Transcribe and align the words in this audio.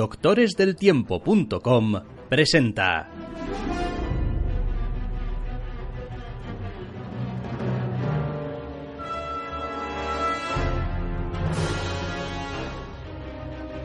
doctoresdeltiempo.com 0.00 1.92
presenta 2.26 3.06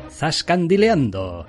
Zascandileando. 0.09 1.45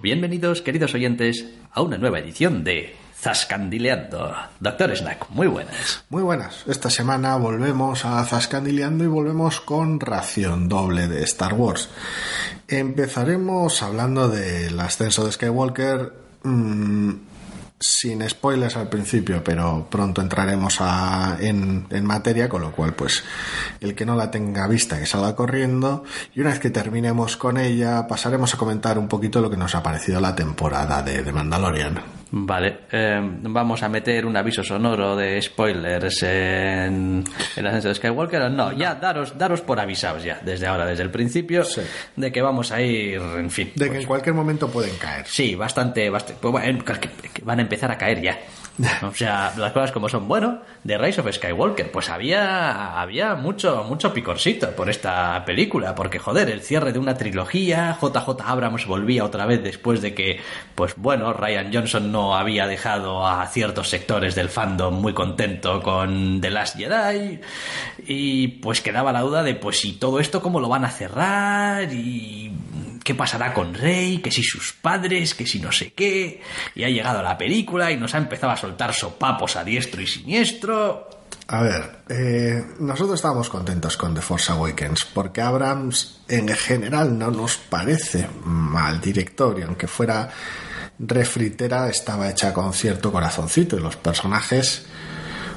Bienvenidos, 0.00 0.62
queridos 0.62 0.94
oyentes, 0.94 1.52
a 1.72 1.82
una 1.82 1.98
nueva 1.98 2.20
edición 2.20 2.62
de 2.62 3.02
Zascandileando. 3.22 4.34
Doctor 4.58 4.96
Snack, 4.96 5.30
muy 5.30 5.46
buenas. 5.46 6.02
Muy 6.08 6.24
buenas. 6.24 6.64
Esta 6.66 6.90
semana 6.90 7.36
volvemos 7.36 8.04
a 8.04 8.24
Zascandileando 8.24 9.04
y 9.04 9.06
volvemos 9.06 9.60
con 9.60 10.00
ración 10.00 10.68
doble 10.68 11.06
de 11.06 11.22
Star 11.22 11.54
Wars. 11.54 11.88
Empezaremos 12.66 13.80
hablando 13.84 14.28
del 14.28 14.78
ascenso 14.80 15.24
de 15.24 15.30
Skywalker. 15.30 16.12
mmm, 16.42 17.12
sin 17.78 18.28
spoilers 18.28 18.76
al 18.76 18.88
principio, 18.88 19.42
pero 19.42 19.88
pronto 19.90 20.20
entraremos 20.20 20.76
a, 20.80 21.36
en, 21.40 21.86
en, 21.90 22.04
materia, 22.04 22.48
con 22.48 22.62
lo 22.62 22.70
cual, 22.70 22.94
pues, 22.94 23.24
el 23.80 23.94
que 23.96 24.06
no 24.06 24.14
la 24.14 24.30
tenga 24.30 24.68
vista, 24.68 24.98
que 25.00 25.06
salga 25.06 25.34
corriendo. 25.34 26.04
Y 26.34 26.40
una 26.40 26.50
vez 26.50 26.60
que 26.60 26.70
terminemos 26.70 27.36
con 27.36 27.58
ella, 27.58 28.06
pasaremos 28.06 28.54
a 28.54 28.56
comentar 28.56 28.98
un 28.98 29.08
poquito 29.08 29.40
lo 29.40 29.50
que 29.50 29.56
nos 29.56 29.74
ha 29.74 29.82
parecido 29.82 30.20
la 30.20 30.34
temporada 30.34 31.02
de, 31.02 31.22
de 31.22 31.32
Mandalorian. 31.32 32.21
Vale, 32.34 32.78
eh, 32.90 33.20
vamos 33.42 33.82
a 33.82 33.90
meter 33.90 34.24
un 34.24 34.34
aviso 34.34 34.64
sonoro 34.64 35.14
de 35.14 35.40
spoilers 35.42 36.22
en, 36.22 37.22
en 37.56 37.66
Ascenso 37.66 37.88
de 37.88 37.94
Skywalker. 37.94 38.50
No, 38.50 38.72
ya 38.72 38.94
daros, 38.94 39.36
daros 39.36 39.60
por 39.60 39.78
avisados 39.78 40.24
ya, 40.24 40.40
desde 40.42 40.66
ahora, 40.66 40.86
desde 40.86 41.02
el 41.02 41.10
principio, 41.10 41.62
Sí. 41.62 41.82
de 42.16 42.32
que 42.32 42.40
vamos 42.40 42.72
a 42.72 42.80
ir, 42.80 43.20
en 43.20 43.50
fin. 43.50 43.72
De 43.76 43.84
que 43.84 43.90
pues, 43.90 44.00
en 44.00 44.06
cualquier 44.06 44.34
momento 44.34 44.68
pueden 44.70 44.96
caer. 44.96 45.26
Sí, 45.26 45.54
bastante, 45.54 46.08
bastante. 46.08 46.40
Pues 46.40 46.52
bueno, 46.52 46.82
van 47.42 47.58
a 47.58 47.62
empezar 47.62 47.90
a 47.90 47.98
caer 47.98 48.22
ya. 48.22 48.38
O 49.02 49.14
sea, 49.14 49.52
las 49.56 49.72
cosas 49.72 49.92
como 49.92 50.08
son. 50.08 50.26
Bueno, 50.28 50.60
de 50.84 50.98
Rise 50.98 51.20
of 51.20 51.30
Skywalker, 51.30 51.90
pues 51.90 52.08
había, 52.08 53.00
había 53.00 53.34
mucho, 53.34 53.84
mucho 53.84 54.12
picorcito 54.12 54.70
por 54.70 54.88
esta 54.88 55.44
película, 55.44 55.94
porque 55.94 56.18
joder, 56.18 56.48
el 56.50 56.62
cierre 56.62 56.92
de 56.92 56.98
una 56.98 57.14
trilogía, 57.14 57.96
JJ 58.00 58.40
Abrams 58.44 58.86
volvía 58.86 59.24
otra 59.24 59.46
vez 59.46 59.62
después 59.62 60.00
de 60.00 60.14
que, 60.14 60.40
pues 60.74 60.94
bueno, 60.96 61.32
Ryan 61.32 61.72
Johnson 61.72 62.10
no 62.10 62.36
había 62.36 62.66
dejado 62.66 63.26
a 63.26 63.46
ciertos 63.46 63.88
sectores 63.88 64.34
del 64.34 64.48
fandom 64.48 64.94
muy 64.94 65.12
contento 65.12 65.82
con 65.82 66.40
The 66.40 66.50
Last 66.50 66.76
Jedi, 66.76 67.40
y 68.06 68.48
pues 68.48 68.80
quedaba 68.80 69.12
la 69.12 69.20
duda 69.20 69.42
de, 69.42 69.54
pues 69.54 69.80
si 69.80 69.92
todo 69.92 70.18
esto 70.18 70.40
cómo 70.40 70.60
lo 70.60 70.68
van 70.68 70.84
a 70.84 70.90
cerrar 70.90 71.92
y 71.92 72.51
qué 73.02 73.14
pasará 73.14 73.52
con 73.52 73.74
Rey, 73.74 74.18
que 74.18 74.30
si 74.30 74.42
sus 74.42 74.72
padres, 74.72 75.34
que 75.34 75.46
si 75.46 75.60
no 75.60 75.72
sé 75.72 75.92
qué. 75.92 76.42
Y 76.74 76.84
ha 76.84 76.90
llegado 76.90 77.22
la 77.22 77.36
película 77.36 77.90
y 77.90 77.96
nos 77.96 78.14
ha 78.14 78.18
empezado 78.18 78.52
a 78.52 78.56
soltar 78.56 78.94
sopapos 78.94 79.56
a 79.56 79.64
diestro 79.64 80.00
y 80.00 80.06
siniestro. 80.06 81.08
A 81.48 81.62
ver, 81.62 82.02
eh, 82.08 82.64
nosotros 82.78 83.16
estábamos 83.16 83.48
contentos 83.48 83.96
con 83.96 84.14
The 84.14 84.22
Force 84.22 84.52
Awakens 84.52 85.04
porque 85.12 85.42
Abrams 85.42 86.22
en 86.28 86.48
general 86.48 87.18
no 87.18 87.30
nos 87.30 87.56
parece 87.56 88.28
mal 88.44 89.00
director 89.00 89.58
y 89.58 89.62
aunque 89.62 89.86
fuera 89.86 90.30
refritera 90.98 91.88
estaba 91.88 92.30
hecha 92.30 92.52
con 92.54 92.72
cierto 92.72 93.12
corazoncito 93.12 93.76
y 93.76 93.80
los 93.80 93.96
personajes 93.96 94.86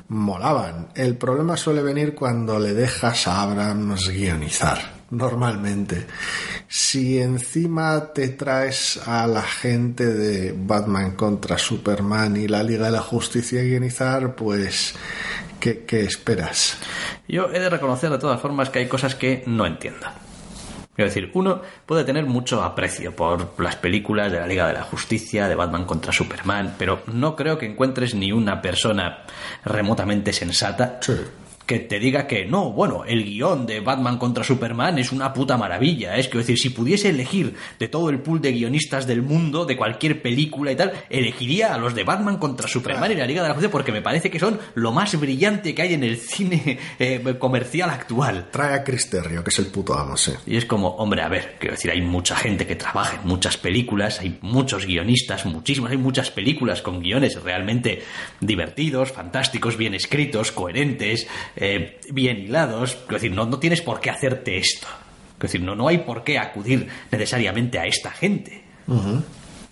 molaban. 0.07 0.89
El 0.95 1.17
problema 1.17 1.55
suele 1.55 1.81
venir 1.81 2.15
cuando 2.15 2.59
le 2.59 2.73
dejas 2.73 3.27
a 3.27 3.41
Abrams 3.41 4.09
guionizar, 4.09 4.94
normalmente. 5.09 6.05
Si 6.67 7.19
encima 7.19 8.13
te 8.13 8.29
traes 8.29 8.99
a 9.07 9.27
la 9.27 9.41
gente 9.41 10.05
de 10.05 10.53
Batman 10.57 11.15
contra 11.15 11.57
Superman 11.57 12.37
y 12.37 12.47
la 12.47 12.63
Liga 12.63 12.85
de 12.85 12.91
la 12.91 13.01
Justicia 13.01 13.61
a 13.61 13.63
guionizar, 13.63 14.35
pues... 14.35 14.95
¿Qué, 15.59 15.83
qué 15.85 16.01
esperas? 16.01 16.77
Yo 17.27 17.49
he 17.51 17.59
de 17.59 17.69
reconocer 17.69 18.11
de 18.11 18.19
todas 18.19 18.39
formas 18.39 18.69
que 18.69 18.79
hay 18.79 18.87
cosas 18.87 19.15
que 19.15 19.43
no 19.47 19.65
entiendo. 19.65 20.05
Quiero 20.95 21.09
decir, 21.09 21.29
uno 21.33 21.61
puede 21.85 22.05
tener 22.05 22.25
mucho 22.25 22.63
aprecio 22.63 23.13
por 23.13 23.59
las 23.59 23.75
películas 23.75 24.31
de 24.31 24.39
la 24.39 24.47
Liga 24.47 24.67
de 24.67 24.73
la 24.73 24.83
Justicia, 24.83 25.49
de 25.49 25.55
Batman 25.55 25.83
contra 25.83 26.13
Superman, 26.13 26.75
pero 26.77 27.01
no 27.07 27.35
creo 27.35 27.57
que 27.57 27.65
encuentres 27.65 28.15
ni 28.15 28.31
una 28.31 28.61
persona 28.61 29.23
remotamente 29.65 30.31
sensata 30.31 30.99
Sí. 31.01 31.13
Que 31.65 31.79
te 31.79 31.99
diga 31.99 32.27
que 32.27 32.45
no, 32.45 32.71
bueno, 32.71 33.05
el 33.05 33.23
guion 33.23 33.65
de 33.65 33.79
Batman 33.79 34.17
contra 34.17 34.43
Superman 34.43 34.99
es 34.99 35.11
una 35.11 35.33
puta 35.33 35.57
maravilla. 35.57 36.15
Es 36.15 36.27
que, 36.27 36.37
decir, 36.37 36.57
si 36.59 36.69
pudiese 36.69 37.09
elegir 37.09 37.55
de 37.79 37.87
todo 37.87 38.09
el 38.09 38.19
pool 38.19 38.41
de 38.41 38.51
guionistas 38.51 39.07
del 39.07 39.21
mundo, 39.21 39.65
de 39.65 39.75
cualquier 39.75 40.21
película 40.21 40.71
y 40.71 40.75
tal, 40.75 40.93
elegiría 41.09 41.73
a 41.73 41.77
los 41.77 41.95
de 41.95 42.03
Batman 42.03 42.37
contra 42.37 42.67
Superman 42.67 43.11
y 43.11 43.15
la 43.15 43.25
Liga 43.25 43.41
de 43.41 43.49
la 43.49 43.53
Justicia 43.53 43.71
porque 43.71 43.91
me 43.91 44.01
parece 44.01 44.29
que 44.29 44.39
son 44.39 44.59
lo 44.75 44.91
más 44.91 45.19
brillante 45.19 45.73
que 45.73 45.81
hay 45.81 45.93
en 45.93 46.03
el 46.03 46.17
cine 46.17 46.79
eh, 46.99 47.35
comercial 47.39 47.89
actual. 47.89 48.49
Trae 48.51 48.75
a 48.75 48.83
Chris 48.83 49.09
Terrio, 49.09 49.43
que 49.43 49.49
es 49.49 49.59
el 49.59 49.67
puto 49.67 49.97
amo, 49.97 50.17
sí. 50.17 50.33
Y 50.45 50.57
es 50.57 50.65
como, 50.65 50.89
hombre, 50.89 51.21
a 51.21 51.29
ver, 51.29 51.55
quiero 51.59 51.75
decir, 51.75 51.91
hay 51.91 52.01
mucha 52.01 52.35
gente 52.35 52.67
que 52.67 52.75
trabaja 52.75 53.19
en 53.21 53.27
muchas 53.27 53.57
películas, 53.57 54.19
hay 54.19 54.37
muchos 54.41 54.85
guionistas, 54.85 55.45
muchísimos, 55.45 55.91
hay 55.91 55.97
muchas 55.97 56.29
películas 56.31 56.81
con 56.81 56.99
guiones 56.99 57.41
realmente 57.41 58.03
divertidos, 58.39 59.11
fantásticos, 59.11 59.77
bien 59.77 59.93
escritos, 59.93 60.51
coherentes, 60.51 61.27
eh, 61.55 61.99
bien 62.11 62.37
hilados. 62.39 62.95
Quiero 63.07 63.15
decir, 63.15 63.31
no, 63.31 63.45
no 63.45 63.59
tienes 63.59 63.81
por 63.81 63.99
qué 63.99 64.09
hacerte 64.09 64.57
esto. 64.57 64.87
Quiero 65.37 65.51
decir, 65.51 65.61
no, 65.61 65.75
no 65.75 65.87
hay 65.87 65.99
por 65.99 66.23
qué 66.23 66.37
acudir 66.39 66.87
necesariamente 67.11 67.79
a 67.79 67.85
esta 67.85 68.11
gente. 68.11 68.63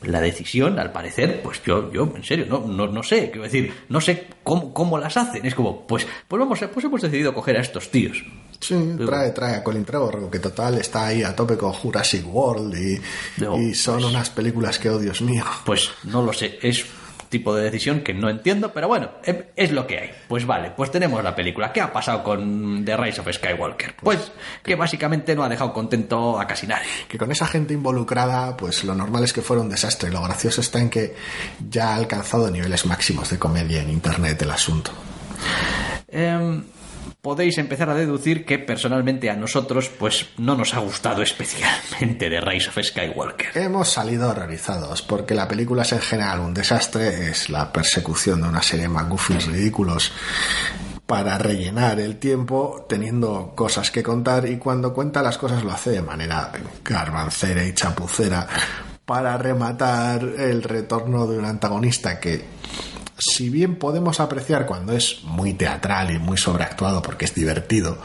La 0.03 0.19
decisión, 0.19 0.79
al 0.79 0.91
parecer, 0.91 1.41
pues 1.41 1.61
yo, 1.65 1.89
yo, 1.93 2.11
en 2.13 2.23
serio, 2.25 2.45
no, 2.49 2.59
no, 2.67 2.87
no 2.87 3.03
sé, 3.03 3.29
quiero 3.31 3.43
decir, 3.43 3.73
no 3.87 4.01
sé 4.01 4.27
cómo, 4.43 4.73
cómo 4.73 4.97
las 4.97 5.15
hacen. 5.15 5.45
Es 5.45 5.55
como, 5.55 5.87
pues, 5.87 6.05
pues 6.27 6.39
vamos, 6.41 6.59
pues 6.73 6.85
hemos 6.85 7.01
decidido 7.01 7.33
coger 7.33 7.55
a 7.57 7.61
estos 7.61 7.89
tíos. 7.89 8.21
Sí, 8.59 8.75
trae, 9.05 9.31
trae 9.31 9.55
a 9.55 9.63
Colin 9.63 9.85
Trevorrow, 9.85 10.29
que 10.29 10.39
total 10.39 10.77
está 10.77 11.07
ahí 11.07 11.23
a 11.23 11.33
tope 11.33 11.57
con 11.57 11.71
Jurassic 11.71 12.25
World 12.27 12.75
y, 12.77 12.95
y 13.61 13.73
son 13.73 13.99
pues- 14.01 14.05
unas 14.11 14.29
películas 14.29 14.77
que, 14.77 14.89
oh 14.89 14.99
Dios 14.99 15.21
mío. 15.21 15.45
Pues 15.65 15.89
no 16.03 16.21
lo 16.21 16.33
sé, 16.33 16.59
es 16.61 16.85
tipo 17.33 17.53
de 17.55 17.63
decisión 17.63 17.99
que 18.01 18.13
no 18.13 18.29
entiendo, 18.29 18.71
pero 18.73 18.87
bueno, 18.87 19.09
em- 19.25 19.43
es 19.55 19.71
lo 19.71 19.85
que 19.85 19.97
hay. 19.99 20.11
Pues 20.29 20.45
vale, 20.45 20.71
pues 20.71 20.89
tenemos 20.91 21.21
la 21.23 21.35
película. 21.35 21.73
¿Qué 21.73 21.81
ha 21.81 21.91
pasado 21.91 22.23
con 22.23 22.85
The 22.85 22.95
Rise 22.95 23.19
of 23.21 23.27
Skywalker? 23.29 23.95
Pues 24.01 24.31
que 24.63 24.75
básicamente 24.75 25.35
no 25.35 25.43
ha 25.43 25.49
dejado 25.49 25.73
contento 25.73 26.39
a 26.39 26.47
casi 26.47 26.67
nadie. 26.67 26.87
Que 27.09 27.17
con 27.17 27.31
esa 27.31 27.47
gente 27.47 27.73
involucrada, 27.73 28.55
pues 28.55 28.83
lo 28.85 28.95
normal 28.95 29.23
es 29.25 29.33
que 29.33 29.41
fuera 29.41 29.61
un 29.61 29.69
desastre. 29.69 30.09
Lo 30.11 30.21
gracioso 30.23 30.61
está 30.61 30.79
en 30.79 30.89
que 30.89 31.15
ya 31.69 31.89
ha 31.89 31.95
alcanzado 31.95 32.49
niveles 32.49 32.85
máximos 32.85 33.29
de 33.29 33.37
comedia 33.39 33.81
en 33.81 33.89
Internet 33.89 34.41
el 34.43 34.51
asunto. 34.51 34.91
Em, 36.07 36.63
podéis 37.21 37.57
empezar 37.57 37.89
a 37.89 37.95
deducir 37.95 38.45
que 38.45 38.59
personalmente 38.59 39.29
a 39.29 39.35
nosotros 39.35 39.89
pues 39.89 40.29
no 40.37 40.55
nos 40.55 40.73
ha 40.73 40.79
gustado 40.79 41.21
especialmente 41.21 42.29
The 42.29 42.41
Rise 42.41 42.69
of 42.69 42.77
Skywalker. 42.81 43.57
Hemos 43.57 43.89
salido 43.89 44.29
horrorizados 44.29 45.01
porque 45.01 45.33
la 45.33 45.47
película 45.47 45.83
es 45.83 45.93
en 45.93 46.01
general 46.01 46.39
un 46.39 46.53
desastre, 46.53 47.29
es 47.29 47.49
la 47.49 47.71
persecución 47.71 48.41
de 48.41 48.49
una 48.49 48.61
serie 48.61 48.83
de 48.83 48.89
McGuffins 48.89 49.47
ridículos 49.47 50.11
para 51.05 51.37
rellenar 51.37 51.99
el 51.99 52.17
tiempo 52.17 52.85
teniendo 52.87 53.53
cosas 53.55 53.91
que 53.91 54.03
contar 54.03 54.47
y 54.47 54.57
cuando 54.57 54.93
cuenta 54.93 55.21
las 55.21 55.37
cosas 55.37 55.63
lo 55.63 55.71
hace 55.71 55.91
de 55.91 56.01
manera 56.01 56.51
garbancera 56.83 57.65
y 57.65 57.73
chapucera 57.73 58.47
para 59.05 59.37
rematar 59.37 60.23
el 60.23 60.63
retorno 60.63 61.27
de 61.27 61.37
un 61.37 61.45
antagonista 61.45 62.19
que 62.19 62.45
si 63.17 63.49
bien 63.49 63.75
podemos 63.75 64.19
apreciar 64.19 64.65
cuando 64.65 64.93
es 64.93 65.23
muy 65.23 65.53
teatral 65.53 66.11
y 66.11 66.19
muy 66.19 66.37
sobreactuado 66.37 67.01
porque 67.01 67.25
es 67.25 67.35
divertido, 67.35 67.97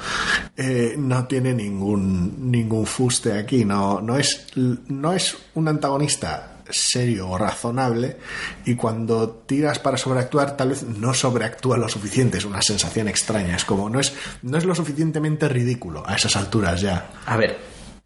eh, 0.56 0.94
no 0.98 1.26
tiene 1.26 1.54
ningún, 1.54 2.50
ningún 2.50 2.86
fuste 2.86 3.32
aquí, 3.32 3.64
no, 3.64 4.00
no, 4.00 4.16
es, 4.16 4.46
no 4.56 5.12
es 5.12 5.36
un 5.54 5.68
antagonista 5.68 6.54
serio 6.70 7.30
o 7.30 7.38
razonable 7.38 8.18
y 8.66 8.74
cuando 8.74 9.28
tiras 9.30 9.78
para 9.78 9.96
sobreactuar 9.96 10.56
tal 10.56 10.70
vez 10.70 10.82
no 10.82 11.14
sobreactúa 11.14 11.78
lo 11.78 11.88
suficiente, 11.88 12.38
es 12.38 12.44
una 12.44 12.62
sensación 12.62 13.08
extraña, 13.08 13.56
es 13.56 13.64
como 13.64 13.88
no 13.88 14.00
es, 14.00 14.12
no 14.42 14.58
es 14.58 14.64
lo 14.64 14.74
suficientemente 14.74 15.48
ridículo 15.48 16.02
a 16.06 16.16
esas 16.16 16.36
alturas 16.36 16.80
ya. 16.80 17.10
A 17.24 17.36
ver, 17.36 17.58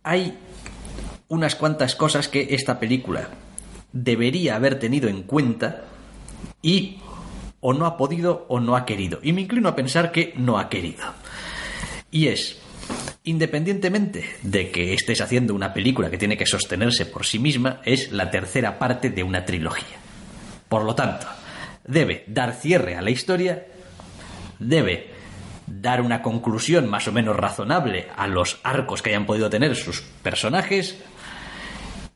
hay 0.05 0.39
unas 1.29 1.57
cuantas 1.57 1.97
cosas 1.97 2.29
que 2.29 2.49
esta 2.51 2.79
película 2.79 3.29
debería 3.93 4.57
haber 4.57 4.79
tenido 4.79 5.09
en 5.09 5.23
cuenta 5.23 5.85
y 6.63 6.99
o 7.61 7.73
no 7.73 7.87
ha 7.87 7.97
podido 7.97 8.47
o 8.49 8.61
no 8.61 8.77
ha 8.77 8.87
querido. 8.87 9.19
Y 9.23 9.33
me 9.33 9.43
inclino 9.43 9.69
a 9.69 9.77
pensar 9.77 10.13
que 10.13 10.33
no 10.37 10.59
ha 10.59 10.69
querido. 10.69 11.05
Y 12.11 12.29
es, 12.29 12.59
independientemente 13.25 14.25
de 14.43 14.71
que 14.71 14.95
estés 14.95 15.21
haciendo 15.21 15.55
una 15.55 15.75
película 15.75 16.11
que 16.11 16.19
tiene 16.19 16.37
que 16.37 16.47
sostenerse 16.47 17.07
por 17.07 17.27
sí 17.27 17.39
misma, 17.39 17.81
es 17.85 18.13
la 18.13 18.31
tercera 18.31 18.79
parte 18.79 19.11
de 19.11 19.23
una 19.23 19.45
trilogía. 19.45 19.99
Por 20.69 20.85
lo 20.85 20.95
tanto, 20.95 21.27
debe 21.87 22.25
dar 22.27 22.55
cierre 22.55 22.97
a 22.97 23.03
la 23.03 23.11
historia, 23.11 23.67
debe 24.59 25.11
dar 25.67 26.01
una 26.01 26.23
conclusión 26.23 26.89
más 26.89 27.07
o 27.09 27.13
menos 27.13 27.37
razonable 27.37 28.09
a 28.17 28.27
los 28.27 28.59
arcos 28.63 29.03
que 29.03 29.11
hayan 29.11 29.27
podido 29.27 29.49
tener 29.49 29.77
sus 29.77 30.01
personajes 30.01 30.99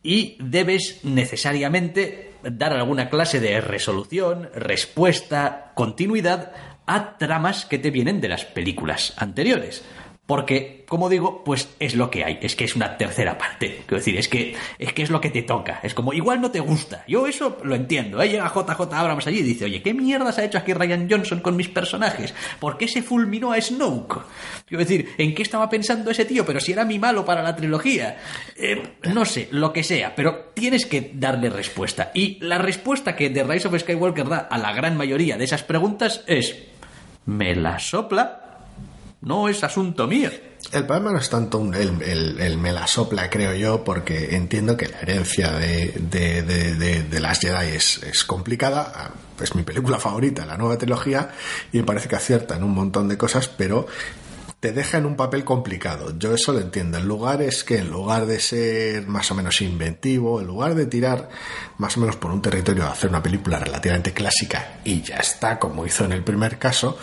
y 0.07 0.37
debes 0.39 1.01
necesariamente 1.03 2.35
dar 2.45 2.73
alguna 2.73 3.11
clase 3.11 3.41
de 3.41 3.61
resolución, 3.61 4.49
respuesta, 4.55 5.73
continuidad 5.75 6.53
a 6.87 7.19
tramas 7.19 7.65
que 7.65 7.79
te 7.79 7.91
vienen 7.91 8.21
de 8.21 8.29
las 8.29 8.45
películas 8.45 9.15
anteriores. 9.17 9.85
Porque, 10.27 10.85
como 10.89 11.09
digo, 11.09 11.45
pues 11.45 11.69
es 11.79 11.95
lo 11.95 12.11
que 12.11 12.25
hay. 12.25 12.39
Es 12.43 12.57
que 12.57 12.65
es 12.65 12.75
una 12.75 12.97
tercera 12.97 13.39
parte. 13.39 13.83
Quiero 13.87 13.99
decir, 13.99 14.17
es 14.19 14.27
que, 14.27 14.57
es 14.77 14.93
que 14.93 15.03
es 15.03 15.11
lo 15.11 15.21
que 15.21 15.31
te 15.31 15.43
toca. 15.43 15.79
Es 15.85 15.95
como, 15.95 16.13
igual 16.13 16.41
no 16.41 16.51
te 16.51 16.59
gusta. 16.59 17.05
Yo 17.07 17.29
eso 17.29 17.59
lo 17.63 17.77
entiendo. 17.77 18.21
¿eh? 18.21 18.29
Llega 18.29 18.53
JJ 18.53 18.93
Abrams 18.93 19.27
allí 19.29 19.39
y 19.39 19.45
dice, 19.45 19.67
oye, 19.67 19.83
¿qué 19.83 19.95
mierdas 19.95 20.39
ha 20.39 20.45
hecho 20.45 20.59
aquí 20.59 20.75
Ryan 20.75 21.09
Johnson 21.09 21.39
con 21.39 21.55
mis 21.55 21.69
personajes? 21.69 22.35
¿Por 22.59 22.77
qué 22.77 22.89
se 22.89 23.03
fulminó 23.03 23.53
a 23.53 23.61
Snoke? 23.61 24.23
Quiero 24.67 24.83
decir, 24.83 25.11
¿en 25.17 25.33
qué 25.33 25.43
estaba 25.43 25.69
pensando 25.71 26.11
ese 26.11 26.25
tío? 26.25 26.45
Pero 26.45 26.59
si 26.59 26.73
era 26.73 26.85
mi 26.85 26.99
malo 26.99 27.25
para 27.25 27.43
la 27.43 27.55
trilogía. 27.55 28.19
Eh, 28.57 28.83
no 29.05 29.25
sé, 29.25 29.47
lo 29.53 29.73
que 29.73 29.85
sea. 29.85 30.17
Pero 30.17 30.51
tienes 30.55 30.87
que 30.87 31.13
darle 31.15 31.51
respuesta. 31.51 32.11
Y 32.15 32.39
la 32.41 32.59
respuesta 32.59 33.15
que 33.15 33.31
The 33.31 33.45
Rise 33.45 33.69
of 33.69 33.79
Skywalker 33.79 34.29
da 34.29 34.39
a 34.39 34.59
la 34.59 34.73
gran 34.73 34.97
mayoría 34.97 35.37
de 35.37 35.45
esas 35.45 35.63
preguntas 35.63 36.25
es, 36.27 36.57
me 37.27 37.55
la 37.55 37.79
sopla 37.79 38.46
no 39.21 39.49
es 39.49 39.63
asunto 39.65 40.07
mío. 40.07 40.31
El 40.73 40.85
problema 40.85 41.13
no 41.13 41.19
es 41.19 41.31
tanto 41.31 41.59
un, 41.59 41.75
el, 41.75 42.03
el, 42.03 42.41
el, 42.41 42.59
me 42.59 42.73
la 42.73 42.87
sopla, 42.87 43.31
creo 43.31 43.55
yo, 43.55 43.85
porque 43.85 44.35
entiendo 44.37 44.77
que 44.77 44.89
la 44.89 45.01
herencia 45.01 45.53
de, 45.53 45.95
de, 46.11 46.43
de, 46.43 47.03
de 47.03 47.21
las 47.21 47.39
Jedi 47.39 47.77
es, 47.77 48.03
es, 48.03 48.25
complicada. 48.25 49.13
Es 49.41 49.55
mi 49.55 49.63
película 49.63 49.99
favorita, 49.99 50.45
la 50.45 50.57
nueva 50.57 50.79
trilogía, 50.79 51.31
y 51.73 51.79
me 51.79 51.85
parece 51.85 52.09
que 52.09 52.17
acierta 52.17 52.57
en 52.57 52.65
un 52.65 52.75
montón 52.75 53.09
de 53.09 53.17
cosas, 53.17 53.49
pero 53.49 53.87
te 54.59 54.73
deja 54.73 54.99
en 54.99 55.07
un 55.07 55.15
papel 55.15 55.45
complicado. 55.45 56.19
Yo 56.19 56.35
eso 56.35 56.53
lo 56.53 56.61
entiendo. 56.61 56.99
El 56.99 57.07
lugar 57.07 57.43
es 57.43 57.63
que 57.63 57.79
en 57.79 57.91
lugar 57.91 58.27
de 58.27 58.41
ser 58.41 59.07
más 59.07 59.31
o 59.31 59.35
menos 59.35 59.61
inventivo, 59.61 60.41
en 60.41 60.47
lugar 60.47 60.75
de 60.75 60.87
tirar 60.87 61.29
más 61.79 61.97
o 61.97 62.01
menos 62.01 62.17
por 62.17 62.33
un 62.33 62.43
territorio 62.43 62.85
a 62.85 62.93
hacer 62.93 63.11
una 63.11 63.23
película 63.23 63.59
relativamente 63.59 64.13
clásica 64.13 64.81
y 64.85 65.03
ya 65.03 65.19
está, 65.19 65.59
como 65.59 65.87
hizo 65.87 66.05
en 66.05 66.13
el 66.13 66.25
primer 66.25 66.59
caso, 66.59 66.99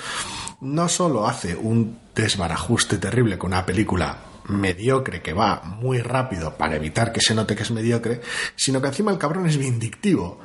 no 0.60 0.90
solo 0.90 1.28
hace 1.28 1.56
un 1.56 2.03
desbarajuste 2.16 2.98
terrible 2.98 3.38
con 3.38 3.52
una 3.52 3.66
película 3.66 4.18
mediocre 4.48 5.22
que 5.22 5.34
va 5.34 5.62
muy 5.64 6.00
rápido 6.00 6.56
para 6.58 6.76
evitar 6.76 7.12
que 7.12 7.22
se 7.22 7.34
note 7.34 7.56
que 7.56 7.64
es 7.64 7.72
mediocre, 7.72 8.22
sino 8.56 8.82
que 8.82 8.88
encima 8.88 9.12
el 9.12 9.18
cabrón 9.18 9.48
es 9.48 9.58
vindictivo. 9.58 10.40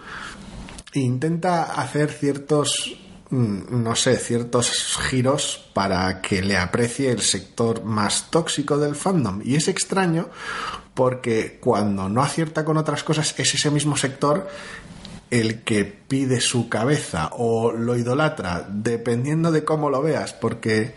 E 0.92 1.00
intenta 1.00 1.64
hacer 1.64 2.10
ciertos, 2.10 2.96
no 3.30 3.94
sé, 3.94 4.16
ciertos 4.16 4.98
giros 5.08 5.68
para 5.74 6.22
que 6.22 6.42
le 6.42 6.56
aprecie 6.56 7.10
el 7.10 7.20
sector 7.20 7.84
más 7.84 8.30
tóxico 8.30 8.78
del 8.78 8.94
fandom. 8.94 9.40
Y 9.44 9.56
es 9.56 9.68
extraño 9.68 10.30
porque 10.94 11.58
cuando 11.60 12.08
no 12.08 12.22
acierta 12.22 12.64
con 12.64 12.76
otras 12.76 13.04
cosas 13.04 13.34
es 13.38 13.54
ese 13.54 13.70
mismo 13.70 13.96
sector 13.96 14.48
el 15.30 15.62
que 15.62 15.84
pide 15.84 16.40
su 16.40 16.68
cabeza 16.68 17.30
o 17.36 17.72
lo 17.72 17.96
idolatra, 17.96 18.66
dependiendo 18.68 19.52
de 19.52 19.64
cómo 19.64 19.90
lo 19.90 20.02
veas, 20.02 20.32
porque, 20.32 20.94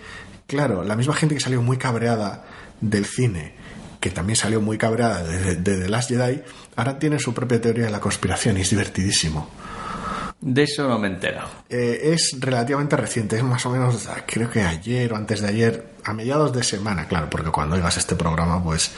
claro, 0.52 0.84
la 0.84 0.98
misma 0.98 1.14
gente 1.14 1.34
que 1.34 1.40
salió 1.40 1.62
muy 1.62 1.78
cabreada 1.78 2.44
del 2.82 3.06
cine, 3.06 3.54
que 4.02 4.10
también 4.10 4.36
salió 4.36 4.60
muy 4.60 4.78
cabreada 4.78 5.24
de, 5.24 5.56
de, 5.56 5.78
The 5.78 5.88
Last 5.88 6.10
Jedi, 6.10 6.42
ahora 6.76 7.00
tiene 7.00 7.20
su 7.20 7.34
propia 7.34 7.62
teoría 7.62 7.86
de 7.86 7.90
la 7.90 8.02
conspiración 8.02 8.58
y 8.58 8.62
es 8.62 8.70
divertidísimo. 8.70 9.50
De 10.42 10.64
eso 10.64 10.88
no 10.88 10.98
me 10.98 11.08
entero. 11.08 11.42
Eh, 11.70 12.14
es 12.14 12.36
relativamente 12.40 12.98
reciente, 12.98 13.38
es 13.38 13.44
más 13.44 13.64
o 13.68 13.70
menos, 13.70 14.10
creo 14.26 14.50
que 14.50 14.62
ayer 14.62 15.14
o 15.14 15.16
antes 15.16 15.40
de 15.40 15.48
ayer, 15.48 15.86
a 16.04 16.14
mediados 16.14 16.52
de 16.52 16.64
semana, 16.64 17.08
claro, 17.08 17.30
porque 17.30 17.52
cuando 17.52 17.76
oigas 17.76 17.96
este 17.98 18.16
programa, 18.16 18.64
pues 18.64 18.92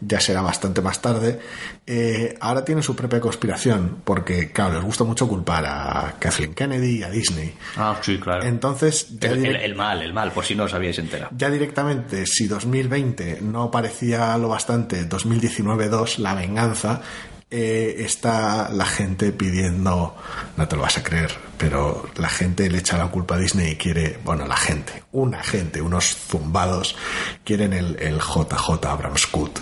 ya 0.00 0.20
será 0.20 0.42
bastante 0.42 0.80
más 0.80 1.02
tarde. 1.02 1.40
Eh, 1.84 2.36
ahora 2.40 2.64
tiene 2.64 2.84
su 2.84 2.94
propia 2.94 3.20
conspiración, 3.20 4.02
porque, 4.04 4.52
claro, 4.52 4.74
les 4.74 4.84
gusta 4.84 5.02
mucho 5.02 5.26
culpar 5.26 5.64
a 5.66 6.14
Kathleen 6.20 6.54
Kennedy 6.54 6.98
y 6.98 7.02
a 7.02 7.10
Disney. 7.10 7.52
Ah, 7.76 7.98
sí, 8.00 8.18
claro. 8.18 8.44
Entonces, 8.44 9.08
el, 9.22 9.44
el, 9.44 9.56
el, 9.56 9.74
mal, 9.74 10.02
el 10.02 10.12
mal, 10.12 10.30
por 10.30 10.44
si 10.44 10.54
no 10.54 10.64
os 10.64 10.74
habíais 10.74 11.00
enterado. 11.00 11.30
Ya 11.36 11.50
directamente, 11.50 12.26
si 12.26 12.46
2020 12.46 13.40
no 13.42 13.72
parecía 13.72 14.38
lo 14.38 14.48
bastante, 14.48 15.08
2019-2, 15.08 16.18
la 16.18 16.34
venganza, 16.34 17.02
eh, 17.50 17.96
está 18.00 18.68
la 18.70 18.86
gente 18.86 19.32
pidiendo, 19.32 20.16
no 20.56 20.68
te 20.68 20.76
lo 20.76 20.82
vas 20.82 20.98
a 20.98 21.02
creer, 21.02 21.32
pero 21.56 22.08
la 22.16 22.28
gente 22.28 22.68
le 22.70 22.78
echa 22.78 22.98
la 22.98 23.08
culpa 23.08 23.36
a 23.36 23.38
Disney 23.38 23.72
y 23.72 23.76
quiere, 23.76 24.18
bueno, 24.24 24.46
la 24.46 24.56
gente, 24.56 25.04
una 25.12 25.42
gente, 25.42 25.80
unos 25.80 26.16
zumbados, 26.16 26.96
quieren 27.44 27.72
el, 27.72 27.96
el 28.00 28.18
JJ 28.18 28.84
Abrams 28.86 29.26
Cut 29.26 29.60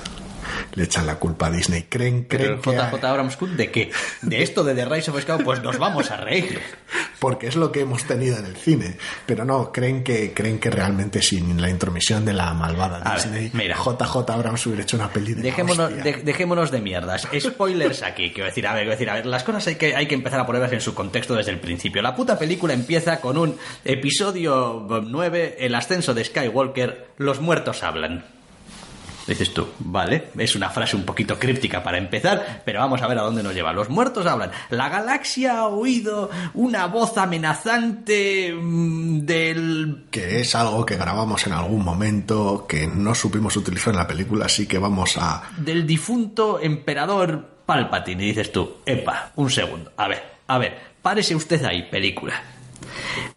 le 0.74 0.84
echan 0.84 1.06
la 1.06 1.16
culpa 1.16 1.46
a 1.46 1.50
Disney. 1.50 1.86
Creen, 1.88 2.24
creen 2.24 2.60
¿Pero 2.62 2.76
JJ 2.76 3.00
que... 3.00 3.06
Abrams 3.06 3.36
Cut 3.36 3.50
de 3.50 3.70
qué? 3.70 3.90
De 4.22 4.42
esto 4.42 4.64
de 4.64 4.74
The 4.74 4.84
Rise 4.84 5.10
of 5.10 5.20
Skywalker, 5.20 5.44
pues 5.44 5.62
nos 5.62 5.78
vamos 5.78 6.10
a 6.10 6.16
reír. 6.16 6.60
Porque 7.18 7.46
es 7.46 7.56
lo 7.56 7.72
que 7.72 7.80
hemos 7.80 8.04
tenido 8.04 8.36
en 8.36 8.46
el 8.46 8.56
cine. 8.56 8.96
Pero 9.26 9.44
no, 9.44 9.72
creen 9.72 10.04
que, 10.04 10.32
creen 10.32 10.58
que 10.58 10.70
realmente 10.70 11.22
sin 11.22 11.60
la 11.60 11.70
intromisión 11.70 12.24
de 12.24 12.32
la 12.32 12.52
malvada 12.52 13.00
a 13.04 13.14
Disney, 13.14 13.48
ver, 13.48 13.54
mira. 13.54 13.76
JJ 13.76 14.30
Abrams 14.30 14.66
hubiera 14.66 14.82
hecho 14.82 14.96
una 14.96 15.08
peli 15.08 15.34
de 15.34 15.42
dejémonos, 15.42 15.94
de, 16.02 16.12
dejémonos 16.22 16.70
de 16.70 16.80
mierdas. 16.80 17.26
Spoilers 17.38 18.02
aquí, 18.02 18.30
quiero 18.30 18.46
decir, 18.46 18.66
a 18.66 18.74
ver, 18.74 18.82
quiero 18.82 18.92
decir, 18.92 19.10
a 19.10 19.14
ver, 19.14 19.26
las 19.26 19.42
cosas 19.44 19.66
hay 19.66 19.76
que, 19.76 19.96
hay 19.96 20.06
que 20.06 20.14
empezar 20.14 20.40
a 20.40 20.46
ponerlas 20.46 20.72
en 20.72 20.80
su 20.80 20.94
contexto 20.94 21.34
desde 21.34 21.52
el 21.52 21.60
principio. 21.60 22.02
La 22.02 22.14
puta 22.14 22.38
película 22.38 22.74
empieza 22.74 23.20
con 23.20 23.38
un 23.38 23.56
episodio 23.84 24.86
9, 24.88 25.56
el 25.60 25.74
ascenso 25.74 26.14
de 26.14 26.24
Skywalker, 26.24 27.08
los 27.16 27.40
muertos 27.40 27.82
hablan. 27.82 28.33
Dices 29.26 29.54
tú, 29.54 29.66
vale, 29.78 30.28
es 30.38 30.54
una 30.54 30.68
frase 30.70 30.96
un 30.96 31.04
poquito 31.04 31.38
críptica 31.38 31.82
para 31.82 31.98
empezar, 31.98 32.62
pero 32.64 32.80
vamos 32.80 33.00
a 33.00 33.06
ver 33.06 33.18
a 33.18 33.22
dónde 33.22 33.42
nos 33.42 33.54
lleva. 33.54 33.72
Los 33.72 33.88
muertos 33.88 34.26
hablan. 34.26 34.50
La 34.70 34.88
galaxia 34.88 35.58
ha 35.58 35.66
oído 35.68 36.30
una 36.52 36.86
voz 36.86 37.16
amenazante 37.16 38.52
mm, 38.52 39.20
del... 39.20 40.04
Que 40.10 40.40
es 40.40 40.54
algo 40.54 40.84
que 40.84 40.96
grabamos 40.96 41.46
en 41.46 41.54
algún 41.54 41.84
momento, 41.84 42.66
que 42.68 42.86
no 42.86 43.14
supimos 43.14 43.56
utilizar 43.56 43.92
en 43.94 43.98
la 43.98 44.06
película, 44.06 44.46
así 44.46 44.66
que 44.66 44.78
vamos 44.78 45.16
a... 45.16 45.42
Del 45.56 45.86
difunto 45.86 46.60
emperador 46.60 47.54
Palpatine. 47.64 48.24
Y 48.24 48.26
dices 48.28 48.52
tú, 48.52 48.76
epa, 48.84 49.32
un 49.36 49.50
segundo. 49.50 49.92
A 49.96 50.08
ver, 50.08 50.22
a 50.46 50.58
ver, 50.58 50.78
párese 51.00 51.34
usted 51.34 51.64
ahí, 51.64 51.88
película. 51.90 52.34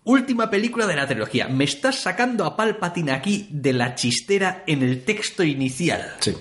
Última 0.03 0.49
película 0.49 0.87
de 0.87 0.95
la 0.95 1.07
trilogía. 1.07 1.47
Me 1.47 1.63
estás 1.63 2.01
sacando 2.01 2.45
a 2.45 2.55
Palpatine 2.55 3.11
aquí 3.11 3.47
de 3.51 3.73
la 3.73 3.95
chistera 3.95 4.63
en 4.67 4.83
el 4.83 5.03
texto 5.03 5.43
inicial. 5.43 6.15
Sí. 6.19 6.35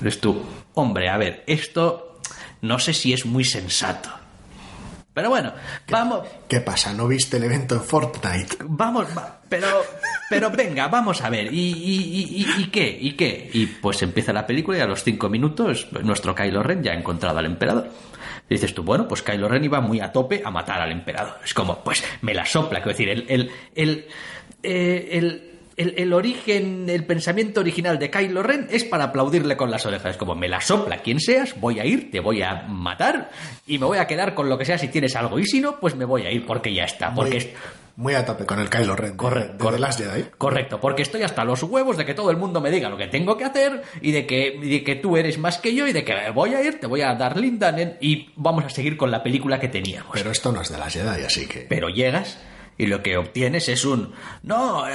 Eres 0.00 0.20
tú. 0.20 0.42
Hombre, 0.74 1.08
a 1.08 1.16
ver, 1.16 1.44
esto 1.46 2.20
no 2.62 2.78
sé 2.78 2.94
si 2.94 3.12
es 3.12 3.26
muy 3.26 3.44
sensato. 3.44 4.10
Pero 5.14 5.30
bueno, 5.30 5.52
¿Qué, 5.86 5.92
vamos. 5.92 6.26
¿Qué 6.48 6.60
pasa? 6.60 6.92
¿No 6.92 7.06
viste 7.06 7.36
el 7.36 7.44
evento 7.44 7.76
en 7.76 7.82
Fortnite? 7.82 8.56
Vamos, 8.64 9.06
va, 9.16 9.42
pero, 9.48 9.68
pero 10.28 10.50
venga, 10.50 10.88
vamos 10.88 11.22
a 11.22 11.30
ver. 11.30 11.54
¿Y, 11.54 11.70
y, 11.70 12.42
y, 12.42 12.62
¿Y, 12.62 12.66
qué? 12.66 12.98
¿Y 13.00 13.12
qué? 13.12 13.48
Y 13.52 13.66
pues 13.66 14.02
empieza 14.02 14.32
la 14.32 14.44
película 14.44 14.78
y 14.78 14.80
a 14.80 14.86
los 14.86 15.04
cinco 15.04 15.28
minutos 15.28 15.86
nuestro 16.02 16.34
Kylo 16.34 16.64
Ren 16.64 16.82
ya 16.82 16.90
ha 16.92 16.96
encontrado 16.96 17.38
al 17.38 17.46
emperador. 17.46 17.90
Y 18.48 18.54
dices 18.54 18.74
tú, 18.74 18.82
bueno, 18.82 19.08
pues 19.08 19.22
Kylo 19.22 19.48
Ren 19.48 19.64
iba 19.64 19.80
muy 19.80 20.00
a 20.00 20.12
tope 20.12 20.42
a 20.44 20.50
matar 20.50 20.80
al 20.80 20.92
emperador. 20.92 21.34
Es 21.44 21.54
como, 21.54 21.82
pues 21.82 22.04
me 22.20 22.34
la 22.34 22.44
sopla. 22.44 22.80
Quiero 22.80 22.90
decir, 22.90 23.08
el, 23.08 23.24
el, 23.28 23.50
el, 23.74 24.06
eh, 24.62 25.08
el 25.12 25.54
el, 25.76 25.94
el, 25.96 26.12
origen, 26.12 26.88
el 26.88 27.04
pensamiento 27.04 27.60
original 27.60 27.98
de 27.98 28.10
Kylo 28.10 28.42
Ren 28.42 28.68
es 28.70 28.84
para 28.84 29.04
aplaudirle 29.04 29.56
con 29.56 29.70
las 29.70 29.84
orejas. 29.86 30.12
Es 30.12 30.16
como, 30.16 30.34
me 30.34 30.48
la 30.48 30.60
sopla 30.60 30.98
quien 30.98 31.20
seas, 31.20 31.58
voy 31.60 31.80
a 31.80 31.84
ir, 31.84 32.10
te 32.10 32.20
voy 32.20 32.42
a 32.42 32.62
matar 32.68 33.30
y 33.66 33.78
me 33.78 33.86
voy 33.86 33.98
a 33.98 34.06
quedar 34.06 34.34
con 34.34 34.48
lo 34.48 34.58
que 34.58 34.64
sea 34.64 34.78
si 34.78 34.88
tienes 34.88 35.16
algo. 35.16 35.38
Y 35.38 35.46
si 35.46 35.60
no, 35.60 35.80
pues 35.80 35.96
me 35.96 36.04
voy 36.04 36.22
a 36.22 36.30
ir 36.30 36.46
porque 36.46 36.72
ya 36.72 36.84
está. 36.84 37.12
Porque 37.12 37.38
muy, 37.38 37.50
muy 37.96 38.14
a 38.14 38.24
tope 38.24 38.44
con 38.44 38.58
el 38.58 38.68
Kylo 38.68 38.96
Ren. 38.96 39.16
Correcto. 39.16 39.70
De, 39.70 39.92
Jedi. 39.92 40.24
Correcto, 40.36 40.80
porque 40.80 41.02
estoy 41.02 41.22
hasta 41.22 41.44
los 41.44 41.62
huevos 41.62 41.96
de 41.96 42.04
que 42.04 42.14
todo 42.14 42.30
el 42.30 42.36
mundo 42.36 42.60
me 42.60 42.70
diga 42.70 42.88
lo 42.88 42.96
que 42.96 43.06
tengo 43.06 43.36
que 43.36 43.44
hacer 43.44 43.82
y 44.00 44.12
de 44.12 44.26
que, 44.26 44.58
y 44.60 44.68
de 44.68 44.84
que 44.84 44.96
tú 44.96 45.16
eres 45.16 45.38
más 45.38 45.58
que 45.58 45.74
yo 45.74 45.86
y 45.86 45.92
de 45.92 46.04
que 46.04 46.30
voy 46.30 46.54
a 46.54 46.62
ir, 46.62 46.80
te 46.80 46.86
voy 46.86 47.02
a 47.02 47.14
dar 47.14 47.36
Lindanen 47.36 47.96
y 48.00 48.30
vamos 48.36 48.64
a 48.64 48.70
seguir 48.70 48.96
con 48.96 49.10
la 49.10 49.22
película 49.22 49.60
que 49.60 49.68
teníamos. 49.68 50.10
Pero 50.12 50.30
esto 50.30 50.52
no 50.52 50.62
es 50.62 50.70
de 50.70 50.78
Last 50.78 50.96
Jedi, 50.96 51.24
así 51.24 51.46
que... 51.46 51.66
Pero 51.68 51.88
llegas 51.88 52.38
y 52.76 52.86
lo 52.86 53.02
que 53.02 53.16
obtienes 53.16 53.68
es 53.68 53.84
un 53.84 54.12
no, 54.42 54.88
eh, 54.88 54.94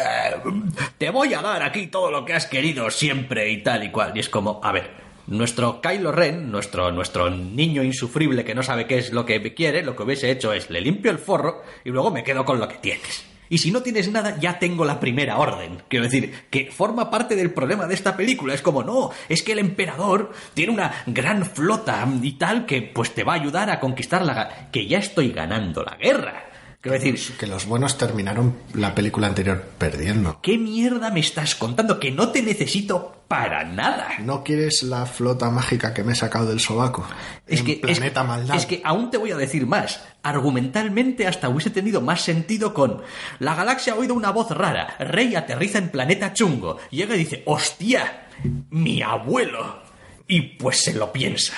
te 0.98 1.10
voy 1.10 1.34
a 1.34 1.42
dar 1.42 1.64
aquí 1.64 1.88
todo 1.88 2.12
lo 2.12 2.26
que 2.26 2.34
has 2.34 2.46
querido 2.46 2.90
siempre 2.92 3.50
y 3.50 3.64
tal 3.64 3.84
y 3.84 3.92
cual. 3.92 4.12
Y 4.16 4.20
es 4.20 4.30
como, 4.30 4.60
a 4.64 4.72
ver, 4.72 4.92
nuestro 5.28 5.82
Kylo 5.82 6.12
Ren, 6.12 6.52
nuestro, 6.52 6.92
nuestro 6.92 7.30
niño 7.30 7.84
insufrible 7.84 8.44
que 8.44 8.56
no 8.56 8.64
sabe 8.64 8.88
qué 8.88 8.98
es 8.98 9.12
lo 9.12 9.26
que 9.26 9.54
quiere, 9.54 9.84
lo 9.84 9.96
que 9.96 10.04
hubiese 10.04 10.32
hecho 10.32 10.54
es 10.54 10.70
le 10.70 10.82
limpio 10.82 11.12
el 11.12 11.20
forro 11.20 11.64
y 11.84 11.90
luego 11.90 12.12
me 12.12 12.24
quedo 12.24 12.46
con 12.46 12.60
lo 12.60 12.68
que 12.68 12.78
tienes. 12.78 13.26
Y 13.50 13.58
si 13.58 13.72
no 13.72 13.82
tienes 13.82 14.12
nada, 14.12 14.38
ya 14.40 14.60
tengo 14.60 14.86
la 14.86 15.00
primera 15.00 15.40
orden. 15.40 15.82
Quiero 15.88 16.06
decir, 16.06 16.46
que 16.52 16.72
forma 16.72 17.10
parte 17.10 17.36
del 17.36 17.52
problema 17.52 17.88
de 17.88 17.96
esta 17.96 18.16
película. 18.16 18.54
Es 18.54 18.62
como, 18.62 18.84
no, 18.84 19.10
es 19.28 19.42
que 19.42 19.54
el 19.54 19.60
emperador 19.60 20.32
tiene 20.54 20.72
una 20.72 21.04
gran 21.08 21.46
flota 21.46 22.08
y 22.22 22.34
tal 22.34 22.68
que 22.68 22.84
pues 22.84 23.16
te 23.16 23.24
va 23.24 23.34
a 23.34 23.38
ayudar 23.38 23.72
a 23.72 23.80
conquistar 23.80 24.24
la... 24.24 24.70
que 24.72 24.86
ya 24.86 25.00
estoy 25.00 25.32
ganando 25.32 25.84
la 25.84 25.96
guerra. 25.96 26.49
Quiero 26.82 26.98
decir, 26.98 27.36
Que 27.38 27.46
los 27.46 27.66
buenos 27.66 27.98
terminaron 27.98 28.56
la 28.74 28.96
película 28.96 29.28
anterior 29.28 29.62
perdiendo. 29.78 30.40
¿qué 30.42 30.58
mierda 30.58 31.12
me 31.12 31.20
estás 31.20 31.56
contando? 31.56 32.00
Que 32.00 32.10
no 32.12 32.30
te 32.30 32.42
necesito 32.42 33.22
para 33.28 33.66
nada. 33.66 34.08
¿No 34.20 34.44
quieres 34.46 34.82
la 34.84 35.06
flota 35.06 35.50
mágica 35.52 35.94
que 35.94 36.04
me 36.06 36.14
he 36.14 36.16
sacado 36.16 36.46
del 36.48 36.62
sobaco? 36.62 37.06
Es 37.46 37.60
En 37.60 37.66
que, 37.66 37.72
es- 37.74 37.80
Planeta 37.80 38.24
Maldad. 38.24 38.56
es 38.56 38.66
que 38.66 38.82
aún 38.86 39.12
te 39.12 39.18
voy 39.18 39.32
a 39.32 39.36
decir 39.38 39.68
más. 39.68 40.02
Argumentalmente 40.24 41.28
hasta 41.28 41.50
hubiese 41.50 41.70
tenido 41.70 42.00
más 42.00 42.22
sentido 42.22 42.74
con 42.74 43.02
la 43.40 43.56
galaxia 43.56 43.94
ha 43.94 43.98
oído 43.98 44.14
una 44.14 44.32
voz 44.32 44.50
rara. 44.52 44.96
Rey 45.00 45.36
aterriza 45.36 45.80
en 45.80 45.90
planeta 45.90 46.32
chungo. 46.34 46.78
Llega 46.92 47.14
y 47.16 47.20
dice, 47.20 47.44
hostia, 47.46 48.30
mi 48.70 49.02
abuelo. 49.02 49.84
Y 50.30 50.42
pues 50.58 50.82
se 50.82 50.94
lo 50.94 51.12
piensa. 51.12 51.56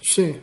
Sí. 0.00 0.36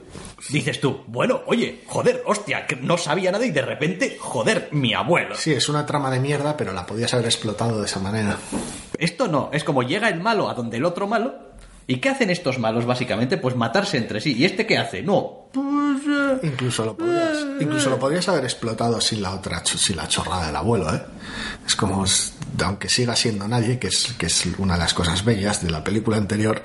Dices 0.50 0.82
tú, 0.82 1.02
bueno, 1.08 1.42
oye, 1.46 1.84
joder, 1.88 2.24
hostia, 2.26 2.66
que 2.66 2.76
no 2.76 2.98
sabía 2.98 3.32
nada 3.32 3.46
y 3.46 3.52
de 3.52 3.62
repente, 3.62 4.18
joder, 4.20 4.70
mi 4.72 4.94
abuelo. 4.94 5.36
Sí, 5.36 5.54
es 5.54 5.70
una 5.70 5.86
trama 5.86 6.10
de 6.10 6.20
mierda, 6.20 6.58
pero 6.58 6.74
la 6.74 6.86
podías 6.86 7.14
haber 7.14 7.28
explotado 7.28 7.80
de 7.80 7.86
esa 7.86 8.00
manera. 8.00 8.38
Esto 8.98 9.28
no, 9.28 9.50
es 9.54 9.64
como 9.64 9.84
llega 9.84 10.10
el 10.10 10.20
malo 10.20 10.50
a 10.50 10.54
donde 10.54 10.78
el 10.78 10.86
otro 10.86 11.08
malo. 11.08 11.51
¿Y 11.88 11.98
qué 11.98 12.10
hacen 12.10 12.30
estos 12.30 12.58
malos 12.60 12.86
básicamente? 12.86 13.38
Pues 13.38 13.56
matarse 13.56 13.98
entre 13.98 14.22
sí. 14.22 14.34
¿Y 14.38 14.46
este 14.46 14.66
qué 14.66 14.78
hace? 14.78 15.02
No. 15.02 15.48
Pues... 15.54 16.02
eh, 16.08 16.40
Incluso 16.44 16.86
lo 16.86 16.96
podrías, 16.96 17.38
incluso 17.60 17.90
lo 17.90 18.00
podrías 18.00 18.28
haber 18.30 18.44
explotado 18.46 19.02
sin 19.02 19.22
la 19.22 19.34
otra, 19.34 19.62
sin 19.66 19.98
la 19.98 20.08
chorrada 20.08 20.48
del 20.48 20.56
abuelo, 20.56 20.94
¿eh? 20.94 21.02
Es 21.66 21.76
como, 21.76 22.06
aunque 22.64 22.88
siga 22.90 23.16
siendo 23.16 23.48
nadie, 23.48 23.78
que 23.78 23.88
es, 23.88 24.14
que 24.18 24.28
es 24.28 24.46
una 24.58 24.74
de 24.76 24.80
las 24.80 24.94
cosas 24.94 25.26
bellas 25.26 25.62
de 25.62 25.70
la 25.70 25.84
película 25.84 26.18
anterior, 26.18 26.64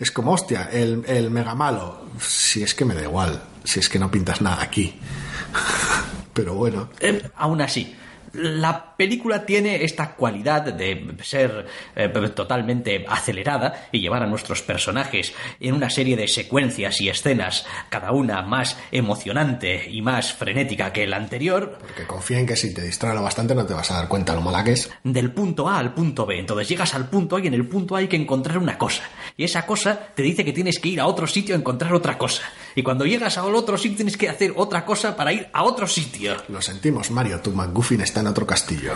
es 0.00 0.10
como, 0.10 0.32
hostia, 0.32 0.68
el, 0.72 1.04
el 1.06 1.30
mega 1.30 1.54
malo, 1.54 2.06
si 2.20 2.62
es 2.62 2.74
que 2.74 2.84
me 2.84 2.94
da 2.94 3.02
igual, 3.02 3.40
si 3.62 3.78
es 3.80 3.88
que 3.88 3.98
no 4.00 4.10
pintas 4.10 4.40
nada 4.42 4.60
aquí. 4.62 4.98
Pero 6.34 6.54
bueno, 6.54 6.88
Eh, 7.00 7.22
aún 7.36 7.60
así, 7.60 7.94
la 8.34 8.96
película 8.96 9.46
tiene 9.46 9.84
esta 9.84 10.14
cualidad 10.14 10.62
de 10.62 11.16
ser 11.22 11.66
eh, 11.94 12.08
totalmente 12.34 13.04
acelerada 13.08 13.88
y 13.92 14.00
llevar 14.00 14.22
a 14.22 14.26
nuestros 14.26 14.62
personajes 14.62 15.32
en 15.60 15.74
una 15.74 15.90
serie 15.90 16.16
de 16.16 16.28
secuencias 16.28 17.00
y 17.00 17.08
escenas, 17.08 17.66
cada 17.88 18.12
una 18.12 18.42
más 18.42 18.76
emocionante 18.92 19.88
y 19.90 20.02
más 20.02 20.32
frenética 20.32 20.92
que 20.92 21.06
la 21.06 21.16
anterior, 21.16 21.78
porque 21.80 22.06
confía 22.06 22.38
en 22.38 22.46
que 22.46 22.56
si 22.56 22.74
te 22.74 22.82
distrae 22.82 23.14
lo 23.14 23.22
bastante 23.22 23.54
no 23.54 23.66
te 23.66 23.74
vas 23.74 23.90
a 23.90 23.94
dar 23.94 24.08
cuenta 24.08 24.34
lo 24.34 24.40
mala 24.40 24.64
que 24.64 24.72
es. 24.72 24.90
del 25.02 25.32
punto 25.32 25.68
A 25.68 25.78
al 25.78 25.94
punto 25.94 26.26
B. 26.26 26.38
Entonces 26.38 26.68
llegas 26.68 26.94
al 26.94 27.08
punto 27.08 27.36
A 27.36 27.40
y 27.40 27.46
en 27.46 27.54
el 27.54 27.66
punto 27.66 27.96
A 27.96 27.98
hay 27.98 28.08
que 28.08 28.16
encontrar 28.16 28.58
una 28.58 28.78
cosa. 28.78 29.02
Y 29.36 29.44
esa 29.44 29.66
cosa 29.66 29.98
te 30.14 30.22
dice 30.22 30.44
que 30.44 30.52
tienes 30.52 30.78
que 30.78 30.88
ir 30.88 31.00
a 31.00 31.06
otro 31.06 31.26
sitio 31.26 31.54
a 31.54 31.58
encontrar 31.58 31.94
otra 31.94 32.18
cosa. 32.18 32.42
Y 32.76 32.82
cuando 32.82 33.06
llegas 33.06 33.38
al 33.38 33.54
otro 33.54 33.78
sitio 33.78 33.96
tienes 33.98 34.16
que 34.16 34.28
hacer 34.28 34.52
otra 34.56 34.84
cosa 34.84 35.16
para 35.16 35.32
ir 35.32 35.48
a 35.52 35.62
otro 35.62 35.86
sitio. 35.86 36.36
Lo 36.48 36.60
sentimos, 36.60 37.10
Mario, 37.10 37.40
tu 37.40 37.52
McGuffin 37.52 38.00
está 38.00 38.20
en 38.20 38.26
otro 38.26 38.46
castillo. 38.46 38.92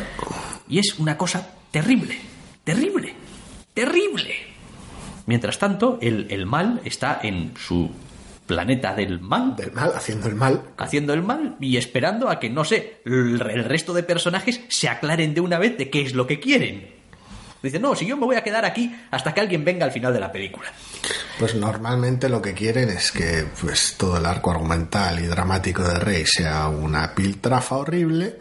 Y 0.68 0.78
es 0.78 0.98
una 0.98 1.16
cosa 1.16 1.48
terrible, 1.70 2.18
terrible, 2.64 3.14
terrible. 3.74 4.34
Mientras 5.26 5.58
tanto, 5.58 5.98
el, 6.00 6.26
el 6.30 6.46
mal 6.46 6.80
está 6.84 7.20
en 7.22 7.52
su 7.56 7.90
planeta 8.46 8.94
del 8.94 9.20
mal, 9.20 9.54
Del 9.56 9.72
mal, 9.72 9.92
haciendo 9.94 10.26
el 10.28 10.34
mal. 10.34 10.62
haciendo 10.78 11.12
el 11.12 11.22
mal 11.22 11.56
y 11.60 11.76
esperando 11.76 12.30
a 12.30 12.40
que, 12.40 12.48
no 12.48 12.64
sé, 12.64 13.02
el, 13.04 13.40
el 13.42 13.64
resto 13.64 13.92
de 13.92 14.02
personajes 14.02 14.62
se 14.68 14.88
aclaren 14.88 15.34
de 15.34 15.42
una 15.42 15.58
vez 15.58 15.76
de 15.76 15.90
qué 15.90 16.00
es 16.00 16.14
lo 16.14 16.26
que 16.26 16.40
quieren. 16.40 16.97
Dice, 17.62 17.78
no, 17.78 17.94
si 17.94 18.06
yo 18.06 18.16
me 18.16 18.24
voy 18.24 18.36
a 18.36 18.42
quedar 18.44 18.64
aquí 18.64 18.94
hasta 19.10 19.34
que 19.34 19.40
alguien 19.40 19.64
venga 19.64 19.84
al 19.84 19.92
final 19.92 20.12
de 20.12 20.20
la 20.20 20.30
película. 20.30 20.70
Pues 21.38 21.54
normalmente 21.54 22.28
lo 22.28 22.40
que 22.40 22.54
quieren 22.54 22.88
es 22.88 23.10
que 23.12 23.46
pues 23.60 23.94
todo 23.98 24.16
el 24.18 24.26
arco 24.26 24.50
argumental 24.50 25.18
y 25.20 25.26
dramático 25.26 25.82
de 25.82 25.98
Rey 25.98 26.24
sea 26.26 26.68
una 26.68 27.14
piltrafa 27.14 27.76
horrible. 27.76 28.38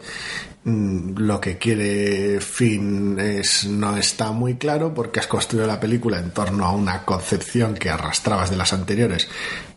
Mm, 0.64 1.18
Lo 1.18 1.40
que 1.40 1.58
quiere 1.58 2.40
Finn 2.40 3.18
es 3.18 3.64
no 3.64 3.96
está 3.96 4.32
muy 4.32 4.56
claro 4.56 4.92
porque 4.94 5.20
has 5.20 5.26
construido 5.26 5.66
la 5.66 5.80
película 5.80 6.18
en 6.18 6.30
torno 6.32 6.64
a 6.66 6.72
una 6.72 7.04
concepción 7.04 7.74
que 7.74 7.90
arrastrabas 7.90 8.50
de 8.50 8.56
las 8.56 8.72
anteriores. 8.72 9.28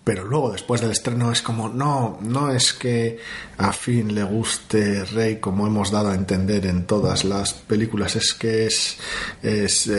Pero 0.03 0.25
luego, 0.25 0.51
después 0.51 0.81
del 0.81 0.91
estreno, 0.91 1.31
es 1.31 1.43
como, 1.43 1.69
no, 1.69 2.17
no 2.21 2.51
es 2.51 2.73
que 2.73 3.19
a 3.59 3.71
Finn 3.71 4.15
le 4.15 4.23
guste 4.23 5.05
Rey 5.05 5.39
como 5.39 5.67
hemos 5.67 5.91
dado 5.91 6.09
a 6.09 6.15
entender 6.15 6.65
en 6.65 6.87
todas 6.87 7.23
las 7.23 7.53
películas, 7.53 8.15
es 8.15 8.33
que 8.33 8.65
es, 8.65 8.97
es, 9.43 9.91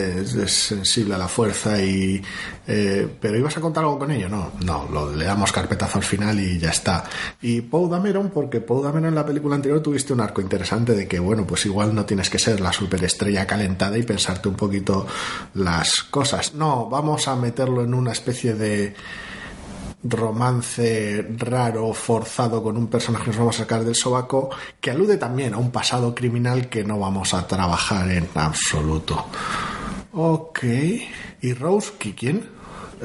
sensible 0.47 1.15
a 1.15 1.17
la 1.17 1.29
fuerza 1.29 1.81
y... 1.81 2.21
eh, 2.67 3.07
pero 3.21 3.37
ibas 3.37 3.55
a 3.55 3.61
contar 3.61 3.85
algo 3.85 3.97
con 3.97 4.11
ello, 4.11 4.27
no, 4.27 4.51
no, 4.65 4.89
lo, 4.91 5.15
le 5.15 5.23
damos 5.23 5.53
carpetazo 5.53 5.99
al 5.99 6.03
final 6.03 6.37
y 6.37 6.59
ya 6.59 6.71
está. 6.71 7.05
Y 7.41 7.61
Poe 7.61 7.89
Dameron, 7.89 8.29
porque 8.29 8.59
Poe 8.59 8.83
Dameron 8.83 9.07
en 9.07 9.15
la 9.15 9.25
película 9.25 9.55
anterior 9.55 9.81
tuviste 9.81 10.11
un 10.11 10.19
arco 10.19 10.41
interesante 10.41 10.95
de 10.95 11.07
que, 11.07 11.19
bueno, 11.19 11.47
pues 11.47 11.65
igual 11.65 11.95
no 11.95 12.05
tienes 12.05 12.29
que 12.29 12.39
ser 12.39 12.59
la 12.59 12.73
superestrella 12.73 13.47
calentada 13.47 13.97
y 13.97 14.03
pensarte 14.03 14.49
un 14.49 14.55
poquito 14.55 15.07
las 15.53 16.03
cosas. 16.03 16.53
No, 16.55 16.89
vamos 16.89 17.29
a 17.29 17.37
meterlo 17.37 17.85
en 17.85 17.93
una 17.93 18.11
especie 18.11 18.53
de 18.53 18.95
romance 20.03 21.25
raro, 21.37 21.93
forzado 21.93 22.61
con 22.61 22.77
un 22.77 22.87
personaje 22.87 23.25
que 23.25 23.29
nos 23.31 23.39
vamos 23.39 23.55
a 23.55 23.63
sacar 23.63 23.83
del 23.83 23.95
sobaco, 23.95 24.49
que 24.81 24.91
alude 24.91 25.17
también 25.17 25.53
a 25.53 25.57
un 25.57 25.71
pasado 25.71 26.13
criminal 26.13 26.69
que 26.69 26.83
no 26.83 26.99
vamos 26.99 27.33
a 27.33 27.47
trabajar 27.47 28.09
en 28.11 28.27
absoluto. 28.35 29.25
Ok. 30.13 30.63
¿Y 31.41 31.53
Rose? 31.53 31.91
¿Qui- 31.99 32.15
¿Quién? 32.15 32.52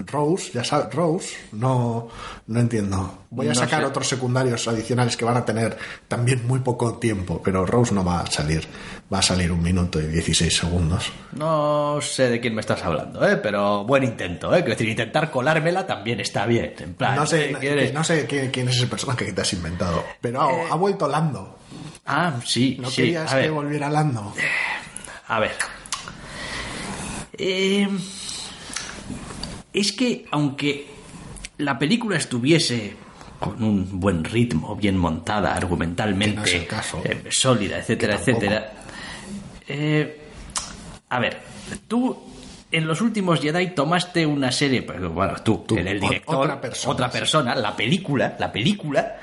Rose, 0.07 0.50
ya 0.52 0.64
sabes, 0.64 0.95
Rose, 0.95 1.35
no, 1.52 2.09
no 2.47 2.61
entiendo. 2.61 3.25
Voy 3.31 3.47
a 3.47 3.50
No 3.50 3.55
sacar 3.55 3.81
sé. 3.81 3.87
otros 3.87 4.09
secundarios 4.09 4.67
adicionales 4.69 5.17
que 5.17 5.25
van 5.25 5.37
a 5.37 5.45
tener 5.45 5.76
también 6.09 6.47
muy 6.47 6.61
poco 6.61 6.95
tiempo, 6.99 7.40
pero 7.45 7.67
Rose 7.67 7.95
no 7.95 8.05
va 8.05 8.21
a 8.21 8.26
salir, 8.31 8.67
va 9.12 9.19
a 9.19 9.23
salir 9.23 9.52
un 9.52 9.62
minuto 9.62 10.00
y 10.00 10.07
16 10.07 10.57
segundos. 10.57 11.12
No 11.33 11.99
sé 12.00 12.31
de 12.31 12.40
quién 12.40 12.55
me 12.55 12.61
estás 12.61 12.83
hablando, 12.85 13.26
¿eh? 13.28 13.37
pero 13.37 13.85
buen 13.85 14.05
intento. 14.05 14.55
¿eh? 14.55 14.62
Decir, 14.62 14.88
intentar 14.88 15.31
colármela 15.31 15.87
también 15.87 16.21
está 16.21 16.47
bien. 16.47 16.75
En 16.78 16.95
plan, 16.95 17.17
No 17.17 17.26
sé, 17.26 17.52
no 17.93 18.05
sé 18.05 18.26
quién, 18.26 18.50
quién 18.50 18.69
es 18.69 18.76
ese 18.76 18.87
personaje 18.87 19.26
que 19.26 19.33
te 19.33 19.40
has 19.43 19.52
inventado, 19.52 20.05
pero 20.21 20.40
ha, 20.43 20.73
ha 20.73 20.76
vuelto 20.76 21.07
Lando. 21.09 21.59
Ah, 22.07 22.35
sí, 22.45 22.78
¿No 22.81 22.88
sí. 22.88 23.02
querías 23.02 23.31
a 23.31 23.37
que 23.37 23.43
ver. 23.43 23.50
volviera 23.50 23.90
Lando? 23.90 24.33
A 25.26 25.40
ver. 25.40 25.52
Eh, 27.40 27.87
es 29.80 29.92
que 29.92 30.26
aunque 30.30 30.87
la 31.58 31.78
película 31.78 32.16
estuviese 32.16 32.94
con 33.40 33.62
un 33.62 34.00
buen 34.00 34.25
ritmo, 34.25 34.75
bien 34.76 34.97
montada, 34.97 35.54
argumentalmente, 35.54 36.35
Que 36.35 36.40
no 36.40 36.44
es 36.44 36.54
el 36.54 36.66
caso. 36.66 37.00
eh, 37.04 37.23
sólida, 37.30 37.78
etcétera, 37.78 38.16
etcétera. 38.16 38.73
eh, 39.68 40.20
a 41.08 41.20
ver, 41.20 41.40
tú 41.87 42.16
en 42.70 42.87
los 42.87 43.00
últimos 43.00 43.40
Jedi 43.40 43.68
tomaste 43.75 44.26
una 44.26 44.50
serie, 44.52 44.82
pues, 44.82 45.00
bueno, 45.08 45.35
tú, 45.42 45.64
Tú, 45.66 45.76
el, 45.76 46.00
director, 46.00 46.37
otra 46.37 46.61
persona, 46.61 46.92
otra 46.92 47.11
sí. 47.11 47.18
persona, 47.18 47.54
la 47.54 47.75
película, 47.76 48.37
la 48.38 48.52
película 48.52 49.16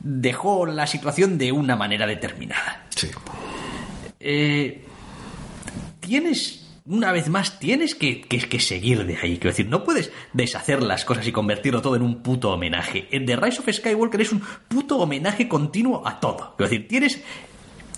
dejó 0.00 0.66
la 0.66 0.86
situación 0.86 1.38
de 1.38 1.52
una 1.52 1.74
manera 1.76 2.06
determinada. 2.06 2.86
Sí. 2.94 3.08
Eh, 4.20 4.84
tienes, 6.00 6.65
una 6.88 7.12
vez 7.12 7.28
más, 7.28 7.58
tienes 7.58 7.94
que, 7.94 8.20
que- 8.22 8.48
que 8.48 8.60
seguir 8.60 9.04
de 9.06 9.16
ahí. 9.16 9.38
Quiero 9.38 9.50
decir, 9.50 9.66
no 9.68 9.82
puedes 9.84 10.12
deshacer 10.32 10.82
las 10.82 11.04
cosas 11.04 11.26
y 11.26 11.32
convertirlo 11.32 11.82
todo 11.82 11.96
en 11.96 12.02
un 12.02 12.22
puto 12.22 12.52
homenaje. 12.52 13.08
En 13.10 13.26
The 13.26 13.36
Rise 13.36 13.60
of 13.60 13.68
Skywalker 13.72 14.20
es 14.20 14.32
un 14.32 14.42
puto 14.68 14.98
homenaje 14.98 15.48
continuo 15.48 16.06
a 16.06 16.20
todo. 16.20 16.54
Quiero 16.56 16.70
decir, 16.70 16.88
tienes. 16.88 17.20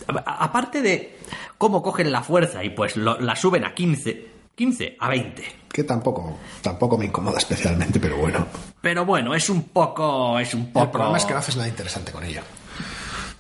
a- 0.07 0.45
Aparte 0.45 0.80
de 0.83 1.18
cómo 1.59 1.83
cogen 1.83 2.11
la 2.12 2.23
fuerza 2.23 2.64
y 2.64 2.71
pues 2.71 2.97
lo- 2.97 3.21
la 3.21 3.37
suben 3.37 3.64
a 3.64 3.75
15, 3.75 4.26
15 4.54 4.97
a 4.99 5.09
20. 5.11 5.45
Que 5.71 5.85
tampoco, 5.85 6.38
tampoco 6.62 6.97
me 6.97 7.04
incomoda 7.04 7.37
especialmente, 7.38 8.00
pero 8.00 8.16
bueno. 8.16 8.47
Pero 8.80 9.04
bueno, 9.04 9.35
es 9.35 9.50
un 9.50 9.64
poco. 9.64 10.38
Es 10.38 10.54
un 10.54 10.73
poco. 10.73 10.87
El 10.87 10.90
problema 10.90 11.18
es 11.18 11.25
que 11.26 11.33
no 11.35 11.38
haces 11.40 11.57
nada 11.57 11.68
interesante 11.68 12.11
con 12.11 12.25
ello. 12.25 12.40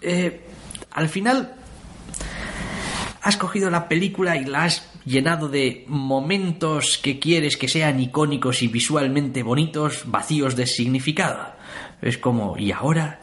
Eh, 0.02 0.42
al 0.92 1.08
final 1.08 1.54
has 3.28 3.36
cogido 3.36 3.68
la 3.68 3.88
película 3.88 4.38
y 4.38 4.46
la 4.46 4.64
has 4.64 4.88
llenado 5.04 5.50
de 5.50 5.84
momentos 5.86 6.96
que 6.96 7.18
quieres 7.18 7.58
que 7.58 7.68
sean 7.68 8.00
icónicos 8.00 8.62
y 8.62 8.68
visualmente 8.68 9.42
bonitos, 9.42 10.04
vacíos 10.06 10.56
de 10.56 10.66
significado. 10.66 11.52
Es 12.00 12.16
como, 12.16 12.56
y 12.56 12.72
ahora 12.72 13.20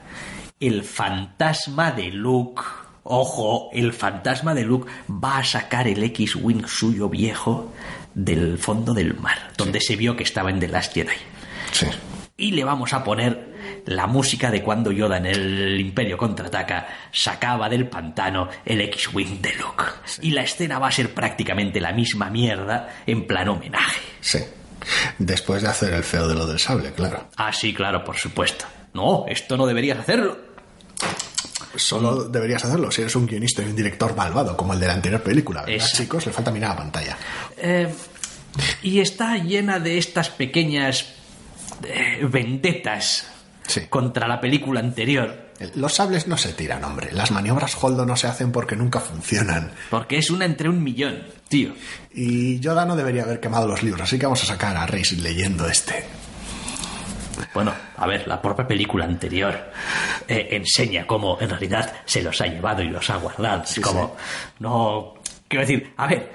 el 0.60 0.84
fantasma 0.84 1.92
de 1.92 2.12
Luke, 2.12 2.62
ojo, 3.02 3.70
el 3.74 3.94
fantasma 3.94 4.54
de 4.54 4.64
Luke 4.64 4.92
va 5.10 5.40
a 5.40 5.44
sacar 5.44 5.88
el 5.88 6.04
X-Wing 6.04 6.68
suyo 6.68 7.10
viejo 7.10 7.74
del 8.14 8.60
fondo 8.60 8.94
del 8.94 9.16
mar, 9.16 9.54
donde 9.58 9.82
se 9.82 9.96
vio 9.96 10.16
que 10.16 10.24
estaba 10.24 10.52
en 10.52 10.60
The 10.60 10.68
Last 10.68 10.94
Jedi 10.94 11.16
Sí. 11.72 11.88
y 12.38 12.52
le 12.52 12.64
vamos 12.64 12.94
a 12.94 13.04
poner 13.04 13.55
la 13.86 14.08
música 14.08 14.50
de 14.52 14.64
cuando 14.64 14.92
Yoda 14.92 15.18
en 15.18 15.26
el 15.28 15.80
Imperio 15.80 16.18
contraataca 16.18 16.88
sacaba 17.12 17.70
del 17.70 17.88
pantano 17.88 18.50
el 18.66 18.82
X-Wing 18.82 19.42
de 19.42 19.54
Luke. 19.56 19.84
Y 20.22 20.32
la 20.32 20.42
escena 20.44 20.80
va 20.80 20.88
a 20.88 20.92
ser 20.92 21.14
prácticamente 21.14 21.80
la 21.80 21.92
misma 21.92 22.30
mierda 22.30 22.90
en 23.06 23.28
plan 23.28 23.50
homenaje. 23.50 24.02
Sí. 24.22 24.40
Después 25.18 25.62
de 25.64 25.70
hacer 25.70 25.94
el 25.94 26.04
feo 26.04 26.28
de 26.28 26.36
lo 26.36 26.46
del 26.46 26.60
sable, 26.60 26.92
claro. 26.94 27.30
Ah, 27.38 27.52
sí, 27.52 27.74
claro, 27.74 28.04
por 28.04 28.18
supuesto. 28.18 28.66
No, 28.94 29.26
esto 29.28 29.58
no 29.58 29.66
deberías 29.66 30.00
hacerlo. 30.00 30.38
Solo 31.76 32.24
deberías 32.30 32.64
hacerlo 32.64 32.90
si 32.92 33.02
eres 33.02 33.16
un 33.16 33.26
guionista 33.28 33.62
y 33.62 33.66
un 33.66 33.76
director 33.76 34.16
malvado, 34.16 34.56
como 34.56 34.74
el 34.74 34.80
de 34.80 34.88
la 34.88 34.94
anterior 34.94 35.22
película. 35.22 35.62
¿verdad, 35.62 35.76
Exacto. 35.76 35.98
chicos? 35.98 36.26
Le 36.26 36.32
falta 36.32 36.52
mirar 36.52 36.72
a 36.72 36.78
pantalla. 36.78 37.18
Eh, 37.58 37.94
y 38.84 39.00
está 39.00 39.38
llena 39.38 39.80
de 39.80 39.98
estas 39.98 40.30
pequeñas 40.30 41.06
eh, 41.84 42.26
vendetas 42.30 43.28
Sí. 43.68 43.82
contra 43.90 44.28
la 44.28 44.40
película 44.40 44.80
anterior. 44.80 45.46
Los 45.76 45.94
sables 45.94 46.28
no 46.28 46.38
se 46.38 46.54
tiran, 46.54 46.84
hombre. 46.84 47.12
Las 47.14 47.32
maniobras 47.32 47.82
Holdo 47.82 48.06
no 48.06 48.16
se 48.16 48.28
hacen 48.28 48.52
porque 48.52 48.76
nunca 48.76 49.00
funcionan. 49.00 49.72
Porque 49.90 50.18
es 50.18 50.30
una 50.30 50.46
entre 50.46 50.68
un 50.70 50.84
millón, 50.84 51.24
tío. 51.48 51.74
Y 52.14 52.60
Yoda 52.60 52.86
no 52.86 52.96
debería 52.96 53.24
haber 53.24 53.40
quemado 53.40 53.68
los 53.68 53.82
libros, 53.82 54.02
así 54.02 54.20
que 54.20 54.26
vamos 54.26 54.44
a 54.44 54.48
sacar 54.48 54.76
a 54.78 54.86
Reis 54.86 55.14
leyendo 55.14 55.68
este. 55.68 56.06
Bueno, 57.54 57.74
a 57.98 58.08
ver, 58.08 58.28
la 58.28 58.42
propia 58.42 58.68
película 58.68 59.06
anterior 59.06 59.72
eh, 60.28 60.48
enseña 60.52 61.06
cómo 61.08 61.38
en 61.40 61.50
realidad 61.50 61.94
se 62.06 62.22
los 62.22 62.40
ha 62.42 62.48
llevado 62.48 62.82
y 62.82 62.90
los 62.90 63.10
ha 63.10 63.18
guardado. 63.18 63.64
Es 63.64 63.70
Sí, 63.70 63.82
como, 63.82 64.16
no. 64.60 65.16
Quiero 65.48 65.66
decir, 65.66 65.94
a 65.98 66.08
ver, 66.08 66.32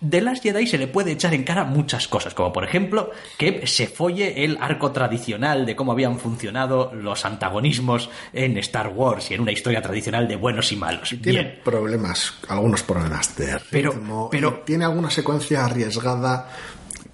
de 0.00 0.20
Last 0.20 0.42
Jedi 0.42 0.66
se 0.66 0.78
le 0.78 0.86
puede 0.86 1.12
echar 1.12 1.34
en 1.34 1.44
cara 1.44 1.64
muchas 1.64 2.08
cosas, 2.08 2.34
como 2.34 2.52
por 2.52 2.64
ejemplo 2.64 3.10
que 3.38 3.66
se 3.66 3.86
folle 3.86 4.44
el 4.44 4.58
arco 4.60 4.92
tradicional 4.92 5.64
de 5.66 5.76
cómo 5.76 5.92
habían 5.92 6.18
funcionado 6.18 6.92
los 6.94 7.24
antagonismos 7.24 8.10
en 8.32 8.58
Star 8.58 8.88
Wars 8.88 9.30
y 9.30 9.34
en 9.34 9.40
una 9.42 9.52
historia 9.52 9.80
tradicional 9.82 10.26
de 10.28 10.36
buenos 10.36 10.72
y 10.72 10.76
malos. 10.76 11.08
Tiene 11.22 11.42
Bien. 11.42 11.60
problemas, 11.64 12.34
algunos 12.48 12.82
problemas 12.82 13.36
de 13.36 13.58
Pero- 13.70 13.92
ritmo, 13.92 14.28
pero- 14.30 14.60
y 14.62 14.64
tiene 14.66 14.84
alguna 14.84 15.10
secuencia 15.10 15.64
arriesgada 15.64 16.48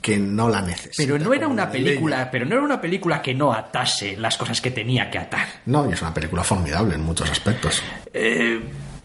que 0.00 0.16
no 0.16 0.48
la 0.48 0.62
necesita. 0.62 0.94
Pero 0.96 1.18
no 1.18 1.34
era 1.34 1.46
una 1.46 1.70
película, 1.70 2.30
pero 2.30 2.46
no 2.46 2.54
era 2.54 2.64
una 2.64 2.80
película 2.80 3.20
que 3.20 3.34
no 3.34 3.52
atase 3.52 4.16
las 4.16 4.38
cosas 4.38 4.58
que 4.62 4.70
tenía 4.70 5.10
que 5.10 5.18
atar. 5.18 5.46
No, 5.66 5.88
y 5.90 5.92
es 5.92 6.00
una 6.00 6.14
película 6.14 6.42
formidable 6.42 6.94
en 6.94 7.02
muchos 7.02 7.30
aspectos. 7.30 7.82
Eh, 8.14 8.60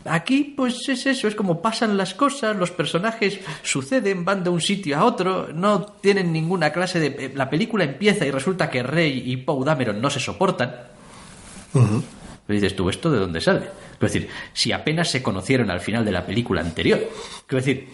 aquí, 0.05 0.53
pues 0.55 0.87
es 0.87 1.05
eso, 1.05 1.27
es 1.27 1.35
como 1.35 1.61
pasan 1.61 1.97
las 1.97 2.13
cosas, 2.13 2.55
los 2.55 2.71
personajes 2.71 3.39
suceden, 3.63 4.23
van 4.25 4.43
de 4.43 4.49
un 4.49 4.61
sitio 4.61 4.97
a 4.97 5.03
otro, 5.05 5.49
no 5.53 5.81
tienen 5.83 6.31
ninguna 6.31 6.71
clase 6.71 6.99
de. 6.99 7.07
eh, 7.25 7.31
La 7.35 7.49
película 7.49 7.83
empieza 7.83 8.25
y 8.25 8.31
resulta 8.31 8.69
que 8.69 8.83
Rey 8.83 9.23
y 9.25 9.37
Poe 9.37 9.65
Dameron 9.65 9.99
no 10.01 10.09
se 10.09 10.19
soportan. 10.19 10.73
Pero 11.73 12.59
dices 12.59 12.75
tú, 12.75 12.89
¿esto 12.89 13.11
de 13.11 13.19
dónde 13.19 13.41
sale? 13.41 13.61
Quiero 13.99 14.13
decir, 14.13 14.29
si 14.53 14.71
apenas 14.71 15.09
se 15.09 15.23
conocieron 15.23 15.69
al 15.71 15.79
final 15.79 16.05
de 16.05 16.11
la 16.11 16.25
película 16.25 16.61
anterior. 16.61 16.99
Quiero 17.47 17.63
decir, 17.65 17.89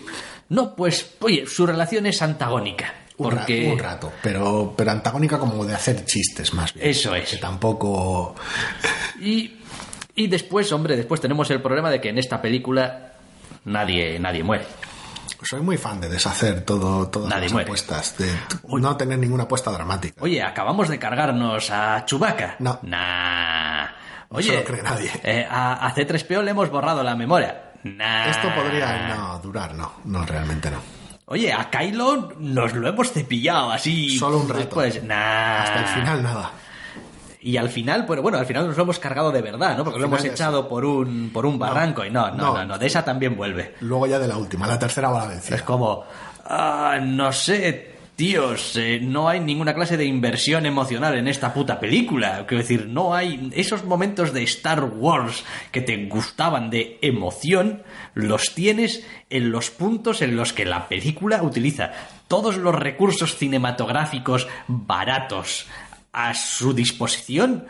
no, 0.49 0.75
pues, 0.75 1.15
oye, 1.21 1.45
su 1.47 1.65
relación 1.65 2.05
es 2.05 2.21
antagónica. 2.21 2.93
Un, 3.17 3.31
ra- 3.31 3.37
Porque. 3.37 3.69
un 3.71 3.77
rato, 3.79 4.11
pero, 4.21 4.73
pero 4.75 4.91
antagónica 4.91 5.37
como 5.39 5.63
de 5.65 5.75
hacer 5.75 6.03
chistes 6.05 6.53
más 6.53 6.73
bien. 6.73 6.89
Eso 6.89 7.13
es. 7.15 7.29
Que 7.29 7.37
tampoco... 7.37 8.35
Y, 9.21 9.51
y 10.21 10.27
después, 10.27 10.71
hombre, 10.71 10.95
después 10.95 11.19
tenemos 11.21 11.49
el 11.51 11.61
problema 11.61 11.89
de 11.89 11.99
que 12.01 12.09
en 12.09 12.17
esta 12.17 12.41
película 12.41 13.13
nadie, 13.65 14.19
nadie 14.19 14.43
muere. 14.43 14.65
Soy 15.43 15.61
muy 15.61 15.77
fan 15.77 15.99
de 15.99 16.07
deshacer 16.07 16.61
todo, 16.61 17.07
todas 17.07 17.29
Nadie 17.29 17.43
las 17.45 17.53
muere. 17.53 17.65
apuestas, 17.67 18.15
de 18.17 18.31
no 18.79 18.95
tener 18.95 19.17
ninguna 19.17 19.43
apuesta 19.43 19.71
dramática. 19.71 20.21
Oye, 20.23 20.41
acabamos 20.43 20.87
de 20.87 20.99
cargarnos 20.99 21.71
a 21.71 22.05
Chubaca. 22.05 22.57
No. 22.59 22.77
Nah. 22.83 23.85
No 24.29 24.37
Oye, 24.37 24.49
se 24.49 24.55
lo 24.57 24.63
cree 24.63 24.83
nadie. 24.83 25.11
eh, 25.23 25.47
a, 25.49 25.85
a 25.87 25.95
C3PO 25.95 26.43
le 26.43 26.51
hemos 26.51 26.69
borrado 26.69 27.01
la 27.03 27.15
memoria. 27.15 27.71
Nah. 27.83 28.27
Esto 28.29 28.53
podría 28.53 29.07
no 29.15 29.39
durar, 29.39 29.73
no, 29.73 29.93
no, 30.05 30.23
realmente 30.25 30.69
no. 30.69 30.77
Oye, 31.25 31.51
a 31.51 31.69
Kylo 31.71 32.33
nos 32.37 32.73
lo 32.73 32.87
hemos 32.87 33.11
cepillado 33.11 33.71
así. 33.71 34.17
Solo 34.19 34.37
un 34.37 34.47
rato. 34.49 34.59
Después, 34.59 35.03
nah. 35.03 35.63
Hasta 35.63 35.79
el 35.79 35.85
final 36.01 36.21
nada. 36.23 36.51
Y 37.43 37.57
al 37.57 37.69
final, 37.69 38.05
pero 38.05 38.21
bueno, 38.21 38.37
al 38.37 38.45
final 38.45 38.67
nos 38.67 38.77
lo 38.77 38.83
hemos 38.83 38.99
cargado 38.99 39.31
de 39.31 39.41
verdad, 39.41 39.75
¿no? 39.75 39.83
Porque 39.83 39.97
Al 39.97 40.01
lo 40.01 40.07
hemos 40.07 40.23
echado 40.23 40.67
por 40.67 40.85
un, 40.85 41.31
por 41.33 41.45
un 41.45 41.57
barranco 41.57 42.05
y 42.05 42.11
no, 42.11 42.29
no, 42.29 42.37
no. 42.37 42.53
no, 42.53 42.65
no, 42.65 42.77
de 42.77 42.85
esa 42.85 43.03
también 43.03 43.35
vuelve. 43.35 43.75
Luego 43.81 44.05
ya 44.05 44.19
de 44.19 44.27
la 44.27 44.37
última, 44.37 44.67
la 44.67 44.77
tercera 44.77 45.09
va 45.09 45.23
la 45.23 45.29
vencida. 45.29 45.55
Es 45.55 45.63
como, 45.63 46.03
ah, 46.45 46.99
no 47.01 47.33
sé, 47.33 47.91
tíos, 48.15 48.75
eh, 48.75 48.99
no 49.01 49.27
hay 49.27 49.39
ninguna 49.39 49.73
clase 49.73 49.97
de 49.97 50.05
inversión 50.05 50.67
emocional 50.67 51.15
en 51.17 51.27
esta 51.27 51.51
puta 51.55 51.79
película. 51.79 52.45
Quiero 52.45 52.61
decir, 52.61 52.85
no 52.85 53.15
hay 53.15 53.49
esos 53.55 53.83
momentos 53.83 54.31
de 54.31 54.43
Star 54.43 54.83
Wars 54.83 55.43
que 55.71 55.81
te 55.81 56.05
gustaban 56.05 56.69
de 56.69 56.99
emoción, 57.01 57.81
los 58.13 58.53
tienes 58.53 59.03
en 59.31 59.51
los 59.51 59.71
puntos 59.71 60.21
en 60.21 60.35
los 60.35 60.53
que 60.53 60.65
la 60.65 60.87
película 60.87 61.41
utiliza 61.41 61.93
todos 62.27 62.57
los 62.57 62.75
recursos 62.75 63.35
cinematográficos 63.37 64.47
baratos 64.67 65.65
a 66.13 66.33
su 66.33 66.73
disposición 66.73 67.65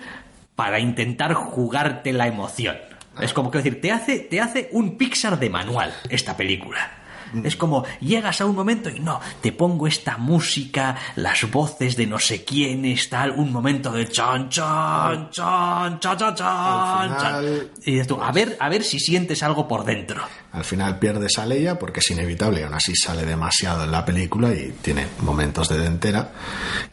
para 0.56 0.80
intentar 0.80 1.34
jugarte 1.34 2.14
la 2.14 2.28
emoción. 2.28 2.78
Es 3.20 3.34
como 3.34 3.52
que 3.52 3.58
decir, 3.60 3.82
te 3.82 3.92
hace, 3.92 4.20
te 4.20 4.40
hace 4.40 4.70
un 4.72 4.98
Pixar 4.98 5.40
de 5.40 5.50
manual 5.50 5.94
esta 6.10 6.38
película. 6.38 6.98
Es 7.46 7.56
como 7.56 7.86
llegas 8.02 8.42
a 8.42 8.46
un 8.46 8.56
momento 8.56 8.90
y 8.90 9.00
no, 9.00 9.22
te 9.42 9.54
pongo 9.54 9.88
esta 9.88 10.18
música, 10.18 10.98
las 11.16 11.50
voces 11.50 11.96
de 11.96 12.06
no 12.06 12.20
sé 12.20 12.44
quiénes, 12.44 13.08
tal, 13.10 13.32
un 13.32 13.54
momento 13.54 13.90
de 13.94 14.06
chan, 14.10 14.50
chan, 14.50 15.30
chan, 15.32 15.98
chan, 16.00 16.18
chan, 16.18 16.36
chan, 16.36 16.48
Al 16.48 17.18
chan. 17.18 17.40
final, 17.40 17.72
Y 17.86 17.92
dices 17.92 18.08
tú, 18.08 18.22
a 18.22 18.34
ver, 18.34 18.58
a 18.60 18.68
ver 18.68 18.84
si 18.84 19.00
sientes 19.00 19.44
algo 19.44 19.66
por 19.66 19.86
dentro. 19.86 20.22
Al 20.52 20.66
final 20.66 21.00
pierdes 21.00 21.38
a 21.40 21.46
Leia 21.46 21.80
porque 21.80 22.02
es 22.02 22.12
inevitable 22.12 22.60
y 22.60 22.64
aún 22.64 22.74
así 22.74 22.94
sale 22.96 23.26
demasiado 23.26 23.86
en 23.86 23.92
la 23.92 24.04
película 24.04 24.54
y 24.54 24.76
tiene 24.82 25.08
momentos 25.22 25.70
de 25.70 25.80
dentera 25.80 26.32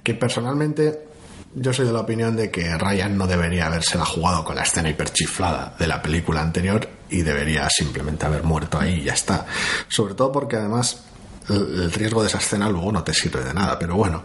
que 0.04 0.14
personalmente 0.14 1.00
yo 1.54 1.72
soy 1.72 1.86
de 1.86 1.92
la 1.92 2.00
opinión 2.00 2.36
de 2.36 2.50
que 2.50 2.76
Ryan 2.76 3.16
no 3.16 3.26
debería 3.26 3.66
habérsela 3.66 4.04
jugado 4.04 4.44
con 4.44 4.56
la 4.56 4.62
escena 4.62 4.90
hiperchiflada 4.90 5.74
de 5.78 5.86
la 5.86 6.02
película 6.02 6.40
anterior 6.40 6.88
y 7.10 7.22
debería 7.22 7.68
simplemente 7.70 8.26
haber 8.26 8.42
muerto 8.42 8.78
ahí 8.78 9.00
y 9.00 9.04
ya 9.04 9.14
está. 9.14 9.46
Sobre 9.88 10.14
todo 10.14 10.30
porque 10.30 10.56
además 10.56 11.04
el 11.48 11.82
el 11.82 11.92
riesgo 11.92 12.22
de 12.22 12.28
esa 12.28 12.38
escena 12.38 12.68
luego 12.68 12.92
no 12.92 13.02
te 13.02 13.14
sirve 13.14 13.42
de 13.42 13.54
nada, 13.54 13.78
pero 13.78 13.96
bueno, 13.96 14.24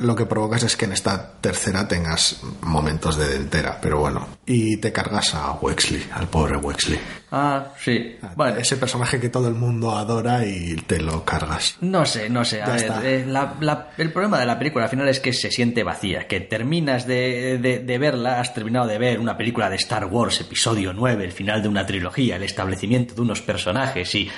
lo 0.00 0.14
que 0.16 0.26
provocas 0.26 0.62
es 0.62 0.76
que 0.76 0.84
en 0.84 0.92
esta 0.92 1.32
tercera 1.40 1.86
tengas 1.88 2.40
momentos 2.62 3.16
de 3.16 3.28
dentera, 3.28 3.78
pero 3.80 3.98
bueno, 4.00 4.26
y 4.46 4.76
te 4.78 4.92
cargas 4.92 5.34
a 5.34 5.52
Wexley, 5.52 6.06
al 6.12 6.28
pobre 6.28 6.56
Wexley. 6.56 6.98
Ah, 7.32 7.68
sí. 7.82 8.16
Bueno, 8.36 8.56
Ese 8.56 8.76
personaje 8.76 9.18
que 9.20 9.28
todo 9.28 9.48
el 9.48 9.54
mundo 9.54 9.96
adora 9.96 10.44
y 10.46 10.76
te 10.86 11.00
lo 11.00 11.24
cargas. 11.24 11.76
No 11.80 12.06
sé, 12.06 12.28
no 12.30 12.44
sé. 12.44 12.62
A 12.62 12.68
ver, 12.70 12.92
eh, 13.04 13.24
la- 13.26 13.54
la- 13.60 13.90
el 13.98 14.12
problema 14.12 14.38
de 14.38 14.46
la 14.46 14.58
película 14.58 14.84
al 14.84 14.90
final 14.90 15.08
es 15.08 15.20
que 15.20 15.32
se 15.32 15.50
siente 15.50 15.82
vacía, 15.82 16.26
que 16.26 16.40
terminas 16.40 17.06
de, 17.06 17.58
de- 17.58 17.78
de 17.80 17.98
verla, 17.98 18.40
has 18.40 18.54
terminado 18.54 18.86
de 18.86 18.98
ver 18.98 19.18
una 19.18 19.36
película 19.36 19.68
de 19.68 19.76
Star 19.76 20.06
Wars, 20.06 20.40
episodio 20.40 20.92
9, 20.92 21.24
el 21.24 21.32
final 21.32 21.62
de 21.62 21.68
una 21.68 21.84
trilogía, 21.84 22.36
el 22.36 22.42
establecimiento 22.44 23.14
de 23.14 23.20
unos 23.22 23.40
personajes 23.42 24.14
y 24.14 24.30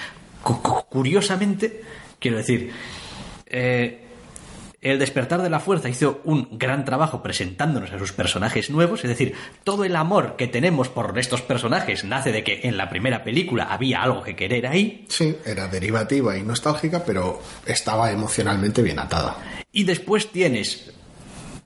cu- 0.42 0.62
cu- 0.62 0.84
curiosamente, 0.88 1.82
quiero 2.18 2.38
decir, 2.38 2.72
eh, 3.46 4.04
el 4.80 4.98
despertar 4.98 5.42
de 5.42 5.50
la 5.50 5.58
fuerza 5.58 5.88
hizo 5.88 6.20
un 6.24 6.56
gran 6.58 6.84
trabajo 6.84 7.22
presentándonos 7.22 7.92
a 7.92 7.98
sus 7.98 8.12
personajes 8.12 8.70
nuevos, 8.70 9.02
es 9.04 9.10
decir, 9.10 9.34
todo 9.64 9.84
el 9.84 9.96
amor 9.96 10.36
que 10.36 10.46
tenemos 10.46 10.88
por 10.88 11.18
estos 11.18 11.42
personajes 11.42 12.04
nace 12.04 12.30
de 12.30 12.44
que 12.44 12.60
en 12.62 12.76
la 12.76 12.88
primera 12.88 13.24
película 13.24 13.64
había 13.64 14.02
algo 14.02 14.22
que 14.22 14.36
querer 14.36 14.66
ahí, 14.66 15.04
Sí, 15.08 15.36
era 15.44 15.66
derivativa 15.66 16.36
y 16.36 16.42
nostálgica, 16.42 17.04
pero 17.04 17.42
estaba 17.66 18.12
emocionalmente 18.12 18.82
bien 18.82 18.98
atada. 18.98 19.36
Y 19.72 19.84
después 19.84 20.30
tienes 20.30 20.92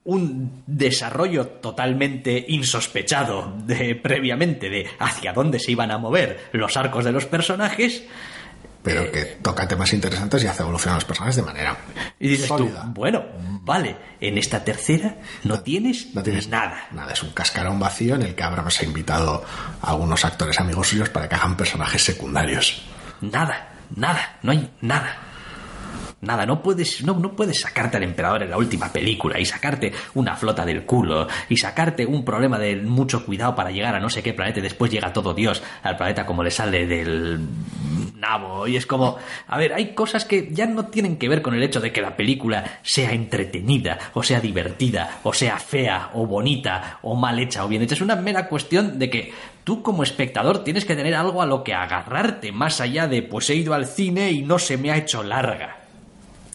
un 0.05 0.62
desarrollo 0.66 1.46
totalmente 1.46 2.44
insospechado 2.48 3.55
de, 3.64 3.94
previamente 3.94 4.68
de 4.68 4.87
hacia 4.98 5.33
dónde 5.33 5.61
se 5.61 5.72
iban 5.72 5.90
a 5.90 5.98
mover 5.98 6.48
los 6.53 6.77
arcos 6.77 7.05
de 7.05 7.12
los 7.12 7.27
personajes. 7.27 8.05
Pero 8.83 9.11
que 9.12 9.25
toca 9.42 9.68
temas 9.68 9.92
interesantes 9.92 10.42
y 10.42 10.47
hace 10.49 10.62
evolucionar 10.62 10.95
a 10.95 10.97
los 10.97 11.05
personajes 11.05 11.37
de 11.37 11.42
manera 11.42 11.77
Y 12.18 12.29
dices 12.29 12.49
sólida. 12.49 12.83
tú, 12.83 12.92
bueno, 12.95 13.23
vale, 13.62 13.97
en 14.21 14.38
esta 14.38 14.64
tercera 14.64 15.16
no 15.45 15.61
tienes, 15.61 16.14
No 16.14 16.23
tienes 16.23 16.49
nada. 16.49 16.88
Nada, 16.90 17.12
es 17.12 17.23
un 17.23 17.31
cascarón 17.31 17.79
vacío 17.79 18.16
en 18.16 18.23
el 18.23 18.35
que 18.35 18.42
Abrams 18.42 18.81
ha 18.81 18.85
invitado 18.85 19.45
a 19.81 19.90
algunos 19.90 20.25
actores 20.25 20.59
amigos 20.59 20.88
suyos 20.88 21.09
para 21.11 21.29
que 21.29 21.35
hagan 21.37 21.57
personajes 21.57 22.03
secundarios. 22.03 22.83
Nada, 23.21 23.75
nada, 23.95 24.38
no 24.42 24.51
hay 24.53 24.68
nada. 24.81 25.16
Nada, 26.23 26.47
no 26.47 26.63
puedes, 26.63 27.03
no, 27.03 27.15
no 27.15 27.35
puedes 27.35 27.61
sacarte 27.61 27.97
al 27.97 28.05
emperador 28.05 28.45
en 28.45 28.51
la 28.51 28.57
última 28.57 28.93
película 28.93 29.41
y 29.41 29.45
sacarte 29.45 29.93
una 30.15 30.37
flota 30.37 30.65
del 30.65 30.85
culo 30.85 31.27
y 31.49 31.57
sacarte 31.57 32.07
un 32.07 32.25
problema 32.25 32.61
de 32.61 32.77
mucho 32.77 33.27
cuidado 33.27 33.57
para 33.57 33.73
llegar 33.73 33.97
a 33.97 33.99
no 33.99 34.09
sé 34.09 34.23
qué 34.23 34.33
planeta 34.33 34.61
y 34.61 34.63
después 34.63 34.93
llega 34.93 35.13
todo 35.13 35.35
Dios 35.35 35.61
al 35.83 35.97
planeta 35.97 36.25
como 36.25 36.45
le 36.45 36.53
sale 36.53 36.87
del 36.87 37.41
nabo. 38.15 38.69
Y 38.69 38.77
es 38.77 38.87
como, 38.87 39.19
a 39.49 39.59
ver, 39.59 39.73
hay 39.73 39.95
cosas 39.95 40.25
que 40.25 40.49
ya 40.53 40.65
no 40.67 40.87
tienen 40.87 41.17
que 41.17 41.29
ver 41.29 41.43
con 41.43 41.55
el 41.55 41.63
hecho 41.65 41.81
de 41.81 41.91
que 41.91 42.01
la 42.01 42.17
película 42.17 42.79
sea 42.83 43.11
entretenida, 43.11 43.99
o 44.15 44.23
sea 44.23 44.39
divertida, 44.39 45.19
o 45.25 45.33
sea 45.33 45.59
fea, 45.59 46.11
o 46.15 46.25
bonita, 46.25 47.01
o 47.03 47.17
mal 47.17 47.41
hecha, 47.41 47.65
o 47.65 47.69
bien 47.69 47.83
hecha. 47.83 47.97
Es 47.97 48.01
una 48.01 48.15
mera 48.15 48.47
cuestión 48.47 48.97
de 49.01 49.11
que 49.11 49.33
tú 49.65 49.83
como 49.83 50.05
espectador 50.05 50.63
tienes 50.63 50.85
que 50.85 50.95
tener 50.95 51.17
algo 51.17 51.43
a 51.43 51.47
lo 51.47 51.65
que 51.65 51.75
agarrarte, 51.75 52.53
más 52.53 52.81
allá 52.81 53.09
de, 53.09 53.23
pues 53.23 53.51
he 53.51 53.57
ido 53.57 53.75
al 53.75 53.87
cine 53.87 54.31
y 54.31 54.43
no 54.43 54.61
se 54.61 54.77
me 54.77 54.93
ha 54.93 54.97
hecho 54.97 55.25
larga 55.25 55.82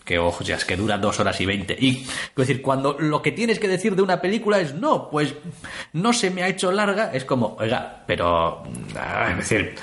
que 0.08 0.18
ojo, 0.18 0.44
ya 0.44 0.56
es 0.56 0.66
que 0.66 0.78
dura 0.78 0.98
dos 0.98 1.20
horas 1.20 1.40
y 1.42 1.46
veinte. 1.46 1.76
Y, 1.78 1.98
es 2.00 2.36
decir, 2.36 2.62
cuando 2.62 2.98
lo 2.98 3.22
que 3.22 3.34
tienes 3.34 3.60
que 3.60 3.68
decir 3.68 3.96
de 3.96 4.02
una 4.02 4.22
película 4.22 4.60
es 4.60 4.74
no, 4.74 5.10
pues 5.12 5.36
no 5.94 6.14
se 6.14 6.32
me 6.32 6.42
ha 6.42 6.48
hecho 6.48 6.72
larga, 6.72 7.12
es 7.14 7.26
como, 7.26 7.56
oiga, 7.60 8.04
pero, 8.08 8.64
ah, 8.96 9.28
es 9.32 9.38
decir, 9.38 9.76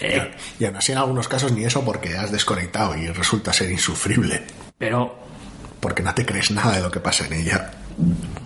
eh, 0.00 0.30
Y 0.58 0.64
aún 0.64 0.76
así 0.76 0.92
en 0.92 0.98
algunos 0.98 1.28
casos 1.28 1.52
ni 1.52 1.64
eso 1.64 1.84
porque 1.84 2.16
has 2.16 2.32
desconectado 2.32 2.96
y 2.96 3.06
resulta 3.08 3.52
ser 3.52 3.70
insufrible. 3.70 4.42
pero, 4.76 5.16
Porque 5.78 6.02
no 6.02 6.12
te 6.12 6.26
crees 6.26 6.50
nada 6.50 6.76
de 6.76 6.82
lo 6.82 6.90
que 6.90 7.00
pasa 7.00 7.26
en 7.26 7.34
ella. 7.34 7.70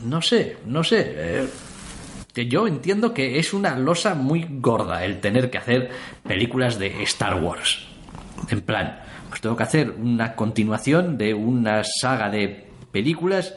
no 0.05 0.21
sé, 0.21 0.59
no 0.67 0.85
sé. 0.85 1.15
eh, 1.17 1.49
yo 2.49 2.67
entiendo 2.67 3.15
que 3.15 3.39
es 3.39 3.55
una 3.55 3.79
losa 3.79 4.15
muy 4.15 4.47
gorda 4.51 5.05
el 5.05 5.21
tener 5.21 5.51
que 5.51 5.59
hacer 5.59 5.91
películas 6.27 6.79
de 6.79 7.03
Star 7.05 7.41
Wars. 7.41 7.87
En 8.51 8.61
plan, 8.61 9.01
pues 9.35 9.43
tengo 9.43 9.57
que 9.57 9.65
hacer 9.65 9.91
una 9.91 10.37
continuación 10.37 11.19
de 11.19 11.35
una 11.35 11.83
saga 11.83 12.31
de 12.31 12.69
películas 12.93 13.53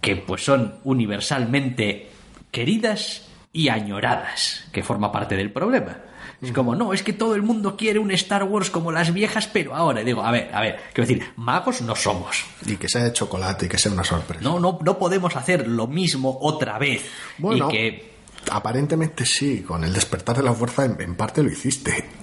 que 0.00 0.14
pues 0.14 0.44
son 0.44 0.76
universalmente 0.84 2.08
queridas 2.52 3.26
y 3.52 3.70
añoradas, 3.70 4.66
que 4.70 4.84
forma 4.84 5.10
parte 5.10 5.34
del 5.34 5.50
problema. 5.50 5.96
Es 6.40 6.52
como, 6.52 6.76
no, 6.76 6.92
es 6.92 7.02
que 7.02 7.12
todo 7.12 7.34
el 7.34 7.42
mundo 7.42 7.76
quiere 7.76 7.98
un 7.98 8.12
Star 8.12 8.44
Wars 8.44 8.70
como 8.70 8.92
las 8.92 9.12
viejas, 9.12 9.48
pero 9.48 9.74
ahora. 9.74 10.02
Y 10.02 10.04
digo, 10.04 10.22
a 10.22 10.30
ver, 10.30 10.48
a 10.54 10.60
ver, 10.60 10.78
quiero 10.94 11.08
decir, 11.08 11.32
magos 11.34 11.82
no 11.82 11.96
somos. 11.96 12.44
Y 12.64 12.76
que 12.76 12.88
sea 12.88 13.02
de 13.02 13.12
chocolate 13.12 13.66
y 13.66 13.68
que 13.68 13.78
sea 13.78 13.90
una 13.90 14.04
sorpresa. 14.04 14.44
No, 14.44 14.60
no, 14.60 14.78
no 14.80 14.96
podemos 14.96 15.34
hacer 15.34 15.66
lo 15.66 15.88
mismo 15.88 16.38
otra 16.40 16.78
vez. 16.78 17.02
Bueno. 17.36 17.68
Y 17.68 17.72
que 17.72 18.10
Aparentemente 18.48 19.26
sí, 19.26 19.62
con 19.62 19.82
el 19.82 19.92
despertar 19.92 20.36
de 20.36 20.44
la 20.44 20.54
fuerza 20.54 20.84
en, 20.84 21.00
en 21.00 21.16
parte 21.16 21.42
lo 21.42 21.50
hiciste. 21.50 22.19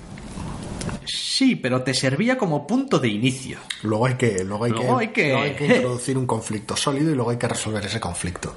Sí, 1.37 1.55
pero 1.55 1.81
te 1.83 1.93
servía 1.93 2.37
como 2.37 2.65
punto 2.65 2.97
de 2.99 3.07
inicio. 3.09 3.59
Luego 3.83 4.07
hay 4.07 4.15
que, 4.15 4.43
luego 4.43 4.65
hay 4.65 4.71
Luego 4.71 4.97
que, 4.97 5.03
hay 5.03 5.07
que- 5.09 5.27
luego 5.29 5.43
hay 5.43 5.51
que 5.55 5.65
introducir 5.67 6.17
un 6.17 6.25
conflicto 6.25 6.75
sólido 6.75 7.11
y 7.11 7.15
luego 7.15 7.29
hay 7.31 7.37
que 7.37 7.47
resolver 7.47 7.85
ese 7.85 7.99
conflicto. 7.99 8.55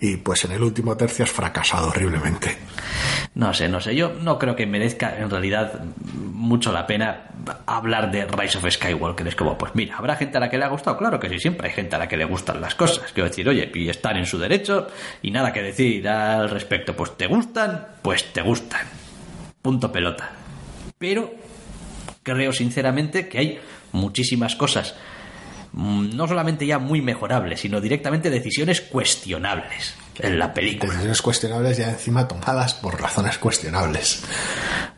Y 0.00 0.16
pues 0.18 0.44
en 0.44 0.52
el 0.52 0.62
último 0.62 0.96
tercio 0.96 1.24
has 1.24 1.30
fracasado 1.32 1.88
horriblemente. 1.88 2.56
No 3.34 3.52
sé, 3.52 3.68
no 3.68 3.80
sé. 3.80 3.94
Yo 3.96 4.12
no 4.22 4.38
creo 4.38 4.54
que 4.54 4.66
merezca 4.66 5.18
en 5.18 5.28
realidad 5.30 5.80
mucho 6.14 6.70
la 6.72 6.86
pena 6.86 7.28
hablar 7.66 8.10
de 8.10 8.24
Rise 8.26 8.58
of 8.58 8.70
Skywalker. 8.70 9.26
Es 9.26 9.34
como, 9.36 9.58
pues 9.58 9.74
mira, 9.74 9.96
habrá 9.96 10.16
gente 10.16 10.36
a 10.36 10.40
la 10.40 10.48
que 10.48 10.58
le 10.58 10.64
ha 10.64 10.68
gustado. 10.68 10.96
Claro 10.98 11.18
que 11.18 11.28
sí, 11.28 11.38
siempre 11.38 11.68
hay 11.68 11.74
gente 11.74 11.96
a 11.96 11.98
la 11.98 12.08
que 12.08 12.16
le 12.16 12.24
gustan 12.24 12.60
las 12.60 12.74
cosas. 12.74 13.12
Quiero 13.12 13.28
decir, 13.28 13.48
oye, 13.48 13.70
y 13.74 13.88
están 13.88 14.16
en 14.16 14.26
su 14.26 14.38
derecho 14.38 14.86
y 15.22 15.30
nada 15.30 15.52
que 15.52 15.62
decir 15.62 16.06
al 16.08 16.48
respecto. 16.50 16.94
Pues 16.94 17.16
te 17.16 17.26
gustan, 17.26 17.86
pues 18.02 18.32
te 18.32 18.42
gustan. 18.42 18.86
Punto 19.60 19.90
pelota. 19.90 20.30
Pero 20.98 21.30
creo 22.26 22.52
sinceramente 22.52 23.28
que 23.28 23.38
hay 23.38 23.60
muchísimas 23.92 24.56
cosas, 24.56 24.94
mm, 25.72 26.16
no 26.16 26.26
solamente 26.26 26.66
ya 26.66 26.80
muy 26.80 27.00
mejorables, 27.00 27.60
sino 27.60 27.80
directamente 27.80 28.30
decisiones 28.30 28.80
cuestionables 28.80 29.94
en 30.18 30.38
la 30.38 30.52
película. 30.52 30.90
Decisiones 30.90 31.22
cuestionables 31.22 31.76
ya 31.76 31.90
encima 31.90 32.26
tomadas 32.26 32.74
por 32.74 33.00
razones 33.00 33.38
cuestionables. 33.38 34.24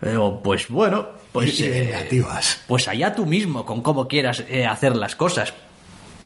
Pero, 0.01 0.41
pues 0.43 0.69
bueno, 0.69 1.09
pues, 1.31 1.61
y, 1.61 1.64
eh, 1.67 2.25
pues 2.67 2.88
allá 2.88 3.14
tú 3.14 3.27
mismo 3.27 3.67
con 3.67 3.83
cómo 3.83 4.09
quieras 4.09 4.43
eh, 4.49 4.64
hacer 4.64 4.97
las 4.97 5.14
cosas. 5.14 5.53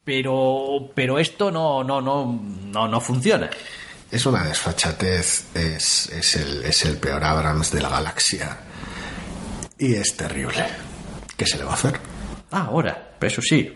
Pero, 0.04 0.90
pero 0.94 1.18
esto 1.18 1.50
no, 1.50 1.82
no, 1.82 2.00
no, 2.00 2.40
no, 2.70 2.86
no 2.86 3.00
funciona. 3.00 3.50
Es 4.10 4.26
una 4.26 4.44
desfachatez, 4.44 5.46
es, 5.54 6.10
es, 6.10 6.36
el, 6.36 6.64
es 6.64 6.84
el 6.84 6.98
peor 6.98 7.24
Abrams 7.24 7.72
de 7.72 7.80
la 7.80 7.88
galaxia. 7.88 8.58
Y 9.78 9.94
es 9.94 10.16
terrible. 10.16 10.91
¿Qué 11.42 11.50
se 11.50 11.58
le 11.58 11.64
va 11.64 11.72
a 11.72 11.74
hacer? 11.74 11.98
Ah, 12.52 12.66
ahora, 12.68 13.14
pero 13.18 13.32
eso 13.32 13.42
sí. 13.42 13.72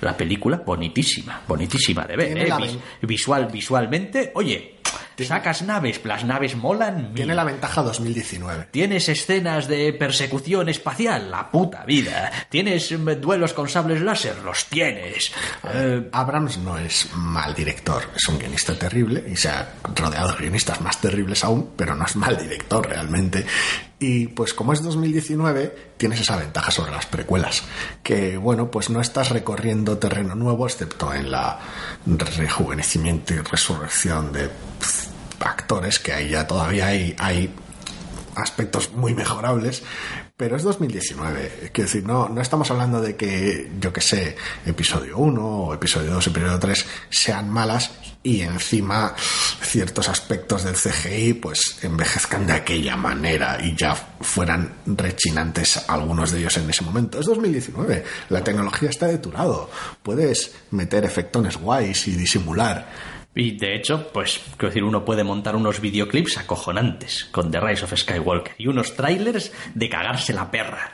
La 0.00 0.14
película 0.16 0.58
bonitísima, 0.58 1.40
bonitísima 1.48 2.04
de 2.04 2.16
ver. 2.16 2.26
Tiene 2.34 2.42
¿eh? 2.48 2.54
Vis- 2.60 2.78
visual, 3.00 3.46
visualmente, 3.50 4.32
oye, 4.34 4.76
sacas 5.18 5.62
naves, 5.62 6.00
las 6.04 6.24
naves 6.24 6.56
molan. 6.56 7.14
Tiene 7.14 7.28
mil. 7.28 7.36
la 7.36 7.44
ventaja 7.44 7.82
2019. 7.82 8.68
Tienes 8.70 9.08
escenas 9.08 9.66
de 9.66 9.94
persecución 9.94 10.68
espacial, 10.68 11.30
la 11.30 11.50
puta 11.50 11.84
vida. 11.86 12.30
Tienes 12.50 12.92
mm, 12.92 13.12
duelos 13.20 13.54
con 13.54 13.68
sables 13.68 14.02
láser, 14.02 14.36
los 14.44 14.66
tienes. 14.66 15.32
Eh, 15.72 16.08
Abrams 16.12 16.58
no 16.58 16.76
es 16.76 17.08
mal 17.14 17.54
director, 17.54 18.02
es 18.14 18.28
un 18.28 18.38
guionista 18.38 18.74
terrible 18.78 19.24
y 19.26 19.36
se 19.36 19.48
ha 19.48 19.72
rodeado 19.94 20.32
de 20.32 20.38
guionistas 20.38 20.82
más 20.82 21.00
terribles 21.00 21.44
aún, 21.44 21.70
pero 21.76 21.94
no 21.94 22.04
es 22.04 22.16
mal 22.16 22.36
director 22.36 22.86
realmente. 22.86 23.46
Y 23.98 24.26
pues 24.28 24.52
como 24.52 24.72
es 24.72 24.82
2019, 24.82 25.92
tienes 25.96 26.20
esa 26.20 26.36
ventaja 26.36 26.70
sobre 26.70 26.90
las 26.90 27.06
precuelas, 27.06 27.62
que 28.02 28.36
bueno, 28.36 28.70
pues 28.70 28.90
no 28.90 29.00
estás 29.00 29.30
recorriendo 29.30 29.98
terreno 29.98 30.34
nuevo, 30.34 30.66
excepto 30.66 31.14
en 31.14 31.30
la 31.30 31.58
rejuvenecimiento 32.04 33.34
y 33.34 33.38
resurrección 33.38 34.32
de 34.32 34.50
actores, 35.40 35.98
que 35.98 36.12
ahí 36.12 36.30
ya 36.30 36.46
todavía 36.46 36.88
hay, 36.88 37.14
hay 37.18 37.54
aspectos 38.34 38.92
muy 38.92 39.14
mejorables, 39.14 39.82
pero 40.36 40.56
es 40.56 40.64
2019. 40.64 41.70
Quiero 41.72 41.88
decir, 41.88 42.04
no, 42.04 42.28
no 42.28 42.40
estamos 42.40 42.68
hablando 42.70 43.00
de 43.00 43.14
que, 43.14 43.70
yo 43.80 43.92
que 43.92 44.00
sé, 44.00 44.36
episodio 44.66 45.18
1 45.18 45.40
o 45.40 45.74
episodio 45.74 46.12
2, 46.14 46.26
episodio 46.26 46.58
3 46.58 46.86
sean 47.08 47.50
malas 47.50 47.92
y 48.24 48.40
encima 48.40 49.14
ciertos 49.16 50.08
aspectos 50.08 50.64
del 50.64 50.74
CGI 50.74 51.34
pues 51.34 51.78
envejezcan 51.82 52.46
de 52.46 52.54
aquella 52.54 52.96
manera 52.96 53.58
y 53.62 53.76
ya 53.76 53.94
fueran 53.94 54.72
rechinantes 54.86 55.88
algunos 55.88 56.32
de 56.32 56.40
ellos 56.40 56.56
en 56.56 56.68
ese 56.68 56.82
momento. 56.82 57.20
Es 57.20 57.26
2019, 57.26 58.04
la 58.30 58.42
tecnología 58.42 58.90
está 58.90 59.06
deturado, 59.06 59.70
puedes 60.02 60.52
meter 60.72 61.04
efectones 61.04 61.58
guays 61.58 62.08
y 62.08 62.12
disimular. 62.12 63.13
Y 63.34 63.52
de 63.52 63.74
hecho, 63.74 64.08
pues, 64.12 64.40
quiero 64.56 64.68
decir, 64.68 64.84
uno 64.84 65.04
puede 65.04 65.24
montar 65.24 65.56
unos 65.56 65.80
videoclips 65.80 66.38
acojonantes 66.38 67.24
con 67.26 67.50
The 67.50 67.60
Rise 67.60 67.84
of 67.84 67.94
Skywalker 67.96 68.54
y 68.58 68.68
unos 68.68 68.94
trailers 68.94 69.52
de 69.74 69.88
cagarse 69.88 70.32
la 70.32 70.50
perra. 70.50 70.92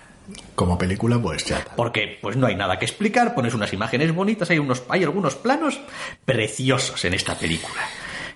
Como 0.55 0.79
película, 0.79 1.19
pues 1.21 1.45
ya. 1.45 1.65
Porque 1.77 2.19
pues 2.21 2.37
no 2.37 2.47
hay 2.47 2.55
nada 2.55 2.79
que 2.79 2.85
explicar, 2.85 3.35
pones 3.35 3.55
unas 3.55 3.73
imágenes 3.73 4.15
bonitas, 4.15 4.51
hay 4.51 4.59
unos 4.59 4.83
hay 4.89 5.03
algunos 5.03 5.35
planos 5.35 5.81
preciosos 6.25 7.05
en 7.05 7.15
esta 7.15 7.35
película. 7.35 7.81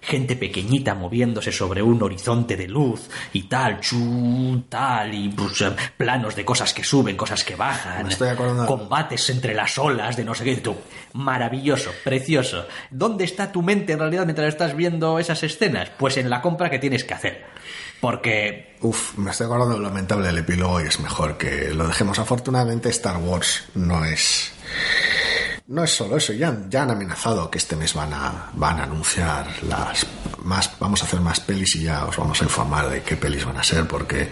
Gente 0.06 0.36
pequeñita 0.36 0.94
moviéndose 0.94 1.50
sobre 1.50 1.82
un 1.82 2.02
horizonte 2.02 2.56
de 2.56 2.68
luz 2.68 3.08
y 3.32 3.44
tal, 3.44 3.80
chu, 3.80 4.64
tal, 4.68 5.14
y 5.14 5.28
pues, 5.30 5.60
eh, 5.62 5.72
planos 5.96 6.36
de 6.36 6.44
cosas 6.44 6.74
que 6.74 6.84
suben, 6.84 7.16
cosas 7.16 7.42
que 7.42 7.56
bajan, 7.56 8.02
Me 8.06 8.12
estoy 8.12 8.28
acordando- 8.28 8.66
combates 8.66 9.30
entre 9.30 9.54
las 9.54 9.78
olas 9.78 10.16
de 10.16 10.24
no 10.24 10.34
sé 10.34 10.44
qué. 10.44 10.56
Tú, 10.56 10.76
maravilloso, 11.14 11.90
precioso. 12.04 12.66
¿Dónde 12.90 13.24
está 13.24 13.50
tu 13.50 13.62
mente 13.62 13.92
en 13.94 13.98
realidad 13.98 14.24
mientras 14.24 14.48
estás 14.48 14.76
viendo 14.76 15.18
esas 15.18 15.42
escenas? 15.42 15.90
Pues 15.98 16.16
en 16.18 16.28
la 16.30 16.40
compra 16.42 16.68
que 16.70 16.78
tienes 16.78 17.04
que 17.04 17.14
hacer. 17.14 17.44
Porque 18.00 18.76
Uf, 18.82 19.16
me 19.16 19.30
estoy 19.30 19.46
acordando 19.46 19.74
de 19.76 19.80
lo 19.80 19.88
lamentable 19.88 20.26
del 20.26 20.36
epílogo 20.38 20.78
y 20.82 20.84
es 20.88 21.00
mejor 21.00 21.38
que 21.38 21.70
lo 21.72 21.86
dejemos. 21.86 22.18
Afortunadamente, 22.18 22.90
Star 22.90 23.16
Wars 23.16 23.64
no 23.74 24.04
es. 24.04 24.52
No 25.66 25.82
es 25.82 25.92
solo 25.92 26.18
eso, 26.18 26.34
ya, 26.34 26.48
han- 26.48 26.70
ya 26.70 26.82
han 26.82 26.90
amenazado 26.90 27.50
que 27.50 27.56
este 27.56 27.74
mes 27.74 27.94
van 27.94 28.12
a, 28.12 28.50
van 28.52 28.78
a 28.80 28.82
anunciar 28.82 29.46
las 29.66 30.06
más, 30.42 30.70
vamos 30.78 31.00
a 31.00 31.06
hacer 31.06 31.20
más 31.20 31.40
pelis 31.40 31.74
y 31.76 31.84
ya 31.84 32.04
os 32.04 32.18
vamos 32.18 32.38
a 32.42 32.44
informar 32.44 32.90
de 32.90 33.00
qué 33.00 33.16
pelis 33.16 33.46
van 33.46 33.56
a 33.56 33.64
ser, 33.64 33.86
porque, 33.88 34.28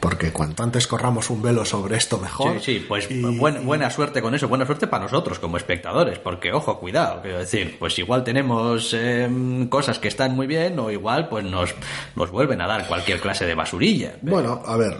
porque 0.00 0.32
cuanto 0.32 0.64
antes 0.64 0.88
corramos 0.88 1.30
un 1.30 1.40
velo 1.40 1.64
sobre 1.64 1.96
esto 1.96 2.18
mejor. 2.18 2.54
Sí, 2.58 2.78
sí, 2.80 2.84
pues 2.88 3.08
Y- 3.08 3.22
buen- 3.38 3.64
buena 3.64 3.90
suerte 3.90 4.20
con 4.20 4.34
eso, 4.34 4.48
buena 4.48 4.66
suerte 4.66 4.88
para 4.88 5.04
nosotros 5.04 5.38
como 5.38 5.56
espectadores, 5.56 6.18
porque 6.18 6.52
ojo, 6.52 6.80
cuidado, 6.80 7.22
quiero 7.22 7.38
decir, 7.38 7.76
pues 7.78 7.96
igual 8.00 8.24
tenemos 8.24 8.92
em, 8.92 9.68
cosas 9.68 10.00
que 10.00 10.08
están 10.08 10.34
muy 10.34 10.48
bien 10.48 10.76
o 10.80 10.90
igual 10.90 11.28
pues 11.28 11.44
nos, 11.44 11.72
nos 12.16 12.32
vuelven 12.32 12.60
a 12.60 12.66
dar 12.66 12.88
cualquier 12.88 13.20
clase 13.20 13.46
de 13.46 13.54
basurilla. 13.54 14.16
Bueno, 14.20 14.60
a 14.66 14.76
ver, 14.76 14.96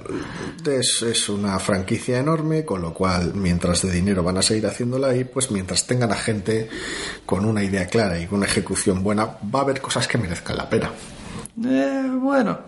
es, 0.65 1.03
es 1.03 1.29
una 1.29 1.59
franquicia 1.59 2.21
enorme, 2.21 2.65
con 2.65 2.81
lo 2.83 2.95
cual, 2.95 3.35
mientras 3.35 3.83
de 3.83 3.91
dinero 3.91 4.23
van 4.23 4.39
a 4.39 4.43
seguir 4.43 4.65
haciéndola 4.69 5.13
y 5.17 5.25
pues 5.25 5.51
mientras 5.51 5.72
tengan 5.87 6.13
a 6.13 6.17
gente 6.17 6.69
con 7.27 7.45
una 7.45 7.63
idea 7.63 7.87
clara 7.87 8.19
y 8.19 8.27
con 8.27 8.39
una 8.39 8.47
ejecución 8.47 9.03
buena, 9.03 9.27
va 9.55 9.61
a 9.61 9.63
haber 9.63 9.81
cosas 9.81 10.07
que 10.07 10.19
merezcan 10.19 10.57
la 10.57 10.69
pena. 10.69 10.91
Eh, 11.65 12.11
bueno, 12.21 12.59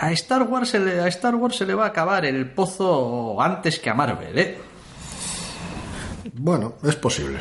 a 0.00 0.12
Star 0.12 0.42
Wars 0.42 0.70
se 0.70 0.78
le, 0.78 1.00
a 1.00 1.08
Star 1.08 1.34
Wars 1.34 1.56
se 1.56 1.66
le 1.66 1.74
va 1.74 1.84
a 1.84 1.88
acabar 1.88 2.24
el 2.24 2.50
pozo 2.50 3.40
antes 3.40 3.78
que 3.78 3.90
a 3.90 3.94
Marvel, 3.94 4.38
¿eh? 4.38 4.58
Bueno, 6.34 6.74
es 6.82 6.96
posible. 6.96 7.38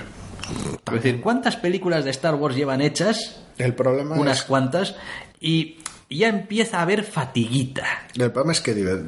Es 0.85 0.93
decir, 0.93 1.21
¿cuántas 1.21 1.57
películas 1.57 2.05
de 2.05 2.11
Star 2.11 2.35
Wars 2.35 2.55
llevan 2.55 2.81
hechas? 2.81 3.41
El 3.57 3.75
problema 3.75 4.15
Unas 4.15 4.39
es 4.39 4.43
cuantas. 4.45 4.95
Y 5.39 5.77
ya 6.09 6.29
empieza 6.29 6.79
a 6.79 6.81
haber 6.83 7.03
fatiguita. 7.03 8.07
El 8.15 8.31
problema 8.31 8.53
es 8.53 8.61
que 8.61 9.03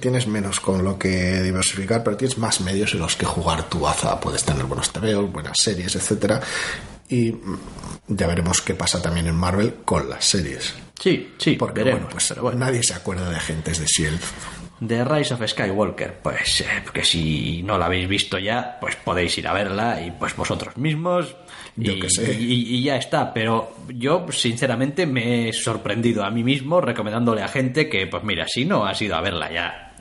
tienes 0.00 0.26
menos 0.26 0.60
con 0.60 0.84
lo 0.84 0.98
que 0.98 1.42
diversificar, 1.42 2.04
pero 2.04 2.16
tienes 2.16 2.38
más 2.38 2.60
medios 2.60 2.92
en 2.94 3.00
los 3.00 3.16
que 3.16 3.26
jugar 3.26 3.68
tu 3.68 3.80
baza. 3.80 4.20
Puedes 4.20 4.44
tener 4.44 4.64
buenos 4.64 4.92
TVOs, 4.92 5.32
buenas 5.32 5.58
series, 5.58 5.94
etcétera. 5.96 6.40
Y 7.08 7.32
mm, 7.32 7.58
ya 8.08 8.26
veremos 8.26 8.60
qué 8.60 8.74
pasa 8.74 9.00
también 9.00 9.26
en 9.26 9.34
Marvel 9.34 9.76
con 9.84 10.08
las 10.08 10.24
series. 10.24 10.74
Sí, 11.00 11.34
sí, 11.38 11.54
Porque 11.54 11.80
veremos, 11.80 12.02
bueno, 12.02 12.12
pues 12.12 12.26
pero 12.28 12.42
bueno. 12.42 12.58
nadie 12.58 12.82
se 12.82 12.94
acuerda 12.94 13.28
de 13.28 13.36
agentes 13.36 13.78
de 13.80 13.86
Shield. 13.86 14.20
The 14.86 15.04
Rise 15.04 15.34
of 15.34 15.46
Skywalker, 15.46 16.20
pues 16.22 16.60
eh, 16.60 16.66
que 16.92 17.04
si 17.04 17.62
no 17.62 17.78
la 17.78 17.86
habéis 17.86 18.08
visto 18.08 18.38
ya, 18.38 18.78
pues 18.80 18.96
podéis 18.96 19.36
ir 19.38 19.46
a 19.46 19.52
verla 19.52 20.00
y 20.04 20.10
pues 20.10 20.34
vosotros 20.36 20.76
mismos. 20.76 21.36
Yo 21.76 21.92
y, 21.92 22.00
qué 22.00 22.10
sé. 22.10 22.36
Y, 22.38 22.76
y 22.76 22.82
ya 22.82 22.96
está, 22.96 23.32
pero 23.32 23.74
yo 23.88 24.26
sinceramente 24.30 25.06
me 25.06 25.48
he 25.48 25.52
sorprendido 25.52 26.24
a 26.24 26.30
mí 26.30 26.44
mismo 26.44 26.80
recomendándole 26.80 27.42
a 27.42 27.48
gente 27.48 27.88
que, 27.88 28.06
pues 28.06 28.22
mira, 28.24 28.46
si 28.46 28.64
no 28.64 28.84
has 28.84 29.00
ido 29.00 29.16
a 29.16 29.20
verla 29.20 29.50
ya, 29.50 29.94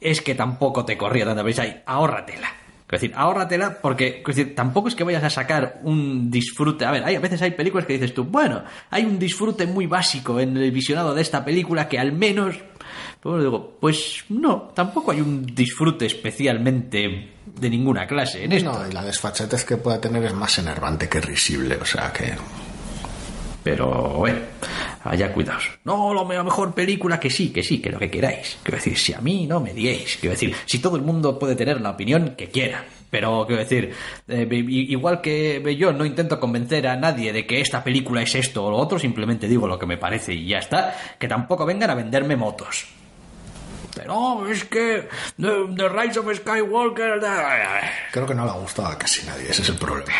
es 0.00 0.20
que 0.20 0.34
tampoco 0.34 0.84
te 0.84 0.96
corría 0.96 1.24
tanta 1.24 1.42
prisa 1.42 1.66
y 1.66 1.82
ahórratela. 1.86 2.60
Es 2.90 3.00
decir, 3.00 3.12
ahórratela 3.14 3.78
porque 3.80 4.22
es 4.26 4.36
decir, 4.36 4.54
tampoco 4.56 4.88
es 4.88 4.96
que 4.96 5.04
vayas 5.04 5.22
a 5.22 5.30
sacar 5.30 5.80
un 5.84 6.28
disfrute. 6.28 6.84
A 6.84 6.90
ver, 6.90 7.04
hay, 7.04 7.14
a 7.14 7.20
veces 7.20 7.40
hay 7.40 7.52
películas 7.52 7.86
que 7.86 7.92
dices 7.92 8.12
tú, 8.12 8.24
bueno, 8.24 8.64
hay 8.90 9.04
un 9.04 9.16
disfrute 9.16 9.66
muy 9.66 9.86
básico 9.86 10.40
en 10.40 10.56
el 10.56 10.72
visionado 10.72 11.14
de 11.14 11.22
esta 11.22 11.44
película 11.44 11.88
que 11.88 11.98
al 11.98 12.12
menos. 12.12 12.56
Pues 13.22 13.42
digo, 13.42 13.76
pues 13.80 14.24
no, 14.30 14.70
tampoco 14.74 15.10
hay 15.10 15.20
un 15.20 15.44
disfrute 15.54 16.06
especialmente 16.06 17.28
de 17.44 17.70
ninguna 17.70 18.06
clase 18.06 18.44
en 18.44 18.52
esto. 18.52 18.72
No, 18.72 18.88
y 18.88 18.92
la 18.92 19.04
desfachatez 19.04 19.64
que 19.64 19.76
pueda 19.76 20.00
tener 20.00 20.24
es 20.24 20.32
más 20.34 20.58
enervante 20.58 21.08
que 21.08 21.20
risible, 21.20 21.76
o 21.76 21.84
sea 21.84 22.12
que... 22.12 22.32
Pero, 23.62 24.14
bueno, 24.16 24.38
allá 25.04 25.34
cuidaos. 25.34 25.64
No, 25.84 26.14
lo- 26.14 26.26
la 26.32 26.42
mejor 26.42 26.72
película 26.72 27.20
que 27.20 27.28
sí, 27.28 27.50
que 27.52 27.62
sí, 27.62 27.78
que 27.78 27.90
lo 27.90 27.98
que 27.98 28.10
queráis. 28.10 28.56
Quiero 28.62 28.78
decir, 28.78 28.96
si 28.96 29.12
a 29.12 29.20
mí 29.20 29.46
no 29.46 29.60
me 29.60 29.74
diéis. 29.74 30.16
Quiero 30.18 30.32
decir, 30.32 30.54
si 30.64 30.78
todo 30.78 30.96
el 30.96 31.02
mundo 31.02 31.38
puede 31.38 31.54
tener 31.56 31.78
la 31.78 31.90
opinión 31.90 32.34
que 32.38 32.48
quiera. 32.48 32.86
Pero, 33.10 33.44
quiero 33.46 33.60
decir, 33.62 33.92
eh, 34.28 34.48
igual 34.50 35.20
que 35.20 35.76
yo 35.78 35.92
no 35.92 36.06
intento 36.06 36.40
convencer 36.40 36.86
a 36.88 36.96
nadie 36.96 37.34
de 37.34 37.44
que 37.46 37.60
esta 37.60 37.84
película 37.84 38.22
es 38.22 38.34
esto 38.34 38.64
o 38.64 38.70
lo 38.70 38.78
otro, 38.78 38.98
simplemente 38.98 39.46
digo 39.46 39.68
lo 39.68 39.78
que 39.78 39.84
me 39.84 39.98
parece 39.98 40.32
y 40.32 40.46
ya 40.46 40.58
está. 40.58 40.96
Que 41.18 41.28
tampoco 41.28 41.66
vengan 41.66 41.90
a 41.90 41.94
venderme 41.94 42.36
motos. 42.36 42.86
No, 44.06 44.46
es 44.48 44.64
que 44.64 45.08
The, 45.40 45.48
The 45.76 45.88
Rise 45.88 46.18
of 46.20 46.34
Skywalker... 46.36 47.20
Creo 48.12 48.26
que 48.26 48.34
no 48.34 48.44
le 48.44 48.50
ha 48.50 48.54
gustado 48.54 48.88
a 48.88 48.98
casi 48.98 49.24
nadie, 49.26 49.50
ese 49.50 49.62
es 49.62 49.68
el 49.68 49.76
problema. 49.76 50.12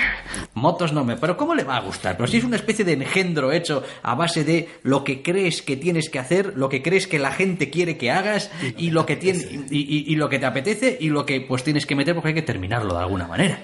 Motos 0.55 0.93
no 0.93 1.05
me. 1.05 1.16
Pero 1.16 1.37
¿cómo 1.37 1.55
le 1.55 1.64
va 1.64 1.77
a 1.77 1.81
gustar? 1.81 2.16
Pero 2.16 2.27
si 2.29 2.38
es 2.38 2.45
una 2.45 2.57
especie 2.57 2.85
de 2.85 2.93
engendro 2.95 3.53
hecho 3.53 3.83
a 4.03 4.14
base 4.14 4.45
de 4.45 4.69
lo 4.83 5.05
que 5.05 5.23
crees 5.23 5.62
que 5.62 5.77
tienes 5.77 6.11
que 6.11 6.19
hacer, 6.19 6.55
lo 6.57 6.69
que 6.69 6.83
crees 6.83 7.07
que 7.07 7.19
la 7.19 7.33
gente 7.33 7.71
quiere 7.71 7.97
que 7.99 8.11
hagas 8.11 8.51
y 8.77 8.90
lo 8.90 9.07
que 9.07 9.16
tiene 9.16 9.66
y, 9.71 9.79
y- 9.79 10.12
y 10.12 10.16
lo 10.16 10.29
que 10.29 10.38
te 10.38 10.47
apetece 10.47 10.97
y 11.01 11.09
lo 11.11 11.25
que 11.27 11.40
pues 11.40 11.62
tienes 11.64 11.87
que 11.87 11.95
meter 11.95 12.14
porque 12.14 12.29
hay 12.29 12.35
que 12.35 12.43
terminarlo 12.43 12.95
de 12.95 13.01
alguna 13.01 13.27
manera. 13.27 13.62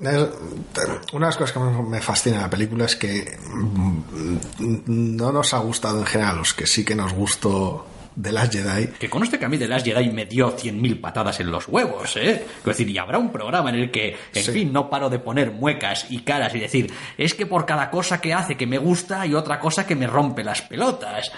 Una 0.00 0.10
de 0.10 1.20
las 1.20 1.36
cosas 1.36 1.52
que 1.52 1.58
más 1.60 1.86
me 1.86 2.00
fascina 2.00 2.36
de 2.38 2.42
la 2.42 2.50
película 2.50 2.86
es 2.86 2.96
que 2.96 3.38
mm, 3.52 5.16
no 5.16 5.30
nos 5.32 5.54
ha 5.54 5.58
gustado 5.58 6.00
en 6.00 6.06
general, 6.06 6.38
los 6.38 6.54
que 6.54 6.66
sí 6.66 6.84
que 6.84 6.94
nos 6.96 7.12
gustó 7.12 7.86
de 8.14 8.32
las 8.32 8.50
Jedi, 8.50 8.88
Que 8.98 9.08
conste 9.08 9.38
que 9.38 9.44
a 9.44 9.48
mí 9.48 9.58
The 9.58 9.68
Last 9.68 9.86
Jedi 9.86 10.10
me 10.10 10.26
dio 10.26 10.56
100.000 10.56 11.00
patadas 11.00 11.40
en 11.40 11.50
los 11.50 11.66
huevos, 11.68 12.16
¿eh? 12.16 12.44
Es 12.58 12.64
decir, 12.64 12.88
y 12.88 12.98
habrá 12.98 13.18
un 13.18 13.32
programa 13.32 13.70
en 13.70 13.76
el 13.76 13.90
que, 13.90 14.16
en 14.34 14.42
Sí. 14.44 14.52
fin, 14.52 14.72
no 14.72 14.90
paro 14.90 15.08
de 15.10 15.18
poner 15.18 15.50
muecas 15.52 16.06
y 16.10 16.20
caras 16.20 16.54
y 16.54 16.60
decir, 16.60 16.92
es 17.16 17.34
que 17.34 17.46
por 17.46 17.64
cada 17.66 17.90
cosa 17.90 18.20
que 18.20 18.34
hace 18.34 18.56
que 18.56 18.66
me 18.66 18.78
gusta 18.78 19.22
hay 19.22 19.34
otra 19.34 19.58
cosa 19.58 19.86
que 19.86 19.96
me 19.96 20.06
rompe 20.06 20.44
las 20.44 20.62
pelotas. 20.62 21.32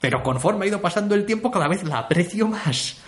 Pero 0.00 0.22
conforme 0.22 0.64
ha 0.64 0.68
ido 0.68 0.80
pasando 0.80 1.14
el 1.16 1.26
tiempo, 1.26 1.50
cada 1.50 1.66
vez 1.66 1.82
la 1.82 1.98
aprecio 1.98 2.46
más. 2.46 2.98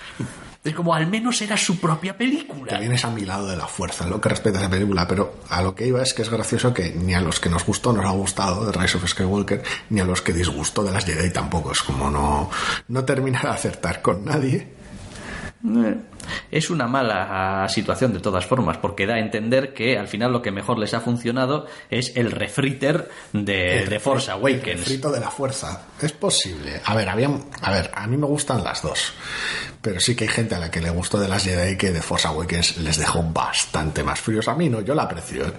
Es 0.62 0.74
como 0.74 0.94
al 0.94 1.06
menos 1.06 1.40
era 1.40 1.56
su 1.56 1.80
propia 1.80 2.12
te 2.12 2.18
película. 2.18 2.78
vienes 2.78 3.02
a 3.06 3.10
mi 3.10 3.24
lado 3.24 3.46
de 3.46 3.56
la 3.56 3.66
fuerza 3.66 4.06
lo 4.06 4.20
que 4.20 4.28
respecta 4.28 4.58
a 4.58 4.62
esa 4.62 4.70
película, 4.70 5.08
pero 5.08 5.36
a 5.48 5.62
lo 5.62 5.74
que 5.74 5.86
iba 5.86 6.02
es 6.02 6.12
que 6.12 6.20
es 6.20 6.28
gracioso 6.28 6.74
que 6.74 6.90
ni 6.90 7.14
a 7.14 7.20
los 7.22 7.40
que 7.40 7.48
nos 7.48 7.64
gustó 7.64 7.94
nos 7.94 8.04
ha 8.04 8.10
gustado 8.10 8.66
de 8.66 8.72
Rise 8.72 8.98
of 8.98 9.08
Skywalker, 9.08 9.62
ni 9.88 10.00
a 10.00 10.04
los 10.04 10.20
que 10.20 10.34
disgustó 10.34 10.84
de 10.84 10.92
las 10.92 11.06
Jedi 11.06 11.30
tampoco. 11.30 11.72
Es 11.72 11.80
como 11.80 12.10
no, 12.10 12.50
no 12.88 13.04
terminar 13.04 13.42
de 13.42 13.48
acertar 13.48 14.02
con 14.02 14.24
nadie. 14.26 14.79
Es 16.50 16.70
una 16.70 16.86
mala 16.86 17.66
situación 17.68 18.12
de 18.12 18.20
todas 18.20 18.46
formas, 18.46 18.78
porque 18.78 19.06
da 19.06 19.14
a 19.14 19.18
entender 19.18 19.74
que 19.74 19.98
al 19.98 20.08
final 20.08 20.32
lo 20.32 20.40
que 20.40 20.50
mejor 20.50 20.78
les 20.78 20.94
ha 20.94 21.00
funcionado 21.00 21.66
es 21.90 22.16
el 22.16 22.30
refriter 22.30 23.10
de, 23.32 23.86
de 23.86 24.00
Force 24.00 24.30
El 24.30 24.38
Awakens. 24.38 24.84
frito 24.84 25.10
de 25.10 25.20
la 25.20 25.30
fuerza. 25.30 25.86
Es 26.00 26.12
posible. 26.12 26.80
A 26.84 26.94
ver, 26.94 27.08
había, 27.08 27.30
a 27.60 27.70
ver, 27.70 27.90
a 27.94 28.06
mí 28.06 28.16
me 28.16 28.26
gustan 28.26 28.64
las 28.64 28.80
dos. 28.82 29.12
Pero 29.82 30.00
sí 30.00 30.14
que 30.16 30.24
hay 30.24 30.30
gente 30.30 30.54
a 30.54 30.58
la 30.58 30.70
que 30.70 30.80
le 30.80 30.90
gustó 30.90 31.18
de 31.18 31.28
las 31.28 31.44
Jedi 31.44 31.76
que 31.76 31.90
de 31.90 32.00
Force 32.00 32.26
Awakens 32.28 32.78
les 32.78 32.96
dejó 32.98 33.22
bastante 33.22 34.02
más 34.02 34.20
fríos. 34.20 34.48
A 34.48 34.54
mí 34.54 34.68
no, 34.68 34.80
yo 34.80 34.94
la 34.94 35.02
aprecio. 35.02 35.46
¿eh? 35.46 35.52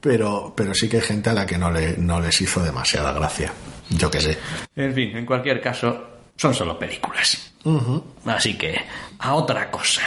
Pero, 0.00 0.52
pero 0.56 0.74
sí 0.74 0.88
que 0.88 0.96
hay 0.98 1.02
gente 1.02 1.30
a 1.30 1.34
la 1.34 1.44
que 1.46 1.58
no, 1.58 1.70
le, 1.70 1.96
no 1.96 2.20
les 2.20 2.40
hizo 2.40 2.62
demasiada 2.62 3.12
gracia. 3.12 3.52
Yo 3.90 4.10
qué 4.10 4.20
sé. 4.20 4.38
En 4.76 4.94
fin, 4.94 5.16
en 5.16 5.26
cualquier 5.26 5.60
caso, 5.60 6.06
son 6.36 6.54
solo 6.54 6.78
películas. 6.78 7.49
Así 8.24 8.56
que, 8.56 8.80
a 9.18 9.34
otra 9.34 9.70
cosa. 9.70 10.02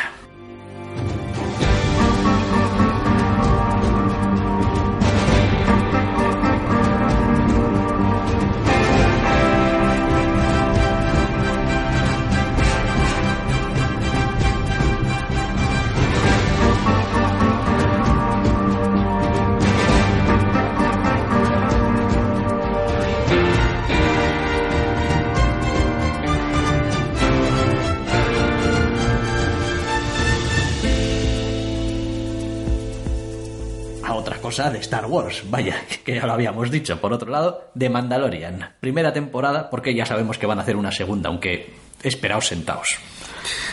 Cosa 34.53 34.69
de 34.69 34.77
Star 34.79 35.07
Wars, 35.07 35.43
vaya, 35.49 35.81
que 36.05 36.13
ya 36.13 36.27
lo 36.27 36.33
habíamos 36.33 36.69
dicho. 36.69 37.01
Por 37.01 37.11
otro 37.11 37.31
lado, 37.31 37.71
de 37.73 37.89
Mandalorian. 37.89 38.73
Primera 38.79 39.11
temporada, 39.11 39.67
porque 39.67 39.95
ya 39.95 40.05
sabemos 40.05 40.37
que 40.37 40.45
van 40.45 40.59
a 40.59 40.61
hacer 40.61 40.75
una 40.75 40.91
segunda, 40.91 41.29
aunque 41.29 41.73
esperaos 42.03 42.47
sentaos. 42.49 42.87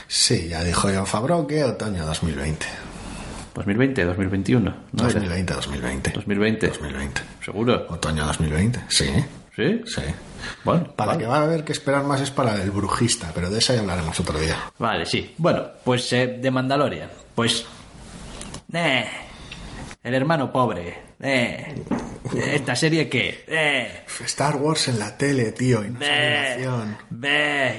Sí, 0.09 0.49
ya 0.49 0.65
dijo 0.65 0.89
John 0.93 1.07
Favreau 1.07 1.47
que 1.47 1.63
otoño 1.63 2.07
2020. 2.07 2.67
2020, 3.55 4.05
2021, 4.07 4.75
no 4.93 5.11
sé. 5.11 5.19
2020, 5.19 5.53
2020. 5.55 6.11
2020. 6.13 6.67
2020. 6.69 7.21
¿Seguro? 7.45 7.87
Otoño 7.91 8.25
2020, 8.25 8.81
sí. 8.89 9.11
¿Sí? 9.55 9.83
Sí. 9.85 10.03
Bueno, 10.65 10.91
Para 10.97 11.13
vale. 11.13 11.23
que 11.25 11.29
va 11.29 11.41
a 11.41 11.43
haber 11.43 11.63
que 11.63 11.73
esperar 11.73 12.05
más 12.05 12.23
es 12.23 12.31
para 12.31 12.55
el 12.63 12.71
brujista, 12.71 13.31
pero 13.35 13.51
de 13.51 13.59
esa 13.59 13.75
ya 13.75 13.81
hablaremos 13.81 14.19
otro 14.19 14.39
día. 14.41 14.57
Vale, 14.79 15.05
sí. 15.05 15.35
Bueno, 15.37 15.63
pues 15.85 16.11
eh, 16.15 16.39
de 16.41 16.51
Mandalorian. 16.51 17.11
Pues. 17.35 17.67
Eh, 18.73 19.05
el 20.03 20.15
hermano 20.15 20.53
pobre. 20.53 21.11
Eh, 21.23 21.75
esta 22.55 22.75
serie 22.75 23.09
que. 23.09 23.45
Eh, 23.47 24.05
Star 24.25 24.57
Wars 24.57 24.89
en 24.89 24.99
la 24.99 25.17
tele, 25.17 25.53
tío, 25.53 25.85
y 25.85 25.91
no 25.91 25.99
animación. 26.03 26.97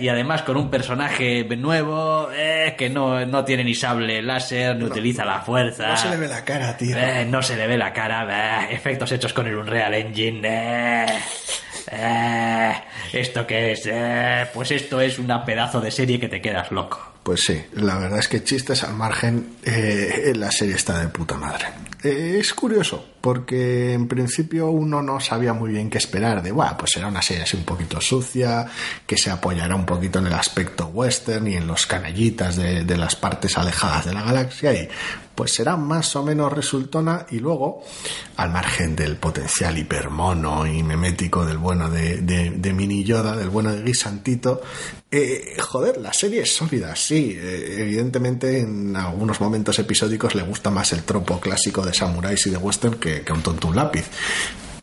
y 0.01 0.07
además 0.07 0.43
con 0.43 0.57
un 0.57 0.69
personaje 0.69 1.43
nuevo 1.55 2.29
eh, 2.31 2.75
que 2.77 2.89
no, 2.89 3.25
no 3.25 3.43
tiene 3.43 3.63
ni 3.63 3.73
sable 3.73 4.21
láser, 4.21 4.75
ni 4.75 4.83
utiliza 4.83 5.25
la 5.25 5.41
fuerza. 5.41 5.87
No 5.89 5.97
se 5.97 6.09
le 6.09 6.17
ve 6.17 6.27
la 6.27 6.43
cara, 6.45 6.77
tío. 6.77 6.95
Eh, 6.97 7.25
no 7.25 7.41
se 7.41 7.55
le 7.55 7.67
ve 7.67 7.77
la 7.77 7.93
cara, 7.93 8.69
efectos 8.69 9.11
hechos 9.11 9.33
con 9.33 9.47
el 9.47 9.55
Unreal 9.55 9.93
Engine. 9.93 10.41
eh, 10.43 11.05
eh, 11.91 12.73
¿Esto 13.13 13.45
qué 13.45 13.71
es? 13.73 13.83
Eh, 13.85 14.47
pues 14.53 14.71
esto 14.71 15.01
es 15.01 15.19
una 15.19 15.43
pedazo 15.43 15.81
de 15.81 15.91
serie 15.91 16.19
que 16.19 16.29
te 16.29 16.41
quedas 16.41 16.71
loco. 16.71 17.11
Pues 17.23 17.41
sí, 17.41 17.61
la 17.73 17.97
verdad 17.97 18.19
es 18.19 18.27
que 18.27 18.43
chistes 18.43 18.83
al 18.83 18.93
margen, 18.93 19.57
eh, 19.63 20.33
la 20.35 20.51
serie 20.51 20.75
está 20.75 20.99
de 20.99 21.07
puta 21.09 21.35
madre. 21.35 21.65
Eh, 22.03 22.37
es 22.39 22.53
curioso, 22.53 23.05
porque 23.21 23.93
en 23.93 24.07
principio 24.07 24.69
uno 24.69 25.01
no 25.01 25.19
sabía 25.19 25.53
muy 25.53 25.71
bien 25.71 25.89
qué 25.89 25.99
esperar 25.99 26.41
de, 26.41 26.51
Buah, 26.51 26.77
pues 26.77 26.91
será 26.91 27.07
una 27.07 27.21
serie 27.21 27.43
así 27.43 27.55
un 27.55 27.63
poquito 27.63 28.01
sucia, 28.01 28.67
que 29.05 29.17
se 29.17 29.29
apoyará 29.29 29.75
un 29.75 29.85
poquito 29.85 30.19
en 30.19 30.27
el 30.27 30.33
aspecto 30.33 30.87
western 30.87 31.47
y 31.47 31.55
en 31.55 31.67
los 31.67 31.85
canallitas 31.85 32.55
de, 32.55 32.83
de 32.83 32.97
las 32.97 33.15
partes 33.15 33.57
alejadas 33.57 34.05
de 34.05 34.13
la 34.13 34.23
galaxia 34.23 34.73
y 34.73 34.89
pues 35.35 35.53
será 35.53 35.77
más 35.77 36.15
o 36.15 36.23
menos 36.23 36.51
resultona 36.51 37.25
y 37.31 37.39
luego, 37.39 37.83
al 38.37 38.51
margen 38.51 38.95
del 38.95 39.15
potencial 39.15 39.77
hipermono 39.77 40.67
y 40.67 40.83
memético 40.83 41.45
del 41.45 41.57
bueno 41.57 41.89
de, 41.89 42.17
de, 42.17 42.51
de 42.51 42.73
Mini 42.73 43.03
Yoda, 43.03 43.35
del 43.35 43.49
bueno 43.49 43.71
de 43.71 43.81
Guisantito, 43.81 44.61
eh, 45.13 45.57
joder, 45.59 45.97
la 45.97 46.13
serie 46.13 46.43
es 46.43 46.55
sólida, 46.55 46.95
sí. 46.95 47.35
eh, 47.37 47.75
evidentemente, 47.79 48.59
en 48.59 48.95
algunos 48.95 49.41
momentos 49.41 49.77
episódicos 49.79 50.35
le 50.35 50.43
gusta 50.43 50.69
más 50.69 50.93
el 50.93 51.03
tropo 51.03 51.39
clásico 51.39 51.85
de 51.85 51.93
samuráis 51.93 52.47
y 52.47 52.49
de 52.49 52.57
western 52.57 52.95
que, 52.95 53.10
que 53.19 53.33
un 53.33 53.41
tonto 53.41 53.67
un 53.67 53.75
lápiz. 53.75 54.05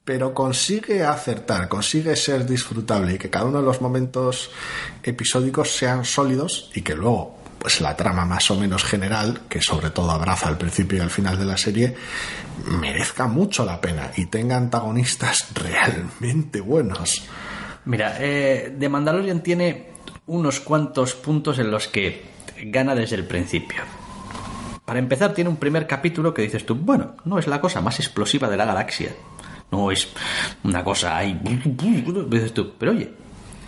pero 0.04 0.32
consigue 0.32 1.04
acertar, 1.04 1.68
consigue 1.68 2.16
ser 2.16 2.46
disfrutable 2.46 3.14
y 3.14 3.18
que 3.18 3.28
cada 3.28 3.44
uno 3.44 3.58
de 3.58 3.64
los 3.64 3.82
momentos 3.82 4.50
episódicos 5.02 5.70
sean 5.70 6.06
sólidos 6.06 6.70
y 6.74 6.80
que 6.80 6.94
luego 6.94 7.38
pues 7.58 7.80
la 7.80 7.96
trama 7.96 8.24
más 8.24 8.50
o 8.50 8.56
menos 8.56 8.84
general, 8.84 9.40
que 9.48 9.60
sobre 9.60 9.90
todo 9.90 10.10
abraza 10.10 10.48
al 10.48 10.56
principio 10.56 10.98
y 10.98 11.00
al 11.00 11.10
final 11.10 11.38
de 11.38 11.44
la 11.44 11.56
serie, 11.58 11.94
merezca 12.80 13.26
mucho 13.26 13.64
la 13.64 13.80
pena 13.80 14.10
y 14.16 14.26
tenga 14.26 14.56
antagonistas 14.56 15.48
realmente 15.54 16.60
buenos. 16.60 17.24
Mira, 17.84 18.16
eh, 18.20 18.74
The 18.78 18.88
Mandalorian 18.88 19.42
tiene 19.42 19.88
unos 20.26 20.60
cuantos 20.60 21.14
puntos 21.14 21.58
en 21.58 21.70
los 21.70 21.88
que 21.88 22.24
gana 22.64 22.94
desde 22.94 23.16
el 23.16 23.24
principio. 23.24 23.82
Para 24.88 25.00
empezar, 25.00 25.34
tiene 25.34 25.50
un 25.50 25.56
primer 25.56 25.86
capítulo 25.86 26.32
que 26.32 26.40
dices 26.40 26.64
tú, 26.64 26.74
bueno, 26.74 27.14
no 27.26 27.38
es 27.38 27.46
la 27.46 27.60
cosa 27.60 27.82
más 27.82 28.00
explosiva 28.00 28.48
de 28.48 28.56
la 28.56 28.64
galaxia. 28.64 29.14
No 29.70 29.90
es 29.90 30.08
una 30.64 30.82
cosa 30.82 31.14
ahí. 31.14 31.38
Dices 32.30 32.54
tú, 32.54 32.72
pero 32.78 32.92
oye, 32.92 33.12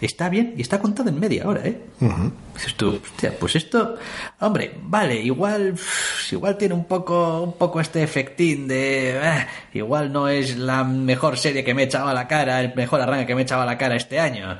está 0.06 0.28
bien 0.28 0.54
y 0.56 0.62
está 0.62 0.80
contado 0.80 1.08
en 1.08 1.20
media 1.20 1.46
hora, 1.46 1.62
¿eh? 1.64 1.80
Dices 2.54 2.74
tú, 2.74 3.00
hostia, 3.02 3.34
pues 3.38 3.56
esto, 3.56 3.96
hombre, 4.40 4.74
vale, 4.82 5.16
igual, 5.16 5.74
igual 6.30 6.56
tiene 6.56 6.74
un 6.74 6.84
poco, 6.84 7.42
un 7.42 7.52
poco 7.54 7.80
este 7.80 8.02
efectín 8.02 8.68
de, 8.68 9.16
eh, 9.16 9.46
igual 9.74 10.12
no 10.12 10.28
es 10.28 10.56
la 10.56 10.84
mejor 10.84 11.38
serie 11.38 11.64
que 11.64 11.74
me 11.74 11.82
he 11.82 11.84
echado 11.86 12.08
a 12.08 12.14
la 12.14 12.26
cara, 12.28 12.60
el 12.60 12.74
mejor 12.74 13.00
arranque 13.00 13.26
que 13.26 13.34
me 13.34 13.42
he 13.42 13.44
echado 13.44 13.62
a 13.62 13.66
la 13.66 13.78
cara 13.78 13.96
este 13.96 14.18
año. 14.18 14.58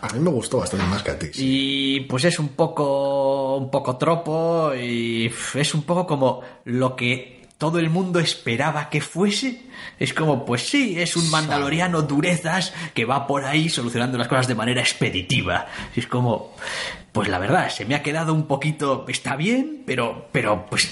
A 0.00 0.12
mí 0.12 0.20
me 0.20 0.30
gustó 0.30 0.58
bastante 0.58 0.86
más 0.86 1.02
que 1.02 1.10
a 1.10 1.18
ti. 1.18 1.30
Y 1.34 2.00
pues 2.00 2.24
es 2.24 2.38
un 2.38 2.48
poco, 2.48 3.56
un 3.56 3.70
poco 3.70 3.96
tropo 3.96 4.72
y 4.74 5.32
es 5.54 5.74
un 5.74 5.82
poco 5.82 6.06
como 6.06 6.42
lo 6.64 6.96
que 6.96 7.46
todo 7.58 7.78
el 7.78 7.90
mundo 7.90 8.20
esperaba 8.20 8.88
que 8.88 9.00
fuese. 9.00 9.67
Es 9.98 10.14
como, 10.14 10.44
pues 10.44 10.68
sí, 10.68 10.98
es 10.98 11.16
un 11.16 11.30
mandaloriano 11.30 12.02
durezas 12.02 12.72
que 12.94 13.04
va 13.04 13.26
por 13.26 13.44
ahí 13.44 13.68
solucionando 13.68 14.16
las 14.16 14.28
cosas 14.28 14.46
de 14.46 14.54
manera 14.54 14.80
expeditiva. 14.80 15.66
Es 15.94 16.06
como, 16.06 16.54
pues 17.12 17.28
la 17.28 17.38
verdad, 17.38 17.68
se 17.70 17.84
me 17.84 17.94
ha 17.94 18.02
quedado 18.02 18.32
un 18.32 18.46
poquito, 18.46 19.04
está 19.08 19.36
bien, 19.36 19.82
pero, 19.86 20.28
pero 20.32 20.66
pues... 20.66 20.88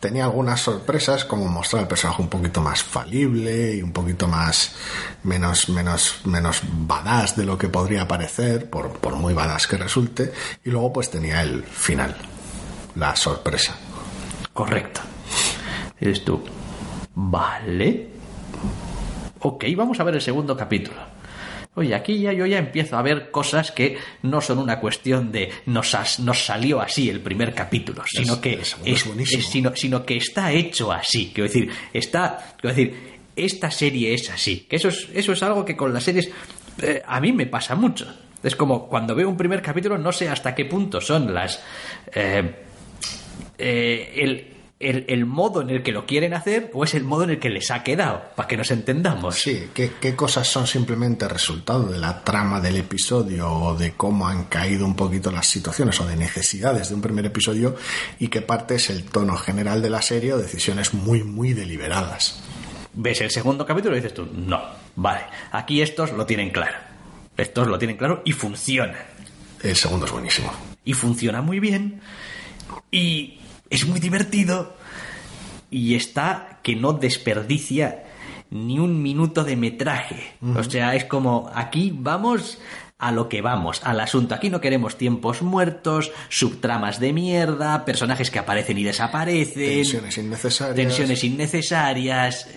Tenía 0.00 0.24
algunas 0.24 0.60
sorpresas, 0.60 1.24
como 1.24 1.46
mostrar 1.48 1.82
el 1.82 1.88
personaje 1.88 2.22
un 2.22 2.28
poquito 2.28 2.60
más 2.60 2.82
falible 2.82 3.74
y 3.74 3.82
un 3.82 3.92
poquito 3.92 4.28
más, 4.28 4.74
menos, 5.24 5.68
menos, 5.70 6.20
menos 6.24 6.60
badass 6.64 7.34
de 7.34 7.44
lo 7.44 7.58
que 7.58 7.68
podría 7.68 8.06
parecer, 8.06 8.70
por, 8.70 8.92
por 8.98 9.16
muy 9.16 9.34
badass 9.34 9.66
que 9.66 9.76
resulte. 9.76 10.32
Y 10.64 10.70
luego 10.70 10.92
pues 10.92 11.10
tenía 11.10 11.42
el 11.42 11.64
final, 11.64 12.14
la 12.94 13.16
sorpresa. 13.16 13.74
Correcto. 14.52 15.00
Eres 15.98 16.24
tú. 16.24 16.42
Vale. 17.14 18.15
Ok, 19.40 19.64
vamos 19.76 20.00
a 20.00 20.04
ver 20.04 20.14
el 20.14 20.20
segundo 20.20 20.56
capítulo. 20.56 20.96
Oye, 21.74 21.94
aquí 21.94 22.18
ya 22.18 22.32
yo 22.32 22.46
ya 22.46 22.56
empiezo 22.56 22.96
a 22.96 23.02
ver 23.02 23.30
cosas 23.30 23.70
que 23.70 23.98
no 24.22 24.40
son 24.40 24.58
una 24.58 24.80
cuestión 24.80 25.30
de 25.30 25.50
nos, 25.66 26.18
nos 26.20 26.44
salió 26.44 26.80
así 26.80 27.10
el 27.10 27.20
primer 27.20 27.52
capítulo, 27.52 28.02
sino 28.06 28.40
que 28.40 28.54
es, 28.54 28.76
es, 28.82 29.04
sino, 29.46 29.76
sino, 29.76 30.04
que 30.04 30.16
está 30.16 30.52
hecho 30.52 30.90
así. 30.90 31.32
Quiero 31.34 31.48
decir, 31.48 31.70
está, 31.92 32.54
quiero 32.58 32.74
decir, 32.74 33.18
esta 33.36 33.70
serie 33.70 34.14
es 34.14 34.30
así. 34.30 34.66
Que 34.68 34.76
eso 34.76 34.88
es, 34.88 35.08
eso 35.12 35.32
es 35.32 35.42
algo 35.42 35.66
que 35.66 35.76
con 35.76 35.92
las 35.92 36.02
series 36.02 36.30
eh, 36.80 37.02
a 37.06 37.20
mí 37.20 37.32
me 37.32 37.44
pasa 37.44 37.74
mucho. 37.74 38.06
Es 38.42 38.56
como 38.56 38.88
cuando 38.88 39.14
veo 39.14 39.28
un 39.28 39.36
primer 39.36 39.60
capítulo 39.60 39.98
no 39.98 40.12
sé 40.12 40.30
hasta 40.30 40.54
qué 40.54 40.64
punto 40.64 41.00
son 41.00 41.34
las 41.34 41.62
eh, 42.14 42.54
eh, 43.58 44.12
el 44.16 44.55
el, 44.78 45.24
modo 45.24 45.62
en 45.62 45.70
el 45.70 45.82
que 45.82 45.92
lo 45.92 46.04
quieren 46.04 46.34
hacer 46.34 46.70
o 46.74 46.84
es 46.84 46.94
el 46.94 47.02
modo 47.02 47.24
en 47.24 47.30
el 47.30 47.38
que 47.38 47.48
les 47.48 47.70
ha 47.70 47.82
quedado, 47.82 48.22
para 48.34 48.46
que 48.46 48.56
nos 48.56 48.70
entendamos. 48.70 49.36
Sí, 49.36 49.70
¿qué, 49.72 49.92
qué 50.00 50.14
cosas 50.14 50.46
son 50.46 50.66
simplemente 50.66 51.26
resultado 51.28 51.86
de 51.86 51.98
la 51.98 52.22
trama 52.22 52.60
del 52.60 52.76
episodio 52.76 53.50
o 53.50 53.74
de 53.74 53.92
cómo 53.92 54.28
han 54.28 54.44
caído 54.44 54.84
un 54.84 54.94
poquito 54.94 55.30
las 55.30 55.46
situaciones 55.46 55.98
o 56.00 56.06
de 56.06 56.16
necesidades 56.16 56.90
de 56.90 56.94
un 56.94 57.00
primer 57.00 57.24
episodio 57.24 57.76
y 58.18 58.28
qué 58.28 58.42
parte 58.42 58.74
es 58.74 58.90
el 58.90 59.04
tono 59.04 59.36
general 59.36 59.80
de 59.80 59.90
la 59.90 60.02
serie 60.02 60.34
o 60.34 60.38
decisiones 60.38 60.92
muy, 60.92 61.22
muy 61.22 61.54
deliberadas. 61.54 62.42
Ves 62.92 63.20
el 63.22 63.30
segundo 63.30 63.64
capítulo 63.64 63.94
y 63.94 64.00
dices 64.00 64.14
tú, 64.14 64.28
no, 64.32 64.60
vale, 64.94 65.22
aquí 65.52 65.80
estos 65.80 66.12
lo 66.12 66.26
tienen 66.26 66.50
claro. 66.50 66.76
Estos 67.36 67.66
lo 67.66 67.78
tienen 67.78 67.96
claro 67.96 68.22
y 68.24 68.32
funciona. 68.32 68.98
El 69.62 69.76
segundo 69.76 70.06
es 70.06 70.12
buenísimo. 70.12 70.52
Y 70.84 70.92
funciona 70.92 71.42
muy 71.42 71.60
bien. 71.60 72.00
Y 72.90 73.40
es 73.76 73.86
muy 73.86 74.00
divertido 74.00 74.74
y 75.70 75.94
está 75.96 76.60
que 76.62 76.74
no 76.74 76.94
desperdicia 76.94 78.04
ni 78.50 78.78
un 78.78 79.02
minuto 79.02 79.44
de 79.44 79.56
metraje. 79.56 80.32
O 80.56 80.62
sea, 80.64 80.94
es 80.94 81.04
como 81.04 81.50
aquí 81.54 81.92
vamos 81.94 82.58
a 82.98 83.12
lo 83.12 83.28
que 83.28 83.42
vamos, 83.42 83.82
al 83.84 84.00
asunto. 84.00 84.34
Aquí 84.34 84.48
no 84.48 84.62
queremos 84.62 84.96
tiempos 84.96 85.42
muertos, 85.42 86.10
subtramas 86.30 87.00
de 87.00 87.12
mierda, 87.12 87.84
personajes 87.84 88.30
que 88.30 88.38
aparecen 88.38 88.78
y 88.78 88.84
desaparecen. 88.84 89.74
Tensiones 89.74 90.16
innecesarias. 90.16 90.76
Tensiones 90.76 91.24
innecesarias. 91.24 92.48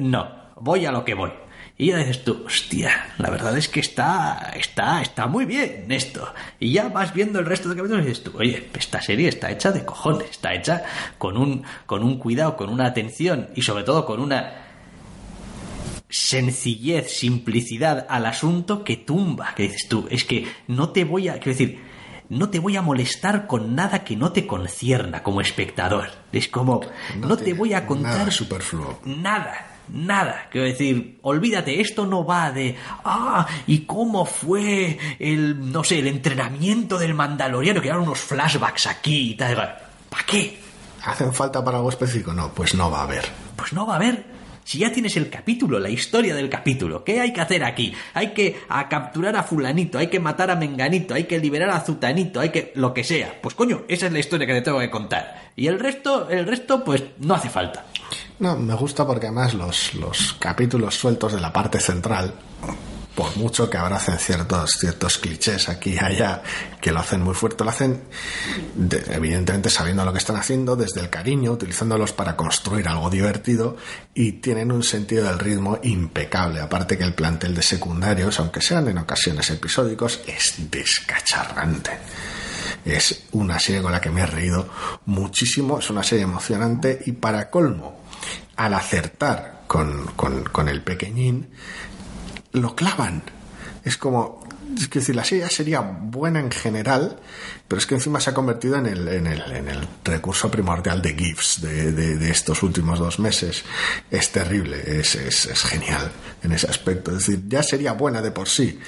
No, 0.00 0.26
voy 0.56 0.86
a 0.86 0.92
lo 0.92 1.04
que 1.04 1.12
voy. 1.12 1.32
Y 1.78 1.88
ya 1.88 1.98
dices 1.98 2.24
tú, 2.24 2.42
hostia, 2.46 3.14
la 3.18 3.28
verdad 3.28 3.56
es 3.58 3.68
que 3.68 3.80
está, 3.80 4.52
está, 4.56 5.02
está 5.02 5.26
muy 5.26 5.44
bien 5.44 5.84
esto. 5.90 6.26
Y 6.58 6.72
ya 6.72 6.88
vas 6.88 7.12
viendo 7.12 7.38
el 7.38 7.44
resto 7.44 7.68
de 7.68 7.76
capítulos 7.76 8.04
y 8.04 8.08
dices 8.08 8.24
tú, 8.24 8.32
oye, 8.38 8.70
esta 8.78 9.02
serie 9.02 9.28
está 9.28 9.50
hecha 9.50 9.72
de 9.72 9.84
cojones, 9.84 10.30
está 10.30 10.54
hecha 10.54 10.84
con 11.18 11.36
un, 11.36 11.64
con 11.84 12.02
un 12.02 12.18
cuidado, 12.18 12.56
con 12.56 12.70
una 12.70 12.86
atención 12.86 13.50
y 13.54 13.60
sobre 13.60 13.84
todo 13.84 14.06
con 14.06 14.20
una 14.20 14.64
sencillez, 16.08 17.12
simplicidad 17.12 18.06
al 18.08 18.24
asunto 18.24 18.82
que 18.82 18.96
tumba. 18.96 19.54
Que 19.54 19.64
dices 19.64 19.86
tú, 19.86 20.06
es 20.10 20.24
que 20.24 20.46
no 20.68 20.88
te 20.90 21.04
voy 21.04 21.28
a, 21.28 21.34
quiero 21.34 21.58
decir, 21.58 21.80
no 22.30 22.48
te 22.48 22.58
voy 22.58 22.76
a 22.76 22.82
molestar 22.82 23.46
con 23.46 23.74
nada 23.74 24.02
que 24.02 24.16
no 24.16 24.32
te 24.32 24.46
concierna 24.46 25.22
como 25.22 25.42
espectador. 25.42 26.08
Es 26.32 26.48
como, 26.48 26.80
no, 27.18 27.36
te, 27.36 27.52
voy 27.52 27.74
a 27.74 27.86
contar 27.86 28.16
nada 28.16 28.30
superfluo. 28.30 28.98
Nada 29.04 29.75
nada. 29.88 30.48
Quiero 30.50 30.66
decir, 30.66 31.18
olvídate, 31.22 31.80
esto 31.80 32.06
no 32.06 32.24
va 32.24 32.52
de, 32.52 32.76
ah, 33.04 33.46
¿y 33.66 33.80
cómo 33.80 34.24
fue 34.26 34.98
el, 35.18 35.72
no 35.72 35.84
sé, 35.84 35.98
el 35.98 36.06
entrenamiento 36.06 36.98
del 36.98 37.14
mandaloriano? 37.14 37.80
Que 37.80 37.88
eran 37.88 38.00
unos 38.00 38.20
flashbacks 38.20 38.86
aquí 38.86 39.30
y 39.30 39.34
tal. 39.34 39.56
¿Para 39.56 40.24
qué? 40.26 40.60
¿Hacen 41.04 41.32
falta 41.32 41.64
para 41.64 41.78
algo 41.78 41.90
específico? 41.90 42.32
No, 42.32 42.52
pues 42.52 42.74
no 42.74 42.90
va 42.90 43.00
a 43.00 43.04
haber. 43.04 43.24
Pues 43.54 43.72
no 43.72 43.86
va 43.86 43.94
a 43.94 43.96
haber. 43.96 44.35
Si 44.66 44.78
ya 44.78 44.92
tienes 44.92 45.16
el 45.16 45.30
capítulo, 45.30 45.78
la 45.78 45.88
historia 45.88 46.34
del 46.34 46.50
capítulo, 46.50 47.04
¿qué 47.04 47.20
hay 47.20 47.32
que 47.32 47.40
hacer 47.40 47.62
aquí? 47.62 47.94
Hay 48.14 48.34
que 48.34 48.62
a 48.68 48.88
capturar 48.88 49.36
a 49.36 49.44
fulanito, 49.44 49.96
hay 49.96 50.08
que 50.08 50.18
matar 50.18 50.50
a 50.50 50.56
menganito, 50.56 51.14
hay 51.14 51.22
que 51.22 51.38
liberar 51.38 51.70
a 51.70 51.78
zutanito, 51.78 52.40
hay 52.40 52.48
que 52.48 52.72
lo 52.74 52.92
que 52.92 53.04
sea. 53.04 53.40
Pues 53.40 53.54
coño, 53.54 53.82
esa 53.86 54.06
es 54.06 54.12
la 54.12 54.18
historia 54.18 54.44
que 54.44 54.54
te 54.54 54.62
tengo 54.62 54.80
que 54.80 54.90
contar. 54.90 55.52
Y 55.54 55.68
el 55.68 55.78
resto, 55.78 56.28
el 56.28 56.48
resto, 56.48 56.82
pues 56.82 57.04
no 57.20 57.34
hace 57.34 57.48
falta. 57.48 57.86
No, 58.40 58.56
me 58.56 58.74
gusta 58.74 59.06
porque 59.06 59.26
además 59.26 59.54
los, 59.54 59.94
los 59.94 60.32
capítulos 60.40 60.96
sueltos 60.96 61.32
de 61.32 61.40
la 61.40 61.52
parte 61.52 61.78
central, 61.78 62.34
por 63.16 63.36
mucho 63.38 63.68
que 63.70 63.78
abracen 63.78 64.18
ciertos, 64.18 64.72
ciertos 64.78 65.18
clichés 65.18 65.70
aquí 65.70 65.94
y 65.94 65.98
allá, 65.98 66.42
que 66.80 66.92
lo 66.92 67.00
hacen 67.00 67.22
muy 67.22 67.34
fuerte, 67.34 67.64
lo 67.64 67.70
hacen 67.70 68.02
evidentemente 69.08 69.70
sabiendo 69.70 70.04
lo 70.04 70.12
que 70.12 70.18
están 70.18 70.36
haciendo, 70.36 70.76
desde 70.76 71.00
el 71.00 71.08
cariño, 71.08 71.52
utilizándolos 71.52 72.12
para 72.12 72.36
construir 72.36 72.86
algo 72.86 73.08
divertido 73.08 73.76
y 74.14 74.32
tienen 74.32 74.70
un 74.70 74.82
sentido 74.82 75.24
del 75.24 75.38
ritmo 75.38 75.78
impecable. 75.82 76.60
Aparte 76.60 76.98
que 76.98 77.04
el 77.04 77.14
plantel 77.14 77.54
de 77.54 77.62
secundarios, 77.62 78.38
aunque 78.38 78.60
sean 78.60 78.86
en 78.88 78.98
ocasiones 78.98 79.48
episódicos, 79.50 80.20
es 80.26 80.70
descacharrante. 80.70 81.92
Es 82.84 83.24
una 83.32 83.58
serie 83.58 83.82
con 83.82 83.92
la 83.92 84.00
que 84.00 84.10
me 84.10 84.20
he 84.20 84.26
reído 84.26 84.68
muchísimo, 85.06 85.78
es 85.78 85.88
una 85.88 86.02
serie 86.02 86.24
emocionante 86.24 87.02
y 87.06 87.12
para 87.12 87.50
colmo, 87.50 88.02
al 88.56 88.74
acertar 88.74 89.56
con, 89.66 90.06
con, 90.14 90.68
el 90.68 90.82
pequeñín, 90.82 91.48
lo 92.56 92.74
clavan. 92.74 93.22
Es 93.84 93.96
como, 93.96 94.46
es 94.76 94.90
decir, 94.90 95.14
la 95.14 95.24
serie 95.24 95.48
sería 95.48 95.80
buena 95.80 96.40
en 96.40 96.50
general, 96.50 97.18
pero 97.68 97.78
es 97.78 97.86
que 97.86 97.94
encima 97.94 98.18
se 98.20 98.30
ha 98.30 98.34
convertido 98.34 98.76
en 98.76 98.86
el, 98.86 99.06
en 99.08 99.26
el, 99.26 99.42
en 99.52 99.68
el 99.68 99.88
recurso 100.04 100.50
primordial 100.50 101.00
de 101.00 101.14
GIFs 101.14 101.60
de, 101.62 101.92
de, 101.92 102.30
estos 102.30 102.62
últimos 102.62 102.98
dos 102.98 103.18
meses. 103.18 103.64
Es 104.10 104.32
terrible, 104.32 104.82
es, 105.00 105.14
es, 105.14 105.46
es, 105.46 105.62
genial 105.62 106.10
en 106.42 106.52
ese 106.52 106.68
aspecto. 106.68 107.12
Es 107.12 107.26
decir, 107.26 107.44
ya 107.46 107.62
sería 107.62 107.92
buena 107.92 108.20
de 108.22 108.32
por 108.32 108.48
sí, 108.48 108.78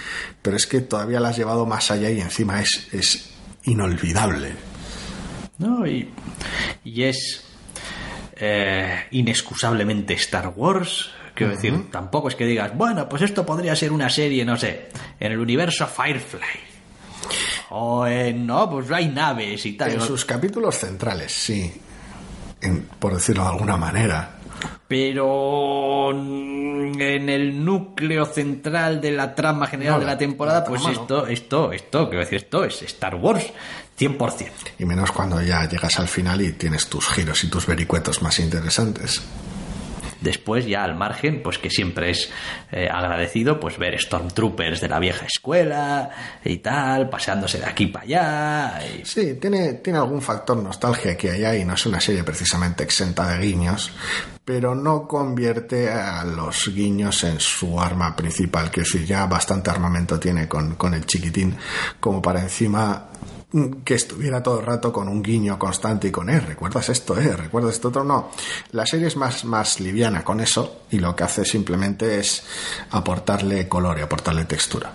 pero 0.43 0.57
es 0.57 0.67
que 0.67 0.81
todavía 0.81 1.21
la 1.21 1.29
has 1.29 1.37
llevado 1.37 1.65
más 1.65 1.91
allá 1.91 2.11
y 2.11 2.21
encima 2.21 2.61
es, 2.61 2.89
es 2.93 3.31
inolvidable. 3.65 4.53
No, 5.59 5.87
y, 5.87 6.11
y 6.85 7.03
es 7.05 7.45
eh, 8.37 9.07
inexcusablemente 9.11 10.15
Star 10.15 10.53
Wars. 10.55 11.11
Quiero 11.39 11.53
decir, 11.55 11.91
tampoco 11.91 12.29
es 12.29 12.35
que 12.35 12.45
digas, 12.47 12.77
bueno, 12.77 13.09
pues 13.09 13.23
esto 13.23 13.47
podría 13.47 13.75
ser 13.77 13.93
una 13.93 14.11
serie, 14.11 14.45
no 14.45 14.57
sé, 14.57 14.89
en 15.21 15.33
el 15.33 15.39
universo 15.39 15.87
Firefly. 15.87 16.41
O 17.71 18.07
en, 18.07 18.47
no, 18.47 18.69
pues 18.71 18.91
hay 18.91 19.09
naves 19.09 19.65
y 19.67 19.73
tal. 19.75 19.91
En 19.93 20.01
sus 20.01 20.25
capítulos 20.25 20.77
centrales, 20.77 21.31
sí. 21.33 21.73
por 22.99 23.15
decirlo 23.15 23.43
de 23.45 23.49
alguna 23.51 23.77
manera. 23.77 24.35
pero 24.89 26.11
en 26.11 27.29
el 27.29 27.65
núcleo 27.65 28.25
central 28.27 29.01
de 29.01 29.13
la 29.13 29.35
trama 29.35 29.67
general 29.67 29.95
No, 29.95 30.01
de 30.01 30.07
la- 30.07 30.19
temporada, 30.19 30.61
la 30.61 30.65
pues 30.65 30.81
trama 30.83 30.97
no. 30.97 31.03
esto, 31.03 31.27
esto, 31.27 31.73
esto, 31.73 32.09
quiero 32.09 32.25
decir, 32.25 32.39
esto 32.39 32.65
es 32.65 32.83
Star 32.83 33.15
Wars 33.17 33.47
100%. 33.99 34.49
Y 34.79 34.85
menos 34.85 35.13
cuando 35.13 35.41
ya 35.43 35.69
llegas 35.69 35.99
al 35.99 36.09
final 36.09 36.41
y 36.41 36.53
tienes 36.53 36.89
tus 36.89 37.07
giros 37.09 37.45
y 37.45 37.51
tus 37.51 37.67
vericuetos 37.67 38.23
más 38.23 38.39
interesantes. 38.39 39.21
Después, 40.21 40.67
ya 40.67 40.83
al 40.83 40.97
margen, 40.97 41.43
pues 41.43 41.59
que 41.59 41.71
siempre 41.71 42.11
es 42.11 42.31
eh, 42.73 42.89
agradecido 42.91 43.61
pues 43.61 43.79
ver 43.79 43.99
Stormtroopers 44.01 44.81
de 44.81 44.89
la 44.89 44.99
vieja 44.99 45.27
escuela 45.27 46.11
y 46.45 46.59
tal, 46.59 47.09
paseándose 47.09 47.59
de 47.59 47.67
aquí 47.67 47.87
para 47.87 48.05
allá. 48.05 48.81
y- 48.87 49.05
Sí, 49.05 49.35
tiene, 49.41 49.75
tiene 49.75 49.99
algún 49.99 50.21
factor 50.21 50.57
nostalgia 50.57 51.17
que 51.17 51.31
hay 51.31 51.45
ahí, 51.45 51.65
no 51.65 51.75
es 51.75 51.87
una 51.87 52.01
serie 52.01 52.25
precisamente 52.25 52.83
exenta 52.83 53.29
de 53.29 53.39
guiños, 53.47 53.93
pero 54.45 54.75
no 54.75 55.07
convierte 55.07 55.91
a 55.91 56.25
los 56.25 56.69
guiños 56.75 57.23
en 57.25 57.39
su 57.39 57.81
arma 57.81 58.17
principal, 58.17 58.71
que 58.71 58.81
decir, 58.81 59.05
ya 59.07 59.27
bastante 59.27 59.71
armamento 59.71 60.19
tiene 60.19 60.49
con, 60.49 60.75
con 60.75 60.95
el 60.95 61.07
chiquitín, 61.07 61.57
como 62.01 62.21
para 62.21 62.41
encima 62.41 63.07
que 63.85 63.95
estuviera 63.95 64.43
todo 64.43 64.61
el 64.61 64.67
rato 64.67 64.93
con 64.93 65.09
un 65.09 65.23
guiño 65.23 65.59
constante 65.59 66.09
y 66.09 66.11
con, 66.11 66.29
eh, 66.29 66.39
¿recuerdas 66.41 66.91
esto? 66.91 67.19
Eh, 67.19 67.35
¿recuerdas 67.35 67.75
esto 67.75 67.89
otro? 67.89 68.05
No, 68.05 68.31
la 68.73 68.85
serie 68.85 69.07
es 69.07 69.17
más, 69.17 69.45
más 69.45 69.81
liviana 69.81 70.23
con 70.23 70.41
eso 70.41 70.83
y 70.91 70.99
lo 70.99 71.17
que 71.17 71.25
hace 71.25 71.45
simplemente 71.45 72.19
es 72.19 72.47
aportarle 72.91 73.67
color 73.67 73.99
y 73.99 74.03
aportarle 74.03 74.45
textura. 74.45 74.93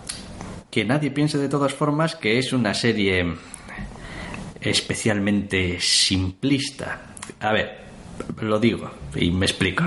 Que 0.70 0.86
nadie 0.86 1.10
piense 1.10 1.38
de 1.40 1.50
todas 1.50 1.74
formas 1.74 2.16
que 2.16 2.38
es 2.38 2.54
una 2.54 2.74
serie 2.74 3.36
especialmente 4.62 5.80
simplista. 5.80 7.16
A 7.40 7.52
ver, 7.52 7.84
lo 8.40 8.60
digo 8.60 8.92
y 9.16 9.32
me 9.32 9.48
explico. 9.48 9.84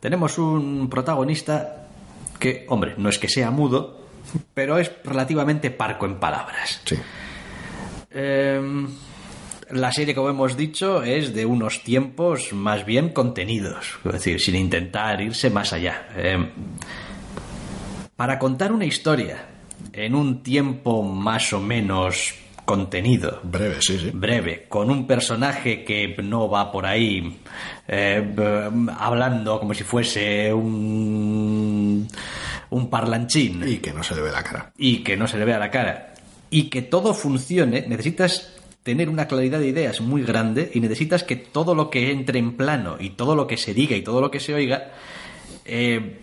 Tenemos 0.00 0.38
un 0.38 0.88
protagonista 0.88 1.86
que, 2.38 2.64
hombre, 2.68 2.94
no 2.96 3.10
es 3.10 3.18
que 3.18 3.28
sea 3.28 3.50
mudo, 3.50 4.06
pero 4.54 4.78
es 4.78 4.90
relativamente 5.04 5.70
parco 5.70 6.06
en 6.06 6.18
palabras. 6.18 6.80
Sí. 6.84 6.96
Eh, 8.12 8.60
la 9.70 9.92
serie, 9.92 10.14
como 10.14 10.30
hemos 10.30 10.56
dicho, 10.56 11.02
es 11.02 11.32
de 11.32 11.46
unos 11.46 11.82
tiempos 11.84 12.52
más 12.52 12.84
bien 12.84 13.10
contenidos, 13.10 13.98
es 14.04 14.12
decir, 14.12 14.40
sin 14.40 14.56
intentar 14.56 15.20
irse 15.20 15.48
más 15.50 15.72
allá. 15.72 16.08
Eh, 16.16 16.48
para 18.16 18.38
contar 18.38 18.72
una 18.72 18.84
historia 18.84 19.44
en 19.92 20.14
un 20.14 20.42
tiempo 20.42 21.02
más 21.02 21.52
o 21.52 21.60
menos 21.60 22.34
contenido, 22.64 23.40
Breve, 23.42 23.76
sí, 23.80 23.98
sí. 23.98 24.10
breve, 24.12 24.66
con 24.68 24.90
un 24.90 25.06
personaje 25.06 25.82
que 25.84 26.14
no 26.22 26.48
va 26.48 26.70
por 26.70 26.86
ahí 26.86 27.38
eh, 27.88 28.22
b- 28.24 28.92
hablando 28.98 29.58
como 29.58 29.74
si 29.74 29.82
fuese 29.82 30.52
un, 30.52 32.06
un 32.70 32.90
parlanchín 32.90 33.66
Y 33.66 33.78
que 33.78 33.92
no 33.92 34.04
se 34.04 34.14
le 34.14 34.20
ve 34.22 34.30
la 34.30 34.42
cara. 34.44 34.72
y 34.78 34.98
que 35.02 35.16
no 35.16 35.26
se 35.26 35.38
le 35.38 35.44
vea 35.46 35.58
la 35.58 35.70
cara 35.70 36.09
y 36.50 36.64
que 36.64 36.82
todo 36.82 37.14
funcione, 37.14 37.86
necesitas 37.86 38.56
tener 38.82 39.08
una 39.08 39.28
claridad 39.28 39.60
de 39.60 39.68
ideas 39.68 40.00
muy 40.00 40.22
grande 40.22 40.70
y 40.74 40.80
necesitas 40.80 41.22
que 41.22 41.36
todo 41.36 41.74
lo 41.74 41.90
que 41.90 42.10
entre 42.10 42.38
en 42.38 42.56
plano 42.56 42.96
y 42.98 43.10
todo 43.10 43.36
lo 43.36 43.46
que 43.46 43.56
se 43.56 43.74
diga 43.74 43.96
y 43.96 44.02
todo 44.02 44.20
lo 44.20 44.30
que 44.30 44.40
se 44.40 44.54
oiga 44.54 44.92
eh, 45.64 46.20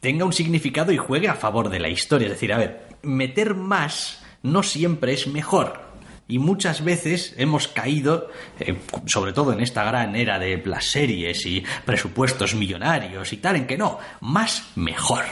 tenga 0.00 0.24
un 0.24 0.32
significado 0.32 0.92
y 0.92 0.96
juegue 0.96 1.28
a 1.28 1.34
favor 1.34 1.68
de 1.68 1.80
la 1.80 1.88
historia. 1.88 2.26
Es 2.28 2.34
decir, 2.34 2.52
a 2.52 2.58
ver, 2.58 2.88
meter 3.02 3.54
más 3.54 4.22
no 4.42 4.62
siempre 4.62 5.12
es 5.12 5.26
mejor. 5.26 5.90
Y 6.28 6.38
muchas 6.38 6.84
veces 6.84 7.34
hemos 7.38 7.66
caído, 7.66 8.30
eh, 8.60 8.76
sobre 9.06 9.32
todo 9.32 9.52
en 9.52 9.60
esta 9.60 9.82
gran 9.82 10.14
era 10.14 10.38
de 10.38 10.62
las 10.64 10.86
series 10.86 11.44
y 11.44 11.64
presupuestos 11.84 12.54
millonarios 12.54 13.32
y 13.32 13.38
tal, 13.38 13.56
en 13.56 13.66
que 13.66 13.76
no, 13.76 13.98
más 14.20 14.70
mejor. 14.76 15.24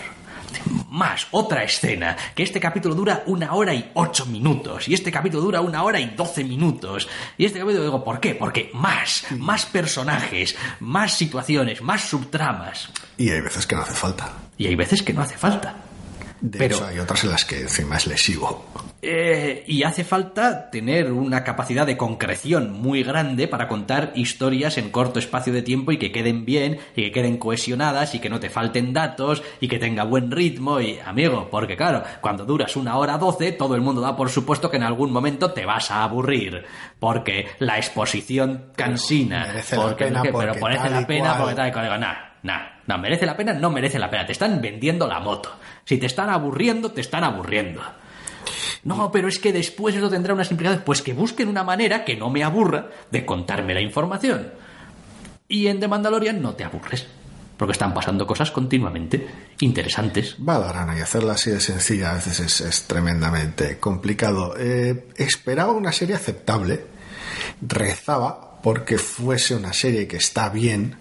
Más, 0.90 1.26
otra 1.30 1.62
escena, 1.64 2.16
que 2.34 2.42
este 2.42 2.58
capítulo 2.60 2.94
dura 2.94 3.22
una 3.26 3.52
hora 3.54 3.74
y 3.74 3.90
ocho 3.94 4.26
minutos, 4.26 4.88
y 4.88 4.94
este 4.94 5.12
capítulo 5.12 5.42
dura 5.42 5.60
una 5.60 5.82
hora 5.84 6.00
y 6.00 6.06
doce 6.10 6.42
minutos, 6.44 7.08
y 7.36 7.44
este 7.44 7.58
capítulo 7.60 7.84
digo, 7.84 8.04
¿por 8.04 8.20
qué? 8.20 8.34
Porque 8.34 8.70
más, 8.74 9.24
más 9.36 9.66
personajes, 9.66 10.56
más 10.80 11.12
situaciones, 11.16 11.82
más 11.82 12.02
subtramas, 12.02 12.88
Y 13.16 13.30
hay 13.30 13.40
veces 13.40 13.66
que 13.66 13.74
no 13.76 13.82
hace 13.82 13.94
falta. 13.94 14.32
y 14.56 14.66
hay 14.66 14.74
veces 14.74 15.02
que 15.02 15.12
no 15.12 15.22
hace 15.22 15.36
falta. 15.36 15.76
De 16.40 16.58
Pero- 16.58 16.76
hecho, 16.76 16.86
hay 16.86 16.98
otras 17.00 17.24
en 17.24 17.30
las 17.30 17.44
que 17.44 17.60
encima 17.62 17.96
es 17.96 18.06
lesivo. 18.06 18.64
Eh, 19.00 19.62
y 19.68 19.84
hace 19.84 20.02
falta 20.02 20.70
tener 20.70 21.12
una 21.12 21.44
capacidad 21.44 21.86
de 21.86 21.96
concreción 21.96 22.72
muy 22.72 23.04
grande 23.04 23.46
para 23.46 23.68
contar 23.68 24.10
historias 24.16 24.76
en 24.76 24.90
corto 24.90 25.20
espacio 25.20 25.52
de 25.52 25.62
tiempo 25.62 25.92
y 25.92 25.98
que 25.98 26.10
queden 26.10 26.44
bien, 26.44 26.80
y 26.96 27.02
que 27.04 27.12
queden 27.12 27.36
cohesionadas, 27.36 28.16
y 28.16 28.18
que 28.18 28.28
no 28.28 28.40
te 28.40 28.50
falten 28.50 28.92
datos, 28.92 29.44
y 29.60 29.68
que 29.68 29.78
tenga 29.78 30.02
buen 30.02 30.32
ritmo, 30.32 30.80
y 30.80 30.98
amigo, 30.98 31.46
porque 31.48 31.76
claro, 31.76 32.02
cuando 32.20 32.44
duras 32.44 32.74
una 32.74 32.96
hora 32.96 33.18
doce, 33.18 33.52
todo 33.52 33.76
el 33.76 33.82
mundo 33.82 34.00
da 34.00 34.16
por 34.16 34.30
supuesto 34.30 34.68
que 34.68 34.78
en 34.78 34.82
algún 34.82 35.12
momento 35.12 35.52
te 35.52 35.64
vas 35.64 35.92
a 35.92 36.02
aburrir, 36.02 36.64
porque 36.98 37.46
la 37.60 37.76
exposición 37.76 38.72
cansina, 38.74 39.46
merece 39.46 39.76
la 39.76 39.82
porque, 39.82 40.04
pena 40.06 40.22
que- 40.22 40.32
pero 40.32 40.54
porque 40.54 40.64
merece 40.76 40.90
la 40.90 41.06
pena, 41.06 41.24
cual. 41.28 41.38
porque 41.40 41.54
tal 41.54 41.68
y 41.68 41.72
cual, 41.72 42.00
nah, 42.00 42.14
nah, 42.42 42.60
no, 42.88 42.98
merece 42.98 43.26
la 43.26 43.36
pena, 43.36 43.52
no 43.52 43.70
merece 43.70 44.00
la 44.00 44.10
pena, 44.10 44.26
te 44.26 44.32
están 44.32 44.60
vendiendo 44.60 45.06
la 45.06 45.20
moto, 45.20 45.52
si 45.84 45.98
te 45.98 46.06
están 46.06 46.30
aburriendo, 46.30 46.90
te 46.90 47.00
están 47.00 47.22
aburriendo. 47.22 47.80
No, 48.84 49.10
pero 49.10 49.28
es 49.28 49.38
que 49.38 49.52
después 49.52 49.94
eso 49.94 50.08
tendrá 50.08 50.34
unas 50.34 50.50
implicaciones. 50.50 50.84
Pues 50.84 51.02
que 51.02 51.12
busquen 51.12 51.48
una 51.48 51.64
manera 51.64 52.04
que 52.04 52.16
no 52.16 52.30
me 52.30 52.44
aburra 52.44 52.90
de 53.10 53.24
contarme 53.24 53.74
la 53.74 53.80
información. 53.80 54.52
Y 55.48 55.66
en 55.66 55.80
The 55.80 55.88
Mandalorian 55.88 56.40
no 56.40 56.54
te 56.54 56.64
aburres. 56.64 57.06
Porque 57.56 57.72
están 57.72 57.92
pasando 57.92 58.26
cosas 58.26 58.52
continuamente 58.52 59.26
interesantes. 59.60 60.36
Va 60.46 60.56
a 60.56 60.60
dar 60.60 60.74
gana 60.74 60.96
y 60.96 61.00
hacerla 61.00 61.32
así 61.32 61.50
de 61.50 61.60
sencilla 61.60 62.12
a 62.12 62.14
veces 62.14 62.38
es, 62.38 62.60
es 62.60 62.84
tremendamente 62.84 63.78
complicado. 63.80 64.54
Eh, 64.56 65.08
esperaba 65.16 65.72
una 65.72 65.90
serie 65.90 66.14
aceptable, 66.14 66.84
rezaba 67.60 68.60
porque 68.62 68.98
fuese 68.98 69.54
una 69.54 69.72
serie 69.72 70.06
que 70.06 70.16
está 70.16 70.48
bien 70.50 70.96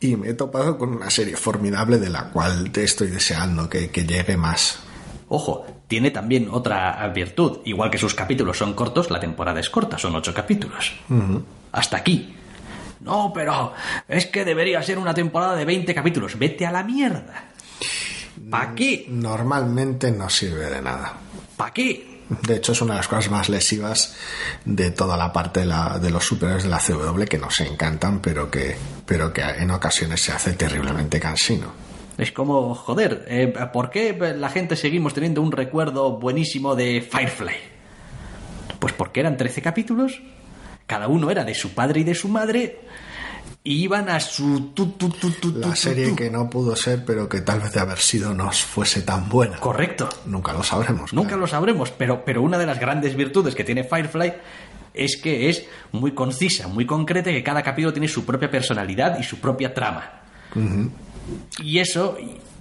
y 0.00 0.16
me 0.16 0.30
he 0.30 0.34
topado 0.34 0.78
con 0.78 0.90
una 0.90 1.10
serie 1.10 1.36
formidable 1.36 1.98
de 1.98 2.10
la 2.10 2.30
cual 2.30 2.70
te 2.70 2.84
estoy 2.84 3.08
deseando 3.08 3.68
que, 3.68 3.90
que 3.90 4.04
llegue 4.04 4.36
más. 4.36 4.80
Ojo, 5.28 5.66
tiene 5.88 6.10
también 6.10 6.48
otra 6.50 7.06
virtud. 7.14 7.58
Igual 7.64 7.90
que 7.90 7.98
sus 7.98 8.14
capítulos 8.14 8.58
son 8.58 8.74
cortos, 8.74 9.10
la 9.10 9.20
temporada 9.20 9.60
es 9.60 9.70
corta, 9.70 9.98
son 9.98 10.14
ocho 10.16 10.34
capítulos. 10.34 10.92
Hasta 11.72 11.96
aquí. 11.98 12.34
No, 13.00 13.30
pero 13.32 13.72
es 14.08 14.26
que 14.26 14.44
debería 14.44 14.82
ser 14.82 14.98
una 14.98 15.14
temporada 15.14 15.54
de 15.54 15.64
20 15.64 15.94
capítulos. 15.94 16.38
Vete 16.38 16.66
a 16.66 16.72
la 16.72 16.82
mierda. 16.82 17.44
¿Para 18.50 18.74
qué? 18.74 19.06
Normalmente 19.08 20.10
no 20.10 20.28
sirve 20.28 20.70
de 20.70 20.82
nada. 20.82 21.12
¿Para 21.56 21.72
qué? 21.72 22.16
De 22.28 22.56
hecho, 22.56 22.72
es 22.72 22.80
una 22.82 22.94
de 22.94 22.98
las 22.98 23.08
cosas 23.08 23.30
más 23.30 23.48
lesivas 23.48 24.16
de 24.64 24.90
toda 24.90 25.16
la 25.16 25.32
parte 25.32 25.60
de, 25.60 25.66
la- 25.66 25.98
de 26.00 26.10
los 26.10 26.24
superhéroes 26.24 26.64
de 26.64 26.70
la 26.70 26.78
CW 26.80 27.22
que 27.24 27.38
nos 27.38 27.60
encantan, 27.60 28.18
pero 28.20 28.50
que, 28.50 28.76
pero 29.06 29.32
que 29.32 29.42
en 29.42 29.70
ocasiones 29.70 30.20
se 30.22 30.32
hace 30.32 30.54
terriblemente 30.54 31.20
cansino. 31.20 31.72
Es 32.18 32.32
como, 32.32 32.74
joder, 32.74 33.26
eh, 33.28 33.52
¿por 33.72 33.90
qué 33.90 34.16
la 34.36 34.48
gente 34.48 34.76
seguimos 34.76 35.12
teniendo 35.12 35.42
un 35.42 35.52
recuerdo 35.52 36.18
buenísimo 36.18 36.74
de 36.74 37.02
Firefly? 37.02 37.54
Pues 38.78 38.94
porque 38.94 39.20
eran 39.20 39.36
13 39.36 39.60
capítulos, 39.60 40.20
cada 40.86 41.08
uno 41.08 41.30
era 41.30 41.44
de 41.44 41.54
su 41.54 41.74
padre 41.74 42.00
y 42.00 42.04
de 42.04 42.14
su 42.14 42.28
madre, 42.28 42.80
y 43.62 43.82
iban 43.82 44.08
a 44.08 44.20
su 44.20 44.70
tu, 44.72 44.92
tu, 44.92 45.08
tu, 45.10 45.52
La 45.58 45.74
serie 45.74 46.14
que 46.14 46.30
no 46.30 46.48
pudo 46.48 46.76
ser, 46.76 47.04
pero 47.04 47.28
que 47.28 47.40
tal 47.40 47.60
vez 47.60 47.72
de 47.72 47.80
haber 47.80 47.98
sido 47.98 48.32
no 48.32 48.50
fuese 48.52 49.02
tan 49.02 49.28
buena. 49.28 49.58
Correcto. 49.58 50.08
Nunca 50.26 50.52
lo 50.52 50.62
sabremos. 50.62 51.12
Nunca 51.12 51.30
claro. 51.30 51.40
lo 51.42 51.46
sabremos, 51.48 51.90
pero, 51.90 52.24
pero 52.24 52.42
una 52.42 52.58
de 52.58 52.66
las 52.66 52.78
grandes 52.78 53.16
virtudes 53.16 53.54
que 53.54 53.64
tiene 53.64 53.82
Firefly 53.82 54.32
es 54.94 55.16
que 55.16 55.50
es 55.50 55.66
muy 55.92 56.12
concisa, 56.12 56.68
muy 56.68 56.86
concreta 56.86 57.30
que 57.30 57.42
cada 57.42 57.62
capítulo 57.62 57.92
tiene 57.92 58.08
su 58.08 58.24
propia 58.24 58.50
personalidad 58.50 59.18
y 59.18 59.24
su 59.24 59.40
propia 59.40 59.74
trama. 59.74 60.22
Y 61.62 61.78
eso, 61.78 62.16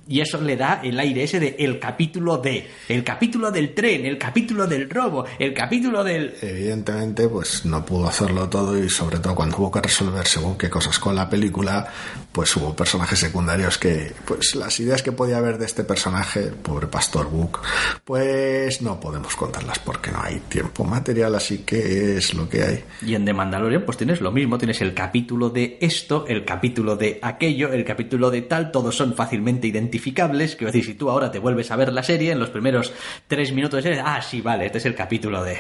y 0.08 0.20
eso 0.20 0.40
le 0.40 0.56
da 0.56 0.82
el 0.84 1.00
aire 1.00 1.24
ese 1.24 1.40
de 1.40 1.56
el 1.58 1.80
capítulo 1.80 2.38
de, 2.38 2.68
el 2.90 3.04
capítulo 3.04 3.52
del 3.52 3.74
tren, 3.74 4.06
el 4.06 4.18
capítulo 4.18 4.68
del 4.68 4.90
robo, 4.90 5.26
el 5.40 5.54
capítulo 5.54 6.04
del... 6.04 6.36
Evidentemente, 6.42 7.28
pues 7.28 7.66
no 7.66 7.84
pudo 7.84 8.08
hacerlo 8.08 8.48
todo 8.48 8.78
y 8.78 8.90
sobre 8.90 9.20
todo 9.20 9.34
cuando 9.34 9.58
hubo 9.58 9.72
que 9.72 9.82
resolver 9.82 10.28
según 10.28 10.58
qué 10.58 10.70
cosas 10.70 11.00
con 11.00 11.16
la 11.16 11.28
película, 11.28 11.88
pues 12.32 12.56
hubo 12.56 12.76
personajes 12.76 13.18
secundarios 13.18 13.78
que, 13.78 14.14
pues 14.26 14.56
las 14.56 14.80
ideas 14.80 15.02
que 15.02 15.12
podía 15.12 15.38
haber 15.38 15.58
de 15.58 15.66
este 15.66 15.84
personaje, 15.84 16.52
pobre 16.52 16.88
Pastor 16.88 17.30
Book, 17.30 17.62
pues 18.04 18.82
no 18.82 19.00
podemos 19.00 19.36
contarlas 19.36 19.80
porque 19.80 20.12
no 20.12 20.22
hay 20.22 20.40
tiempo 20.50 20.84
material, 20.84 21.34
así 21.34 21.60
que 21.60 22.18
es 22.18 22.34
lo 22.36 22.48
que 22.48 22.64
hay. 22.64 22.84
Y 23.02 23.16
en 23.16 23.26
The 23.26 23.34
Mandalorian 23.34 23.86
pues 23.86 23.98
tienes 23.98 24.22
lo 24.22 24.32
mismo, 24.32 24.60
tienes 24.60 24.82
el 24.82 24.94
capítulo 24.94 25.50
de 25.50 25.78
esto, 25.82 26.26
el 26.28 26.46
capítulo 26.46 26.96
de 26.96 27.20
aquello, 27.24 27.74
el 27.74 27.84
capítulo 27.84 28.30
de 28.30 28.44
tal, 28.44 28.72
todos 28.72 28.96
son 28.96 29.16
fácilmente 29.16 29.68
identificables 29.68 29.95
identificables. 29.96 30.56
Quiero 30.56 30.72
decir, 30.72 30.86
si 30.86 30.94
tú 30.96 31.10
ahora 31.10 31.32
te 31.32 31.40
vuelves 31.40 31.72
a 31.72 31.76
ver 31.76 31.92
la 31.92 32.04
serie, 32.04 32.32
en 32.32 32.40
los 32.40 32.50
primeros 32.50 32.94
tres 33.28 33.52
minutos 33.54 33.78
de 33.78 33.90
serie, 33.90 34.04
ah, 34.04 34.22
sí, 34.22 34.42
vale, 34.42 34.66
este 34.66 34.78
es 34.80 34.86
el 34.86 34.96
capítulo 34.96 35.44
de... 35.44 35.58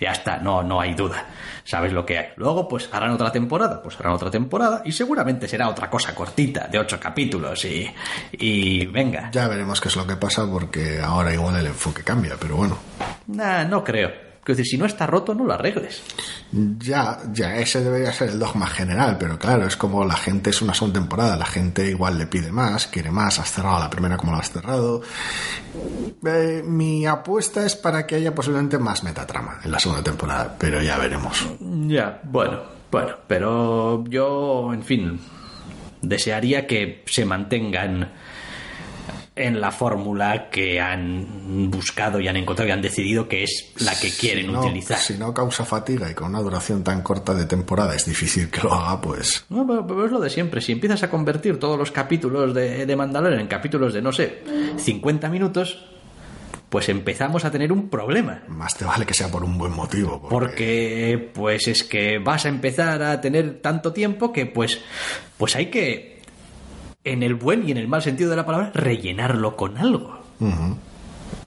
Ya 0.00 0.12
está, 0.12 0.38
no, 0.38 0.62
no 0.62 0.80
hay 0.80 0.94
duda. 0.94 1.26
Sabes 1.64 1.92
lo 1.92 2.06
que 2.06 2.18
hay. 2.18 2.26
Luego, 2.36 2.68
pues 2.68 2.88
harán 2.92 3.10
otra 3.10 3.32
temporada, 3.32 3.82
pues 3.82 3.98
harán 3.98 4.12
otra 4.12 4.30
temporada 4.30 4.82
y 4.84 4.92
seguramente 4.92 5.48
será 5.48 5.68
otra 5.68 5.90
cosa 5.90 6.14
cortita, 6.14 6.68
de 6.68 6.78
ocho 6.78 7.00
capítulos 7.00 7.64
y, 7.64 7.90
y 8.32 8.86
venga. 8.86 9.30
Ya 9.32 9.48
veremos 9.48 9.80
qué 9.80 9.88
es 9.88 9.96
lo 9.96 10.06
que 10.06 10.16
pasa 10.16 10.48
porque 10.48 11.00
ahora 11.00 11.32
igual 11.34 11.56
el 11.56 11.66
enfoque 11.66 12.04
cambia, 12.04 12.36
pero 12.40 12.56
bueno. 12.56 12.78
Nah, 13.26 13.64
no 13.64 13.82
creo. 13.82 14.29
Quiero 14.42 14.56
decir, 14.56 14.70
si 14.70 14.78
no 14.78 14.86
está 14.86 15.06
roto, 15.06 15.34
no 15.34 15.44
lo 15.44 15.52
arregles. 15.52 16.02
Ya, 16.50 17.18
ya, 17.30 17.56
ese 17.58 17.84
debería 17.84 18.10
ser 18.12 18.30
el 18.30 18.38
dogma 18.38 18.66
general, 18.66 19.18
pero 19.18 19.38
claro, 19.38 19.66
es 19.66 19.76
como 19.76 20.04
la 20.04 20.16
gente 20.16 20.48
es 20.48 20.62
una 20.62 20.72
sola 20.72 20.94
temporada, 20.94 21.36
la 21.36 21.44
gente 21.44 21.88
igual 21.90 22.16
le 22.16 22.26
pide 22.26 22.50
más, 22.50 22.86
quiere 22.86 23.10
más, 23.10 23.38
has 23.38 23.52
cerrado 23.52 23.78
la 23.78 23.90
primera 23.90 24.16
como 24.16 24.32
la 24.32 24.38
has 24.38 24.50
cerrado. 24.50 25.02
Eh, 26.26 26.62
mi 26.64 27.04
apuesta 27.04 27.66
es 27.66 27.76
para 27.76 28.06
que 28.06 28.14
haya 28.14 28.34
posiblemente 28.34 28.78
más 28.78 29.04
metatrama 29.04 29.60
en 29.62 29.72
la 29.72 29.78
segunda 29.78 30.02
temporada, 30.02 30.56
pero 30.58 30.80
ya 30.82 30.96
veremos. 30.96 31.46
Ya, 31.60 32.20
bueno, 32.24 32.62
bueno, 32.90 33.16
pero 33.26 34.04
yo, 34.08 34.72
en 34.72 34.82
fin, 34.82 35.20
desearía 36.00 36.66
que 36.66 37.04
se 37.06 37.26
mantengan 37.26 38.10
en 39.36 39.60
la 39.60 39.70
fórmula 39.70 40.50
que 40.50 40.80
han 40.80 41.70
buscado 41.70 42.20
y 42.20 42.28
han 42.28 42.36
encontrado 42.36 42.68
y 42.68 42.72
han 42.72 42.82
decidido 42.82 43.28
que 43.28 43.44
es 43.44 43.72
la 43.78 43.98
que 43.98 44.10
quieren 44.10 44.46
Si 44.46 44.52
no- 44.52 44.60
utilizar. 44.60 44.98
Si 44.98 45.14
no 45.14 45.32
causa 45.32 45.64
fatiga 45.64 46.10
y 46.10 46.14
con 46.14 46.28
una 46.30 46.40
duración 46.40 46.82
tan 46.84 47.02
corta 47.02 47.32
de 47.32 47.46
temporada 47.46 47.94
es 47.94 48.04
difícil 48.04 48.50
que 48.50 48.60
lo 48.62 48.74
haga, 48.74 49.00
pues 49.00 49.44
No, 49.48 49.66
pero, 49.66 49.86
pero 49.86 50.04
es 50.06 50.12
lo 50.12 50.20
de 50.20 50.28
siempre. 50.30 50.60
Si 50.60 50.72
empiezas 50.72 51.02
a 51.04 51.10
convertir 51.10 51.58
todos 51.58 51.78
los 51.78 51.90
capítulos 51.90 52.52
de, 52.54 52.84
de 52.84 52.96
Mandalorian 52.96 53.40
en 53.40 53.46
capítulos 53.46 53.94
de, 53.94 54.02
no 54.02 54.12
sé, 54.12 54.42
50 54.76 55.28
minutos, 55.30 55.86
pues 56.68 56.88
empezamos 56.88 57.44
a 57.44 57.50
tener 57.50 57.72
un 57.72 57.88
problema. 57.88 58.42
más 58.48 58.76
te 58.76 58.84
vale 58.84 59.06
que 59.06 59.14
sea 59.14 59.28
por 59.28 59.42
un 59.42 59.56
buen 59.58 59.72
motivo. 59.72 60.20
Porque, 60.28 61.30
pues 61.34 61.66
es 61.66 61.82
que 61.82 62.18
vas 62.18 62.44
a 62.46 62.48
empezar 62.48 63.02
a 63.02 63.20
tener 63.20 63.60
tanto 63.60 63.92
tiempo 63.92 64.32
que, 64.32 64.46
pues, 64.46 64.80
pues 65.38 65.56
hay 65.56 65.66
que, 65.66 66.19
en 67.04 67.22
el 67.22 67.34
buen 67.34 67.66
y 67.66 67.72
en 67.72 67.78
el 67.78 67.88
mal 67.88 68.02
sentido 68.02 68.30
de 68.30 68.36
la 68.36 68.46
palabra, 68.46 68.72
rellenarlo 68.74 69.56
con 69.56 69.78
algo. 69.78 70.20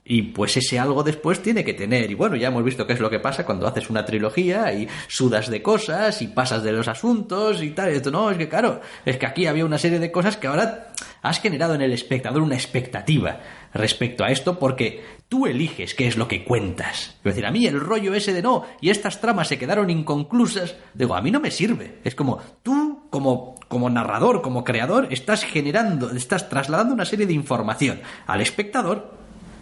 Y 0.06 0.22
pues 0.22 0.56
ese 0.56 0.78
algo 0.78 1.02
después 1.02 1.40
tiene 1.40 1.64
que 1.64 1.72
tener. 1.72 2.10
Y 2.10 2.14
bueno, 2.14 2.36
ya 2.36 2.48
hemos 2.48 2.62
visto 2.62 2.86
qué 2.86 2.92
es 2.92 3.00
lo 3.00 3.08
que 3.08 3.20
pasa 3.20 3.46
cuando 3.46 3.66
haces 3.66 3.88
una 3.88 4.04
trilogía 4.04 4.72
y 4.72 4.86
sudas 5.08 5.48
de 5.48 5.62
cosas 5.62 6.20
y 6.20 6.28
pasas 6.28 6.62
de 6.62 6.72
los 6.72 6.88
asuntos 6.88 7.62
y 7.62 7.70
tal. 7.70 7.88
Esto 7.88 8.10
no, 8.10 8.30
es 8.30 8.36
que 8.36 8.48
claro, 8.48 8.82
es 9.06 9.16
que 9.16 9.26
aquí 9.26 9.46
había 9.46 9.64
una 9.64 9.78
serie 9.78 9.98
de 9.98 10.12
cosas 10.12 10.36
que 10.36 10.46
ahora 10.46 10.92
has 11.22 11.40
generado 11.40 11.74
en 11.74 11.80
el 11.80 11.92
espectador 11.92 12.42
una 12.42 12.54
expectativa 12.54 13.40
respecto 13.72 14.24
a 14.24 14.30
esto 14.30 14.58
porque 14.58 15.02
tú 15.28 15.46
eliges 15.46 15.94
qué 15.94 16.06
es 16.06 16.18
lo 16.18 16.28
que 16.28 16.44
cuentas. 16.44 17.16
Es 17.18 17.24
decir, 17.24 17.46
a 17.46 17.50
mí 17.50 17.66
el 17.66 17.80
rollo 17.80 18.14
ese 18.14 18.34
de 18.34 18.42
no 18.42 18.66
y 18.82 18.90
estas 18.90 19.22
tramas 19.22 19.48
se 19.48 19.58
quedaron 19.58 19.88
inconclusas, 19.88 20.76
digo, 20.92 21.16
a 21.16 21.22
mí 21.22 21.30
no 21.30 21.40
me 21.40 21.50
sirve. 21.50 22.00
Es 22.04 22.14
como 22.14 22.42
tú, 22.62 23.03
como, 23.14 23.54
como 23.68 23.90
narrador, 23.90 24.42
como 24.42 24.64
creador, 24.64 25.06
estás 25.12 25.44
generando, 25.44 26.10
estás 26.10 26.48
trasladando 26.48 26.94
una 26.94 27.04
serie 27.04 27.28
de 27.28 27.32
información 27.32 28.00
al 28.26 28.40
espectador 28.40 29.14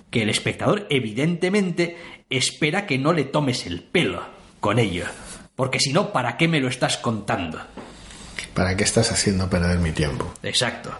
que 0.09 0.23
el 0.23 0.31
espectador 0.31 0.87
evidentemente 0.89 1.99
espera 2.31 2.87
que 2.87 2.97
no 2.97 3.13
le 3.13 3.25
tomes 3.25 3.67
el 3.67 3.83
pelo 3.83 4.23
con 4.59 4.79
ello. 4.79 5.05
Porque 5.55 5.81
si 5.81 5.93
no, 5.93 6.15
¿para 6.15 6.39
qué 6.39 6.49
me 6.49 6.61
lo 6.61 6.69
estás 6.69 6.97
contando? 6.97 7.61
¿Para 8.55 8.75
qué 8.75 8.85
estás 8.85 9.13
haciendo 9.13 9.51
perder 9.51 9.81
mi 9.81 9.93
tiempo? 9.93 10.33
Exacto. 10.43 10.91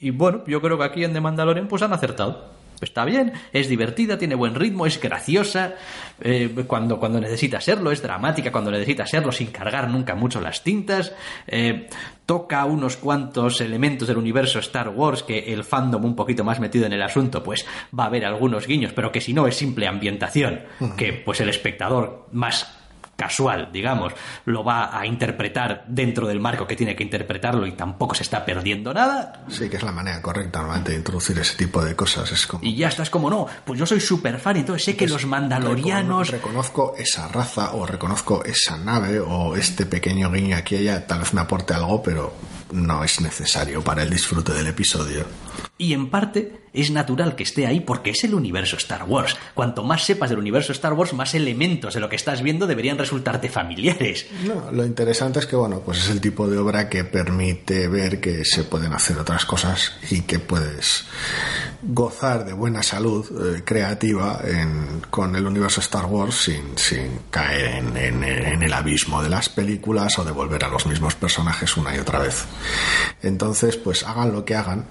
Y 0.00 0.08
bueno, 0.08 0.44
yo 0.46 0.62
creo 0.62 0.78
que 0.78 0.84
aquí 0.84 1.04
en 1.04 1.12
The 1.12 1.20
Mandalorian 1.20 1.68
pues 1.68 1.82
han 1.82 1.92
acertado. 1.92 2.54
Está 2.80 3.04
bien, 3.04 3.32
es 3.52 3.68
divertida, 3.68 4.18
tiene 4.18 4.34
buen 4.34 4.54
ritmo, 4.54 4.86
es 4.86 5.00
graciosa, 5.00 5.74
eh, 6.20 6.64
cuando, 6.66 6.98
cuando 6.98 7.20
necesita 7.20 7.60
serlo, 7.60 7.90
es 7.90 8.02
dramática 8.02 8.52
cuando 8.52 8.70
necesita 8.70 9.06
serlo, 9.06 9.32
sin 9.32 9.48
cargar 9.48 9.90
nunca 9.90 10.14
mucho 10.14 10.40
las 10.40 10.62
tintas, 10.62 11.12
eh, 11.46 11.88
toca 12.26 12.64
unos 12.66 12.96
cuantos 12.96 13.60
elementos 13.60 14.06
del 14.06 14.18
universo 14.18 14.58
Star 14.58 14.90
Wars 14.90 15.22
que 15.22 15.52
el 15.52 15.64
fandom 15.64 16.04
un 16.04 16.14
poquito 16.14 16.44
más 16.44 16.60
metido 16.60 16.86
en 16.86 16.92
el 16.92 17.02
asunto 17.02 17.42
pues 17.42 17.66
va 17.98 18.04
a 18.04 18.10
ver 18.10 18.24
algunos 18.24 18.66
guiños, 18.66 18.92
pero 18.92 19.10
que 19.10 19.20
si 19.20 19.32
no 19.32 19.46
es 19.46 19.56
simple 19.56 19.86
ambientación, 19.86 20.60
que 20.96 21.12
pues 21.12 21.40
el 21.40 21.48
espectador 21.48 22.26
más 22.32 22.77
casual, 23.18 23.70
digamos, 23.72 24.12
lo 24.44 24.62
va 24.62 24.96
a 24.96 25.04
interpretar 25.04 25.82
dentro 25.88 26.28
del 26.28 26.38
marco 26.38 26.68
que 26.68 26.76
tiene 26.76 26.94
que 26.94 27.02
interpretarlo 27.02 27.66
y 27.66 27.72
tampoco 27.72 28.14
se 28.14 28.22
está 28.22 28.44
perdiendo 28.44 28.94
nada. 28.94 29.44
Sí, 29.48 29.68
que 29.68 29.76
es 29.76 29.82
la 29.82 29.90
manera 29.90 30.22
correcta 30.22 30.60
normalmente 30.60 30.92
de 30.92 30.98
introducir 30.98 31.36
ese 31.38 31.56
tipo 31.56 31.84
de 31.84 31.96
cosas. 31.96 32.30
Es 32.30 32.46
como... 32.46 32.62
Y 32.64 32.76
ya 32.76 32.86
estás 32.86 33.10
como, 33.10 33.28
no, 33.28 33.46
pues 33.64 33.76
yo 33.80 33.86
soy 33.86 33.98
súper 34.00 34.38
fan, 34.38 34.56
entonces 34.58 34.84
sé 34.84 34.96
que 34.96 35.08
los 35.08 35.26
mandalorianos... 35.26 36.28
Recono- 36.30 36.38
Reconozco 36.48 36.94
esa 36.96 37.26
raza 37.26 37.72
o 37.74 37.84
reconozco 37.86 38.44
esa 38.44 38.76
nave 38.76 39.18
o 39.18 39.56
este 39.56 39.84
pequeño 39.84 40.30
guiño 40.30 40.56
aquí 40.56 40.76
y 40.76 40.78
allá, 40.88 41.04
tal 41.06 41.18
vez 41.18 41.34
me 41.34 41.40
aporte 41.40 41.74
algo, 41.74 42.00
pero 42.02 42.32
no 42.70 43.02
es 43.02 43.20
necesario 43.20 43.82
para 43.82 44.04
el 44.04 44.10
disfrute 44.10 44.52
del 44.52 44.68
episodio. 44.68 45.26
Y 45.76 45.92
en 45.92 46.08
parte 46.08 46.67
es 46.72 46.90
natural 46.90 47.34
que 47.36 47.42
esté 47.42 47.66
ahí 47.66 47.80
porque 47.80 48.10
es 48.10 48.24
el 48.24 48.34
universo 48.34 48.76
Star 48.76 49.04
Wars. 49.04 49.36
Cuanto 49.54 49.84
más 49.84 50.04
sepas 50.04 50.30
del 50.30 50.38
universo 50.38 50.72
Star 50.72 50.92
Wars, 50.92 51.12
más 51.12 51.34
elementos 51.34 51.94
de 51.94 52.00
lo 52.00 52.08
que 52.08 52.16
estás 52.16 52.42
viendo 52.42 52.66
deberían 52.66 52.98
resultarte 52.98 53.48
familiares. 53.48 54.26
No, 54.44 54.70
lo 54.72 54.84
interesante 54.84 55.38
es 55.38 55.46
que, 55.46 55.56
bueno, 55.56 55.80
pues 55.84 55.98
es 55.98 56.10
el 56.10 56.20
tipo 56.20 56.48
de 56.48 56.58
obra 56.58 56.88
que 56.88 57.04
permite 57.04 57.88
ver 57.88 58.20
que 58.20 58.44
se 58.44 58.64
pueden 58.64 58.92
hacer 58.92 59.18
otras 59.18 59.44
cosas 59.44 59.92
y 60.10 60.22
que 60.22 60.38
puedes 60.38 61.04
gozar 61.82 62.44
de 62.44 62.52
buena 62.52 62.82
salud 62.82 63.26
eh, 63.56 63.62
creativa 63.64 64.40
en- 64.44 65.02
con 65.10 65.36
el 65.36 65.46
universo 65.46 65.80
Star 65.80 66.06
Wars 66.06 66.34
sin, 66.76 67.20
caer 67.30 67.66
en, 67.76 67.96
en- 67.96 68.24
en 68.24 68.62
el 68.62 68.72
abismo 68.72 69.22
de 69.22 69.28
las 69.28 69.48
películas 69.48 70.18
o 70.18 70.24
de 70.24 70.32
volver 70.32 70.64
a 70.64 70.68
los 70.68 70.86
mismos 70.86 71.14
personajes 71.14 71.76
una 71.76 71.94
y 71.94 71.98
otra 71.98 72.18
vez. 72.20 72.44
Entonces, 73.22 73.76
pues 73.76 74.02
hagan 74.04 74.32
lo 74.32 74.44
que 74.44 74.54
hagan, 74.56 74.84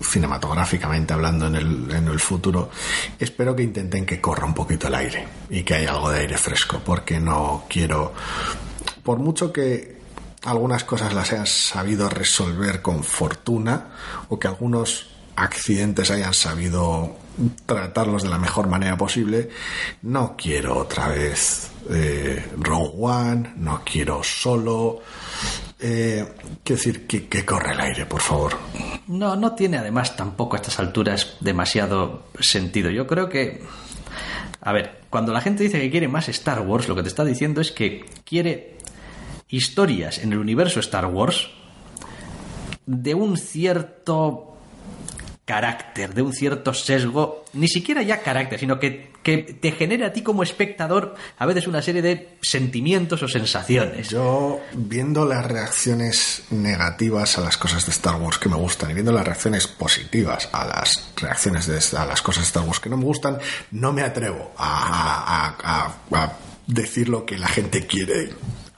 cinematográficamente 0.00 1.12
hablando 1.12 1.46
en 1.46 1.56
el, 1.56 1.90
en 1.90 2.08
el 2.08 2.20
futuro, 2.20 2.70
espero 3.18 3.54
que 3.54 3.62
intenten 3.62 4.06
que 4.06 4.20
corra 4.20 4.46
un 4.46 4.54
poquito 4.54 4.88
el 4.88 4.94
aire 4.94 5.26
y 5.50 5.62
que 5.62 5.74
haya 5.74 5.90
algo 5.90 6.10
de 6.10 6.20
aire 6.20 6.38
fresco, 6.38 6.80
porque 6.84 7.20
no 7.20 7.64
quiero, 7.68 8.12
por 9.02 9.18
mucho 9.18 9.52
que 9.52 10.00
algunas 10.44 10.84
cosas 10.84 11.14
las 11.14 11.32
hayan 11.32 11.46
sabido 11.46 12.08
resolver 12.08 12.82
con 12.82 13.04
fortuna 13.04 13.90
o 14.28 14.38
que 14.38 14.48
algunos 14.48 15.10
accidentes 15.36 16.10
hayan 16.10 16.34
sabido 16.34 17.16
tratarlos 17.66 18.22
de 18.22 18.28
la 18.28 18.38
mejor 18.38 18.68
manera 18.68 18.96
posible, 18.96 19.48
no 20.02 20.36
quiero 20.36 20.78
otra 20.78 21.08
vez 21.08 21.70
eh, 21.90 22.50
Rogue 22.58 22.92
One, 22.98 23.52
no 23.56 23.82
quiero 23.84 24.22
solo. 24.22 25.00
Eh, 25.84 26.24
quiero 26.62 26.78
decir 26.78 27.06
que, 27.08 27.44
corre 27.44 27.72
el 27.72 27.80
aire, 27.80 28.06
por 28.06 28.20
favor. 28.20 28.56
No, 29.08 29.34
no 29.34 29.52
tiene 29.54 29.78
además 29.78 30.16
tampoco 30.16 30.54
a 30.54 30.60
estas 30.60 30.78
alturas 30.78 31.36
demasiado 31.40 32.24
sentido. 32.38 32.90
Yo 32.90 33.06
creo 33.06 33.28
que... 33.28 33.62
A 34.60 34.72
ver, 34.72 35.00
cuando 35.10 35.32
la 35.32 35.40
gente 35.40 35.64
dice 35.64 35.80
que 35.80 35.90
quiere 35.90 36.06
más 36.06 36.28
Star 36.28 36.60
Wars, 36.60 36.88
lo 36.88 36.94
que 36.94 37.02
te 37.02 37.08
está 37.08 37.24
diciendo 37.24 37.60
es 37.60 37.72
que 37.72 38.04
quiere 38.24 38.78
historias 39.48 40.18
en 40.18 40.32
el 40.32 40.38
universo 40.38 40.78
Star 40.78 41.06
Wars 41.06 41.50
de 42.86 43.14
un 43.14 43.36
cierto 43.36 44.51
carácter, 45.52 46.14
de 46.14 46.22
un 46.22 46.32
cierto 46.32 46.72
sesgo, 46.72 47.44
ni 47.52 47.68
siquiera 47.68 48.00
ya 48.02 48.22
carácter, 48.22 48.58
sino 48.58 48.80
que, 48.80 49.12
que 49.22 49.36
te 49.38 49.72
genera 49.72 50.06
a 50.06 50.12
ti 50.14 50.22
como 50.22 50.42
espectador 50.42 51.14
a 51.36 51.44
veces 51.44 51.66
una 51.66 51.82
serie 51.82 52.00
de 52.00 52.38
sentimientos 52.40 53.22
o 53.22 53.28
sensaciones. 53.28 54.08
Yo, 54.08 54.60
viendo 54.72 55.26
las 55.26 55.44
reacciones 55.44 56.44
negativas 56.50 57.36
a 57.36 57.42
las 57.42 57.58
cosas 57.58 57.84
de 57.84 57.92
Star 57.92 58.16
Wars 58.16 58.38
que 58.38 58.48
me 58.48 58.56
gustan 58.56 58.90
y 58.90 58.94
viendo 58.94 59.12
las 59.12 59.26
reacciones 59.26 59.66
positivas 59.66 60.48
a 60.52 60.64
las 60.64 61.12
reacciones 61.16 61.66
de 61.66 61.82
a 61.98 62.06
las 62.06 62.22
cosas 62.22 62.44
de 62.44 62.46
Star 62.46 62.64
Wars 62.64 62.80
que 62.80 62.88
no 62.88 62.96
me 62.96 63.04
gustan, 63.04 63.36
no 63.72 63.92
me 63.92 64.00
atrevo 64.02 64.52
a, 64.56 65.54
a- 65.62 66.32
decir 66.66 67.10
lo 67.10 67.26
que 67.26 67.36
la 67.36 67.48
gente 67.48 67.86
quiere. 67.86 68.30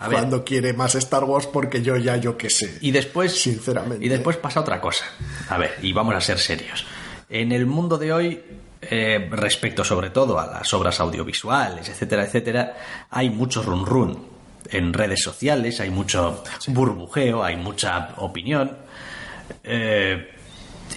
A 0.04 0.08
ver. 0.08 0.18
Cuando 0.18 0.44
quiere 0.44 0.72
más 0.72 0.94
Star 0.94 1.24
Wars, 1.24 1.46
porque 1.46 1.82
yo 1.82 1.96
ya 1.96 2.16
yo 2.16 2.36
qué 2.36 2.50
sé. 2.50 2.78
Y 2.80 2.90
después, 2.90 3.32
Sinceramente. 3.40 4.04
Y 4.04 4.08
después 4.08 4.36
pasa 4.36 4.60
otra 4.60 4.80
cosa. 4.80 5.04
A 5.48 5.58
ver, 5.58 5.78
y 5.82 5.92
vamos 5.92 6.14
a 6.14 6.20
ser 6.20 6.38
serios. 6.38 6.86
En 7.28 7.52
el 7.52 7.66
mundo 7.66 7.98
de 7.98 8.12
hoy, 8.12 8.42
eh, 8.82 9.28
respecto 9.30 9.82
sobre 9.84 10.10
todo 10.10 10.38
a 10.38 10.46
las 10.46 10.72
obras 10.74 11.00
audiovisuales, 11.00 11.88
etcétera, 11.88 12.24
etcétera, 12.24 12.76
hay 13.10 13.30
mucho 13.30 13.62
run 13.62 13.86
run 13.86 14.26
en 14.70 14.92
redes 14.92 15.22
sociales, 15.22 15.80
hay 15.80 15.90
mucho 15.90 16.42
burbujeo, 16.68 17.42
hay 17.42 17.56
mucha 17.56 18.10
opinión. 18.18 18.76
eh, 19.62 20.30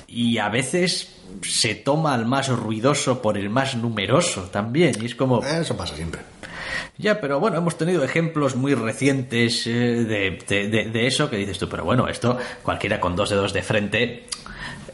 y 0.08 0.38
a 0.38 0.50
veces 0.50 1.16
se 1.42 1.76
toma 1.76 2.14
al 2.14 2.26
más 2.26 2.50
ruidoso 2.50 3.22
por 3.22 3.38
el 3.38 3.50
más 3.50 3.76
numeroso 3.76 4.44
también. 4.44 4.96
Y 5.02 5.06
es 5.06 5.16
como. 5.16 5.44
Eso 5.44 5.76
pasa 5.76 5.96
siempre. 5.96 6.22
Ya, 6.98 7.22
pero 7.22 7.40
bueno, 7.40 7.58
hemos 7.58 7.78
tenido 7.78 8.04
ejemplos 8.04 8.56
muy 8.56 8.74
recientes 8.74 9.68
eh, 9.68 9.70
de, 9.72 10.40
de- 10.48 10.68
de- 10.68 10.86
de 10.90 11.08
eso 11.08 11.30
que 11.30 11.38
dices 11.38 11.60
tú, 11.60 11.70
pero 11.70 11.84
bueno, 11.84 12.08
esto 12.08 12.38
cualquiera 12.64 13.00
con 13.00 13.16
dos 13.16 13.30
dedos 13.30 13.54
de 13.54 13.62
frente 13.62 14.26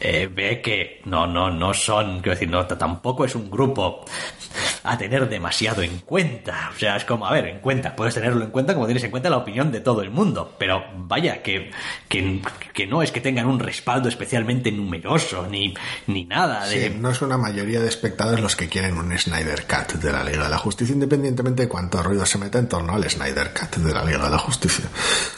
eh, 0.06 0.30
ve 0.32 0.62
que 0.62 1.02
no, 1.06 1.26
no, 1.26 1.50
no 1.50 1.74
son, 1.74 2.20
quiero 2.20 2.32
decir, 2.32 2.50
no, 2.50 2.66
tampoco 2.68 3.24
es 3.24 3.36
un 3.36 3.50
grupo 3.50 4.04
a 4.84 4.98
tener 4.98 5.30
demasiado 5.30 5.82
en 5.82 6.00
cuenta. 6.00 6.72
O 6.76 6.78
sea, 6.78 6.98
es 6.98 7.06
como, 7.06 7.26
a 7.26 7.32
ver, 7.32 7.48
en 7.48 7.60
cuenta, 7.60 7.96
puedes 7.96 8.14
tenerlo 8.14 8.44
en 8.44 8.52
cuenta 8.52 8.74
como 8.74 8.86
tienes 8.86 9.04
en 9.06 9.12
cuenta 9.12 9.30
la 9.30 9.38
opinión 9.38 9.72
de 9.72 9.80
todo 9.80 10.02
el 10.02 10.12
mundo, 10.12 10.56
pero 10.60 10.84
vaya, 10.98 11.42
que, 11.42 11.72
que, 12.10 12.42
que 12.74 12.86
no 12.86 13.02
es 13.02 13.12
que 13.14 13.22
tengan 13.22 13.46
un 13.48 13.60
respaldo 13.60 14.10
especialmente 14.10 14.72
numeroso, 14.74 15.48
ni, 15.50 15.74
ni 16.08 16.26
nada 16.26 16.68
de... 16.68 16.90
Sí, 16.90 16.96
no 17.00 17.10
es 17.10 17.22
una 17.22 17.38
mayoría 17.38 17.80
de 17.80 17.88
espectadores 17.88 18.42
los 18.42 18.56
que 18.58 18.68
quieren 18.68 18.98
un 18.98 19.18
Snyder 19.18 19.66
Cut 19.66 19.94
de 20.02 20.12
la 20.12 20.24
Liga 20.24 20.44
de 20.44 20.50
la 20.50 20.58
Justicia, 20.58 20.94
independientemente 20.94 21.64
de 21.64 21.70
cuánto 21.70 22.04
ruido 22.04 22.26
se 22.26 22.38
meta 22.38 22.60
en 22.60 22.68
torno 22.68 22.94
al 22.94 23.10
Snyder 23.10 23.54
Cut 23.54 23.78
de 23.78 23.94
la 23.94 24.04
Liga 24.04 24.26
de 24.26 24.30
la 24.32 24.38
Justicia. 24.38 24.86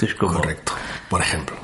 Es 0.02 0.16
como- 0.16 0.34
Correcto. 0.34 0.74
Por 1.08 1.22
ejemplo. 1.22 1.56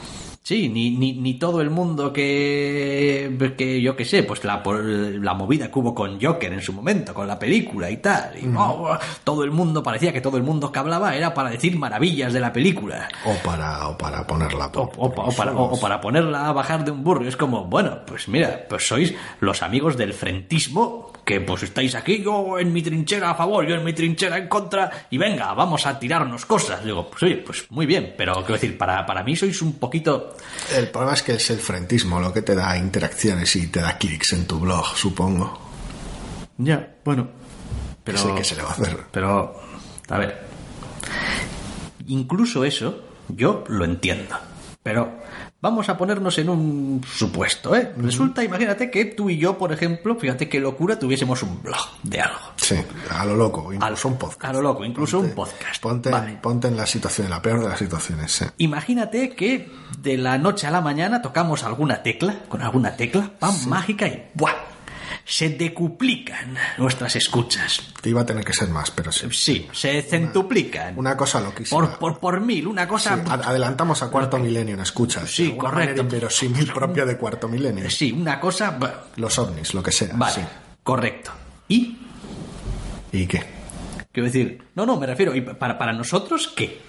Sí, 0.43 0.69
ni, 0.69 0.89
ni, 0.97 1.13
ni 1.13 1.35
todo 1.35 1.61
el 1.61 1.69
mundo 1.69 2.11
que, 2.11 3.53
que 3.55 3.79
yo 3.81 3.95
que 3.95 4.05
sé, 4.05 4.23
pues 4.23 4.43
la, 4.43 4.63
por 4.63 4.83
la 4.83 5.33
movida 5.35 5.69
que 5.71 5.77
hubo 5.79 5.93
con 5.93 6.19
Joker 6.19 6.51
en 6.51 6.61
su 6.61 6.73
momento, 6.73 7.13
con 7.13 7.27
la 7.27 7.37
película 7.37 7.91
y 7.91 7.97
tal. 7.97 8.33
Y 8.41 8.47
oh, 8.57 8.97
todo 9.23 9.43
el 9.43 9.51
mundo, 9.51 9.83
parecía 9.83 10.11
que 10.11 10.19
todo 10.19 10.37
el 10.37 10.43
mundo 10.43 10.71
que 10.71 10.79
hablaba 10.79 11.15
era 11.15 11.33
para 11.33 11.51
decir 11.51 11.77
maravillas 11.77 12.33
de 12.33 12.39
la 12.39 12.51
película. 12.51 13.07
O 13.23 13.33
para, 13.47 13.87
o 13.89 13.97
para 13.97 14.25
ponerla 14.25 14.71
O, 14.75 14.91
o 14.97 15.13
pa- 15.13 15.23
o 15.25 15.31
para, 15.31 15.51
o- 15.53 15.73
o 15.73 15.79
para 15.79 16.01
ponerla 16.01 16.47
a 16.47 16.53
bajar 16.53 16.83
de 16.83 16.91
un 16.91 17.03
burro. 17.03 17.23
Es 17.27 17.37
como, 17.37 17.65
bueno, 17.65 17.99
pues 18.07 18.27
mira, 18.27 18.65
pues 18.67 18.87
sois 18.87 19.13
los 19.41 19.61
amigos 19.61 19.95
del 19.95 20.13
frentismo, 20.13 21.11
que 21.23 21.39
pues 21.39 21.61
estáis 21.61 21.93
aquí, 21.93 22.23
yo 22.23 22.57
en 22.57 22.73
mi 22.73 22.81
trinchera 22.81 23.29
a 23.29 23.35
favor, 23.35 23.65
yo 23.67 23.75
en 23.75 23.83
mi 23.83 23.93
trinchera 23.93 24.37
en 24.39 24.47
contra, 24.47 24.89
y 25.11 25.19
venga, 25.19 25.53
vamos 25.53 25.85
a 25.85 25.99
tirarnos 25.99 26.47
cosas. 26.47 26.83
Digo, 26.83 27.07
pues 27.11 27.21
oye, 27.23 27.37
pues 27.37 27.67
muy 27.69 27.85
bien, 27.85 28.15
pero 28.17 28.33
quiero 28.37 28.53
decir, 28.55 28.75
para, 28.75 29.05
para 29.05 29.23
mí 29.23 29.35
sois 29.35 29.61
un 29.61 29.73
poquito... 29.73 30.30
El 30.75 30.89
problema 30.89 31.13
es 31.15 31.23
que 31.23 31.33
es 31.33 31.49
el 31.49 31.59
frentismo 31.59 32.19
lo 32.19 32.33
que 32.33 32.41
te 32.41 32.55
da 32.55 32.77
interacciones 32.77 33.55
y 33.55 33.67
te 33.67 33.81
da 33.81 33.97
clics 33.97 34.33
en 34.33 34.45
tu 34.45 34.59
blog, 34.59 34.95
supongo. 34.95 35.59
Ya, 36.57 36.95
bueno. 37.03 37.27
Pero, 38.03 38.17
Sí, 38.17 38.29
¿qué 38.35 38.43
se 38.43 38.55
le 38.55 38.63
va 38.63 38.69
a 38.69 38.73
hacer? 38.73 38.97
Pero, 39.11 39.59
a 40.09 40.17
ver. 40.17 40.43
Incluso 42.07 42.65
eso, 42.65 43.03
yo 43.29 43.63
lo 43.67 43.85
entiendo. 43.85 44.35
Pero 44.83 45.19
vamos 45.61 45.87
a 45.89 45.97
ponernos 45.97 46.37
en 46.39 46.49
un 46.49 47.01
supuesto, 47.07 47.75
¿eh? 47.75 47.93
Resulta, 47.97 48.43
imagínate 48.43 48.89
que 48.89 49.05
tú 49.05 49.29
y 49.29 49.37
yo, 49.37 49.57
por 49.57 49.71
ejemplo, 49.71 50.15
fíjate 50.15 50.49
qué 50.49 50.59
locura, 50.59 50.97
tuviésemos 50.97 51.43
un 51.43 51.61
blog 51.61 51.77
de 52.03 52.21
algo. 52.21 52.39
Sí, 52.55 52.75
a 53.09 53.25
lo 53.25 53.35
loco, 53.35 53.71
incluso 53.71 54.07
un 54.07 54.17
podcast. 54.17 54.45
A 54.45 54.53
lo 54.53 54.61
loco, 54.61 54.83
incluso 54.83 55.19
un 55.19 55.31
podcast. 55.31 55.81
Ponte, 55.81 56.09
Vale. 56.09 56.39
ponte 56.41 56.67
en 56.67 56.77
la 56.77 56.85
situación, 56.85 57.25
en 57.27 57.31
la 57.31 57.41
peor 57.41 57.61
de 57.61 57.69
las 57.69 57.79
situaciones, 57.79 58.31
sí. 58.31 58.45
Imagínate 58.57 59.35
que 59.35 59.69
de 59.99 60.17
la 60.17 60.37
noche 60.37 60.67
a 60.67 60.71
la 60.71 60.81
mañana 60.81 61.21
tocamos 61.21 61.63
alguna 61.63 62.01
tecla, 62.01 62.39
con 62.49 62.61
alguna 62.61 62.95
tecla, 62.95 63.31
pam, 63.39 63.53
mágica 63.67 64.07
y 64.07 64.29
¡buah! 64.33 64.70
Se 65.23 65.49
decuplican 65.49 66.55
nuestras 66.77 67.15
escuchas. 67.15 67.81
Iba 68.03 68.21
a 68.21 68.25
tener 68.25 68.43
que 68.43 68.53
ser 68.53 68.69
más, 68.69 68.91
pero 68.91 69.11
sí. 69.11 69.27
Sí, 69.31 69.67
se 69.71 70.01
centuplican. 70.01 70.97
Una 70.97 71.15
cosa 71.15 71.39
loquísima. 71.39 71.79
por, 71.79 71.99
por, 71.99 72.19
por 72.19 72.41
mil, 72.41 72.67
una 72.67 72.87
cosa... 72.87 73.15
Sí, 73.15 73.21
ad- 73.29 73.43
adelantamos 73.43 74.01
a 74.03 74.09
cuarto 74.09 74.37
milenio 74.39 74.73
en 74.75 74.81
escuchas. 74.81 75.29
Sí, 75.29 75.51
alguna 75.51 75.69
correcto. 75.69 76.01
inverosímil 76.01 76.71
propia 76.73 77.05
de 77.05 77.17
cuarto 77.17 77.47
milenio. 77.47 77.89
Sí, 77.89 78.11
una 78.11 78.39
cosa... 78.39 78.77
Los 79.15 79.37
ovnis, 79.39 79.73
lo 79.73 79.81
que 79.83 79.91
sea. 79.91 80.09
Vale, 80.15 80.33
sí. 80.35 80.41
correcto. 80.83 81.31
¿Y? 81.67 81.97
¿Y 83.11 83.27
qué? 83.27 83.43
Quiero 84.11 84.25
decir, 84.27 84.63
no, 84.75 84.85
no, 84.85 84.97
me 84.99 85.05
refiero, 85.05 85.33
¿y 85.35 85.41
para, 85.41 85.77
para 85.77 85.93
nosotros 85.93 86.51
qué? 86.55 86.81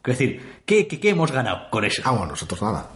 Quiero 0.00 0.18
decir, 0.18 0.60
¿qué, 0.64 0.86
qué, 0.86 0.98
qué 1.00 1.10
hemos 1.10 1.30
ganado 1.32 1.68
con 1.70 1.84
eso? 1.84 2.00
Ah, 2.04 2.12
bueno, 2.12 2.28
nosotros 2.28 2.62
nada. 2.62 2.88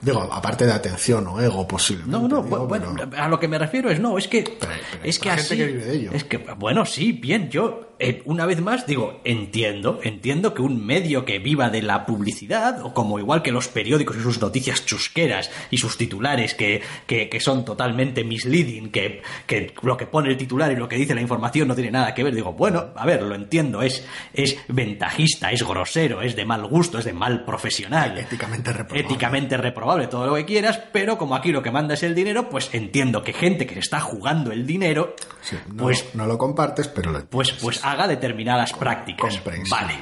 Digo, 0.00 0.22
aparte 0.30 0.66
de 0.66 0.72
atención 0.72 1.26
o 1.26 1.40
ego 1.40 1.66
posiblemente. 1.66 2.18
No, 2.18 2.28
no, 2.28 2.42
digo, 2.42 2.66
bueno, 2.66 2.94
pero- 2.96 3.22
a 3.22 3.28
lo 3.28 3.38
que 3.40 3.48
me 3.48 3.58
refiero 3.58 3.90
es 3.90 3.98
no, 4.00 4.18
es 4.18 4.28
que 4.28 4.42
Pero- 4.42 4.58
pero 4.60 5.04
es 5.04 5.18
que 5.18 5.28
gente 5.30 5.42
así 5.42 5.56
que 5.56 5.66
vive 5.66 5.84
de 5.84 5.94
ello. 5.96 6.10
es 6.12 6.24
que 6.24 6.38
bueno, 6.38 6.84
sí, 6.84 7.12
bien, 7.12 7.48
yo 7.50 7.85
eh, 7.98 8.22
una 8.24 8.46
vez 8.46 8.60
más 8.60 8.86
digo, 8.86 9.20
entiendo, 9.24 10.00
entiendo 10.02 10.54
que 10.54 10.62
un 10.62 10.84
medio 10.84 11.24
que 11.24 11.38
viva 11.38 11.70
de 11.70 11.82
la 11.82 12.06
publicidad 12.06 12.84
o 12.84 12.92
como 12.92 13.18
igual 13.18 13.42
que 13.42 13.52
los 13.52 13.68
periódicos 13.68 14.16
y 14.16 14.20
sus 14.20 14.40
noticias 14.40 14.84
chusqueras 14.84 15.50
y 15.70 15.78
sus 15.78 15.96
titulares 15.96 16.54
que, 16.54 16.82
que, 17.06 17.28
que 17.28 17.40
son 17.40 17.64
totalmente 17.64 18.24
misleading, 18.24 18.90
que, 18.90 19.22
que 19.46 19.74
lo 19.82 19.96
que 19.96 20.06
pone 20.06 20.30
el 20.30 20.36
titular 20.36 20.72
y 20.72 20.76
lo 20.76 20.88
que 20.88 20.96
dice 20.96 21.14
la 21.14 21.20
información 21.20 21.68
no 21.68 21.74
tiene 21.74 21.90
nada 21.90 22.14
que 22.14 22.22
ver, 22.22 22.34
digo, 22.34 22.52
bueno, 22.52 22.88
a 22.94 23.06
ver, 23.06 23.22
lo 23.22 23.34
entiendo, 23.34 23.82
es 23.82 24.06
es 24.32 24.56
ventajista, 24.68 25.50
es 25.50 25.62
grosero, 25.62 26.22
es 26.22 26.36
de 26.36 26.44
mal 26.44 26.66
gusto, 26.66 26.98
es 26.98 27.04
de 27.04 27.12
mal 27.12 27.44
profesional. 27.44 28.18
Éticamente 28.18 28.72
reprobable. 28.72 29.00
Éticamente 29.00 29.56
reprobable, 29.56 30.06
todo 30.06 30.26
lo 30.26 30.34
que 30.34 30.44
quieras, 30.44 30.80
pero 30.92 31.18
como 31.18 31.34
aquí 31.34 31.52
lo 31.52 31.62
que 31.62 31.70
manda 31.70 31.94
es 31.94 32.02
el 32.02 32.14
dinero, 32.14 32.48
pues 32.48 32.70
entiendo 32.72 33.22
que 33.22 33.32
gente 33.32 33.66
que 33.66 33.74
se 33.74 33.80
está 33.80 34.00
jugando 34.00 34.52
el 34.52 34.66
dinero, 34.66 35.14
Sí, 35.48 35.56
no, 35.72 35.84
pues, 35.84 36.04
no 36.14 36.26
lo 36.26 36.36
compartes, 36.36 36.88
pero 36.88 37.12
lo 37.12 37.24
pues, 37.26 37.52
pues 37.52 37.84
haga 37.84 38.08
determinadas 38.08 38.72
prácticas. 38.72 39.34
comprensible. 39.34 39.70
Vale. 39.70 39.94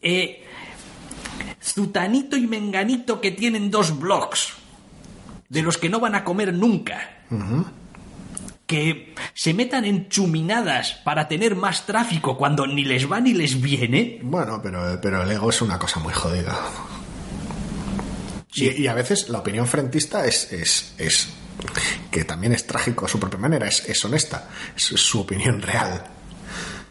Eh, 0.00 0.46
Zutanito 1.62 2.36
y 2.38 2.46
Menganito 2.46 3.20
que 3.20 3.32
tienen 3.32 3.70
dos 3.70 3.98
blogs, 3.98 4.54
de 5.50 5.60
los 5.60 5.76
que 5.76 5.90
no 5.90 6.00
van 6.00 6.14
a 6.14 6.24
comer 6.24 6.54
nunca. 6.54 7.18
Que 8.66 9.14
se 9.34 9.52
metan 9.52 9.84
en 9.84 10.08
chuminadas 10.08 10.92
para 11.04 11.28
tener 11.28 11.54
más 11.54 11.84
tráfico 11.84 12.38
cuando 12.38 12.66
ni 12.66 12.84
les 12.84 13.10
va 13.10 13.20
ni 13.20 13.34
les 13.34 13.60
viene. 13.60 14.20
Bueno, 14.22 14.60
pero, 14.62 14.98
pero 15.02 15.22
el 15.22 15.30
ego 15.30 15.50
es 15.50 15.60
una 15.60 15.78
cosa 15.78 16.00
muy 16.00 16.14
jodida. 16.14 16.54
Y, 18.54 18.82
y 18.82 18.86
a 18.86 18.94
veces 18.94 19.28
la 19.28 19.38
opinión 19.40 19.66
frentista 19.66 20.24
es, 20.26 20.50
es, 20.52 20.94
es 20.98 21.28
que 22.10 22.24
también 22.24 22.52
es 22.52 22.66
trágico 22.66 23.06
a 23.06 23.08
su 23.08 23.18
propia 23.18 23.38
manera, 23.38 23.66
es, 23.66 23.88
es 23.88 24.04
honesta, 24.04 24.48
es, 24.76 24.92
es 24.92 25.00
su 25.00 25.20
opinión 25.20 25.60
real. 25.60 26.17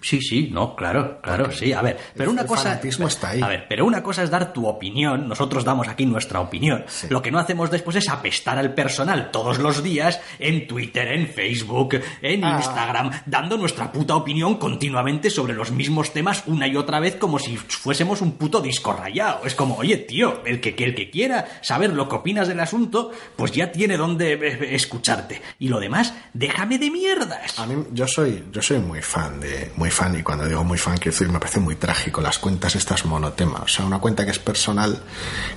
Sí, 0.02 0.22
sí, 0.22 0.50
no, 0.52 0.76
claro, 0.76 1.20
claro, 1.22 1.52
sí. 1.52 1.74
A 1.74 1.82
ver, 1.82 1.98
pero 2.16 2.32
una 2.32 2.42
el 2.42 2.48
cosa. 2.48 2.64
fanatismo 2.64 3.08
está 3.08 3.30
ahí. 3.30 3.42
A 3.42 3.48
ver, 3.48 3.66
pero 3.68 3.86
una 3.86 4.04
cosa 4.04 4.24
es 4.24 4.30
dar 4.30 4.54
tu 4.54 4.68
opinión. 4.68 5.28
Nosotros 5.28 5.64
damos 5.64 5.88
aquí 5.88 6.06
nuestra 6.06 6.40
opinión. 6.40 6.86
Lo 7.10 7.22
que 7.22 7.32
no 7.32 7.40
hacemos 7.40 7.72
después 7.72 7.96
es 7.98 8.10
apestar 8.10 8.58
al 8.58 8.74
personal 8.74 9.32
todos 9.32 9.60
los 9.60 9.84
días 9.84 10.20
en 10.40 10.68
Twitter, 10.68 11.08
en 11.10 11.28
Facebook, 11.28 12.00
en 12.22 12.44
Ah. 12.44 12.58
Instagram, 12.58 13.12
dando 13.26 13.58
nuestra 13.58 13.92
puta 13.92 14.16
opinión 14.16 14.58
continuamente 14.58 15.30
sobre 15.30 15.54
los 15.54 15.72
mismos 15.72 16.14
temas 16.14 16.44
una 16.46 16.68
y 16.68 16.76
otra 16.76 17.00
vez 17.00 17.16
como 17.16 17.40
si 17.40 17.58
fuésemos 17.58 18.22
un 18.22 18.34
puto 18.34 18.62
disco 18.62 18.94
rayado. 18.94 19.42
Es 19.46 19.56
como, 19.56 19.76
oye, 19.76 19.98
tío, 19.98 20.42
el 20.46 20.62
que, 20.62 20.76
el 20.84 20.96
que 20.96 21.10
quiera 21.10 21.46
saber 21.62 21.94
lo 21.94 22.08
que 22.08 22.16
opinas 22.16 22.48
del 22.48 22.60
asunto, 22.60 23.12
pues 23.36 23.52
ya 23.52 23.72
tiene 23.72 23.98
donde 23.98 24.34
eh, 24.34 24.76
escucharte. 24.76 25.42
Y 25.60 25.68
lo 25.70 25.80
demás, 25.80 26.14
déjame 26.34 26.78
de 26.78 26.90
mierdas. 26.92 27.58
A 27.60 27.66
mí, 27.66 27.84
yo 27.92 28.08
soy, 28.08 28.44
yo 28.52 28.62
soy 28.62 28.80
muy 28.80 29.02
fan 29.02 29.40
de, 29.40 29.72
muy 29.76 29.87
fan, 29.90 30.18
y 30.20 30.24
cuando 30.24 30.46
digo 30.46 30.64
muy 30.64 30.78
fan, 30.78 30.98
quiero 30.98 31.12
decir, 31.12 31.30
me 31.30 31.40
parece 31.40 31.60
muy 31.60 31.76
trágico 31.76 32.22
las 32.22 32.40
cuentas 32.40 32.76
estas 32.76 33.06
monotema. 33.06 33.60
O 33.60 33.68
sea, 33.68 33.86
una 33.86 34.00
cuenta 34.00 34.26
que 34.26 34.32
es 34.32 34.40
personal, 34.40 35.02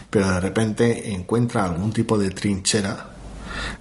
pero 0.09 0.31
de 0.31 0.41
repente 0.41 1.13
encuentra 1.13 1.65
algún 1.65 1.93
tipo 1.93 2.19
de 2.19 2.31
trinchera. 2.31 3.11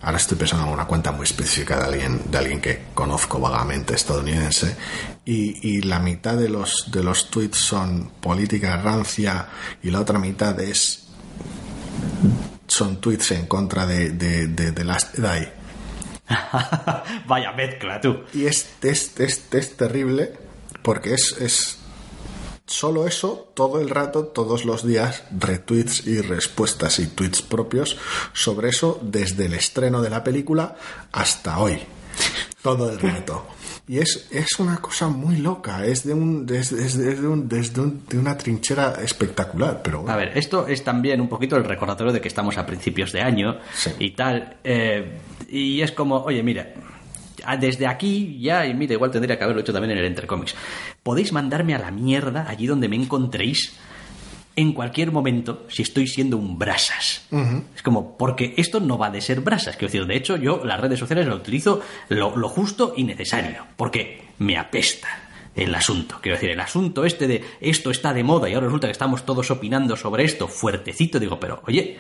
Ahora 0.01 0.17
estoy 0.17 0.37
pensando 0.37 0.65
en 0.65 0.73
una 0.73 0.85
cuenta 0.85 1.11
muy 1.11 1.23
específica 1.23 1.77
de 1.77 1.85
alguien, 1.85 2.21
de 2.31 2.37
alguien 2.37 2.59
que 2.59 2.85
conozco 2.93 3.39
vagamente 3.39 3.95
estadounidense, 3.95 4.75
y, 5.25 5.81
la 5.81 5.99
mitad 5.99 6.35
de 6.35 6.49
los, 6.49 6.91
de 6.91 7.03
los 7.03 7.29
tweets 7.29 7.57
son 7.57 8.11
política 8.19 8.77
rancia, 8.77 9.47
y 9.83 9.91
la 9.91 9.99
otra 9.99 10.17
mitad 10.17 10.59
es 10.59 11.05
son 12.67 12.99
tweets 13.01 13.31
en 13.31 13.45
contra 13.45 13.85
de, 13.85 14.11
de, 14.11 14.47
de, 14.47 14.83
Last. 14.83 15.17
Vaya 17.27 17.51
mezcla, 17.53 17.99
tú. 17.99 18.23
Y 18.34 18.45
es, 18.45 18.69
es, 18.82 19.19
es, 19.19 19.53
es 19.53 19.77
terrible 19.77 20.34
porque 20.82 21.13
es, 21.13 21.36
es 21.39 21.80
solo 22.65 23.07
eso 23.07 23.51
todo 23.53 23.82
el 23.82 23.89
rato, 23.89 24.25
todos 24.25 24.65
los 24.65 24.86
días, 24.86 25.23
retweets 25.32 26.05
y 26.07 26.21
respuestas 26.21 26.99
y 26.99 27.07
tweets 27.07 27.41
propios 27.41 27.97
sobre 28.34 28.69
eso 28.69 28.99
desde 29.01 29.47
el 29.47 29.53
estreno 29.53 30.01
de 30.01 30.09
la 30.09 30.23
película 30.23 30.75
hasta 31.11 31.59
hoy. 31.59 31.80
Todo 32.61 32.91
el 32.91 32.99
rato. 32.99 33.47
Y 33.89 33.97
es, 33.97 34.27
es 34.29 34.59
una 34.59 34.77
cosa 34.77 35.07
muy 35.07 35.37
loca, 35.37 35.83
es 35.83 36.03
de 36.05 36.13
un, 36.13 36.45
desde, 36.45 36.77
desde 36.77 37.27
un, 37.27 37.49
desde 37.49 37.81
un- 37.81 38.05
de 38.07 38.19
una 38.19 38.37
trinchera 38.37 38.93
espectacular, 39.03 39.81
pero 39.83 40.01
bueno. 40.01 40.13
A 40.13 40.15
ver, 40.15 40.37
esto 40.37 40.67
es 40.67 40.83
también 40.83 41.19
un 41.19 41.27
poquito 41.27 41.57
el 41.57 41.63
recordatorio 41.63 42.13
de 42.13 42.21
que 42.21 42.27
estamos 42.27 42.55
a 42.59 42.67
principios 42.67 43.11
de 43.11 43.21
año 43.21 43.57
Sí. 43.73 43.89
y 43.97 44.11
tal. 44.11 44.57
eh, 44.63 45.17
y 45.49 45.81
es 45.81 45.91
como, 45.91 46.17
oye, 46.17 46.43
mira, 46.43 46.71
desde 47.59 47.87
aquí 47.87 48.37
ya, 48.39 48.63
y 48.67 48.75
mira, 48.75 48.93
igual 48.93 49.09
tendría 49.09 49.37
que 49.39 49.43
haberlo 49.43 49.61
hecho 49.61 49.73
también 49.73 49.93
en 49.93 49.97
el 49.97 50.05
Entrecomics. 50.05 50.53
Podéis 51.01 51.33
mandarme 51.33 51.73
a 51.73 51.79
la 51.79 51.89
mierda 51.89 52.45
allí 52.47 52.67
donde 52.67 52.87
me 52.89 52.95
encontréis 52.97 53.73
en 54.55 54.73
cualquier 54.73 55.11
momento 55.11 55.65
si 55.69 55.83
estoy 55.83 56.07
siendo 56.07 56.37
un 56.37 56.59
brasas. 56.59 57.25
Es 57.75 57.81
como, 57.81 58.17
porque 58.17 58.53
esto 58.57 58.79
no 58.79 58.97
va 58.97 59.09
de 59.09 59.21
ser 59.21 59.41
brasas. 59.41 59.77
Quiero 59.77 59.91
decir, 59.91 60.07
de 60.07 60.17
hecho, 60.17 60.35
yo 60.37 60.63
las 60.65 60.79
redes 60.79 60.99
sociales 60.99 61.27
las 61.27 61.37
utilizo 61.37 61.81
lo, 62.09 62.35
lo 62.35 62.49
justo 62.49 62.93
y 62.97 63.03
necesario, 63.03 63.65
porque 63.77 64.29
me 64.39 64.57
apesta. 64.57 65.28
El 65.60 65.76
asunto. 65.76 66.18
Quiero 66.22 66.38
decir, 66.38 66.49
el 66.51 66.60
asunto 66.60 67.05
este 67.05 67.28
de 67.28 67.43
esto 67.62 67.91
está 67.91 68.14
de 68.14 68.24
moda 68.24 68.49
y 68.49 68.53
ahora 68.53 68.68
resulta 68.68 68.88
que 68.88 68.91
estamos 68.93 69.26
todos 69.26 69.51
opinando 69.51 69.95
sobre 69.95 70.24
esto 70.24 70.47
fuertecito, 70.47 71.20
digo, 71.20 71.39
pero 71.39 71.62
oye, 71.68 71.97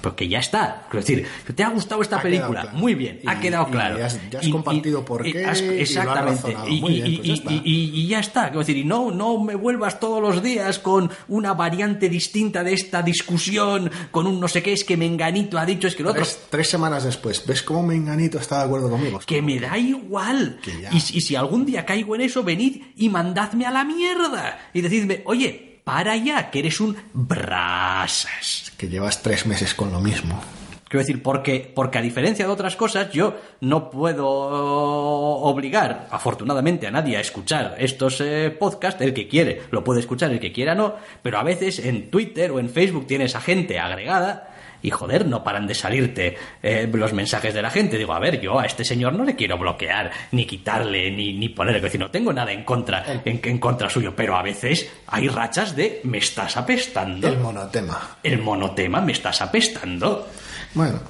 porque 0.00 0.28
ya 0.28 0.38
está. 0.38 0.86
Quiero 0.88 1.04
decir, 1.04 1.26
¿te 1.54 1.62
ha 1.64 1.68
gustado 1.70 2.00
esta 2.00 2.18
Ha 2.18 2.22
quedado 2.22 2.36
película? 2.36 2.60
claro. 2.62 2.78
Muy 2.78 2.94
bien, 2.94 3.20
ha 3.26 3.34
Y- 3.34 3.40
quedado 3.40 3.66
y 3.68 3.72
claro. 3.72 3.98
ya 3.98 4.06
has- 4.06 4.30
ya 4.30 4.38
has 4.38 4.48
compartido 4.48 5.04
por 5.04 5.22
qué 5.24 5.30
y 5.30 5.32
lo 5.42 5.50
has 5.50 5.60
exactamente. 5.60 6.56
Y, 6.68 6.74
y- 6.76 6.80
pues 6.80 6.96
ya 6.96 7.06
y- 7.06 7.32
está. 7.32 7.52
y- 7.52 7.62
y 7.64 8.06
ya 8.06 8.20
está. 8.20 8.42
Quiero 8.44 8.60
decir, 8.60 8.76
y 8.76 8.84
no, 8.84 9.10
no 9.10 9.38
me 9.42 9.56
vuelvas 9.56 9.98
todos 10.00 10.22
los 10.22 10.42
días 10.42 10.78
con 10.78 11.10
una 11.28 11.54
variante 11.54 12.08
distinta 12.08 12.62
de 12.62 12.72
esta 12.72 13.02
discusión, 13.02 13.90
con 14.12 14.26
un 14.28 14.38
no 14.40 14.46
sé 14.48 14.62
qué, 14.62 14.72
es 14.72 14.84
que 14.84 14.96
Menganito 14.96 15.58
ha 15.58 15.66
dicho, 15.66 15.88
es 15.88 15.96
que 15.96 16.02
el 16.02 16.08
otro. 16.08 16.22
Tres, 16.22 16.40
tres 16.48 16.68
semanas 16.68 17.04
después, 17.04 17.44
¿ves 17.44 17.62
cómo 17.62 17.82
Menganito 17.82 18.38
está 18.38 18.58
de 18.60 18.64
acuerdo 18.66 18.88
conmigo? 18.90 19.20
Que 19.26 19.42
me 19.42 19.58
da 19.58 19.76
igual. 19.76 20.58
Que. 20.62 20.70
Y, 20.92 20.96
y 20.96 21.20
si 21.20 21.34
algún 21.34 21.66
día 21.66 21.84
caigo 21.84 22.14
en 22.14 22.20
eso, 22.22 22.42
venid 22.44 22.82
y 23.00 23.08
mandadme 23.08 23.66
a 23.66 23.72
la 23.72 23.82
mierda. 23.82 24.58
Y 24.72 24.82
decidme, 24.82 25.22
oye, 25.24 25.80
para 25.82 26.16
ya, 26.16 26.50
que 26.50 26.60
eres 26.60 26.80
un 26.80 26.96
brasas. 27.12 28.72
Que 28.76 28.88
llevas 28.88 29.22
tres 29.22 29.46
meses 29.46 29.74
con 29.74 29.90
lo 29.90 30.00
mismo. 30.00 30.40
Quiero 30.86 31.06
decir, 31.06 31.22
porque, 31.22 31.72
porque 31.74 31.98
a 31.98 32.02
diferencia 32.02 32.44
de 32.46 32.52
otras 32.52 32.76
cosas, 32.76 33.10
yo 33.12 33.36
no 33.60 33.90
puedo 33.90 34.28
obligar, 34.28 36.08
afortunadamente, 36.10 36.88
a 36.88 36.90
nadie 36.90 37.16
a 37.16 37.20
escuchar 37.20 37.76
estos 37.78 38.20
eh, 38.20 38.50
podcasts. 38.50 39.00
El 39.00 39.14
que 39.14 39.28
quiere 39.28 39.62
lo 39.70 39.82
puede 39.82 40.00
escuchar, 40.00 40.30
el 40.30 40.40
que 40.40 40.52
quiera 40.52 40.74
no. 40.74 40.96
Pero 41.22 41.38
a 41.38 41.42
veces 41.42 41.78
en 41.78 42.10
Twitter 42.10 42.50
o 42.50 42.58
en 42.58 42.68
Facebook 42.68 43.06
tienes 43.06 43.34
a 43.34 43.40
gente 43.40 43.78
agregada 43.78 44.49
y 44.82 44.90
joder, 44.90 45.26
no 45.26 45.42
paran 45.44 45.66
de 45.66 45.74
salirte 45.74 46.36
eh, 46.62 46.88
los 46.92 47.12
mensajes 47.12 47.54
de 47.54 47.62
la 47.62 47.70
gente. 47.70 47.98
Digo, 47.98 48.12
a 48.12 48.18
ver, 48.18 48.40
yo 48.40 48.58
a 48.58 48.66
este 48.66 48.84
señor 48.84 49.12
no 49.14 49.24
le 49.24 49.36
quiero 49.36 49.58
bloquear, 49.58 50.10
ni 50.32 50.46
quitarle, 50.46 51.10
ni, 51.10 51.32
ni 51.34 51.48
ponerle. 51.48 51.78
Es 51.78 51.84
decir, 51.84 52.00
no 52.00 52.10
tengo 52.10 52.32
nada 52.32 52.52
en 52.52 52.64
contra, 52.64 53.04
en, 53.24 53.40
en 53.42 53.58
contra 53.58 53.88
suyo, 53.88 54.14
pero 54.14 54.36
a 54.36 54.42
veces 54.42 54.90
hay 55.06 55.28
rachas 55.28 55.76
de 55.76 56.00
me 56.04 56.18
estás 56.18 56.56
apestando. 56.56 57.28
El 57.28 57.38
monotema. 57.38 58.16
El 58.22 58.38
monotema 58.38 59.00
me 59.00 59.12
estás 59.12 59.40
apestando. 59.42 60.28
Bueno, 60.74 61.00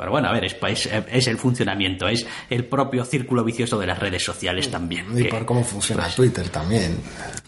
Pero 0.00 0.12
bueno, 0.12 0.28
a 0.28 0.32
ver, 0.32 0.46
es, 0.46 0.56
es, 0.66 0.88
es 1.12 1.26
el 1.26 1.36
funcionamiento, 1.36 2.08
es 2.08 2.26
el 2.48 2.64
propio 2.64 3.04
círculo 3.04 3.44
vicioso 3.44 3.78
de 3.78 3.86
las 3.86 3.98
redes 3.98 4.24
sociales 4.24 4.70
también. 4.70 5.06
y 5.14 5.24
que, 5.24 5.28
por 5.28 5.44
cómo 5.44 5.62
funciona 5.62 6.08
Twitter 6.08 6.48
también. 6.48 6.98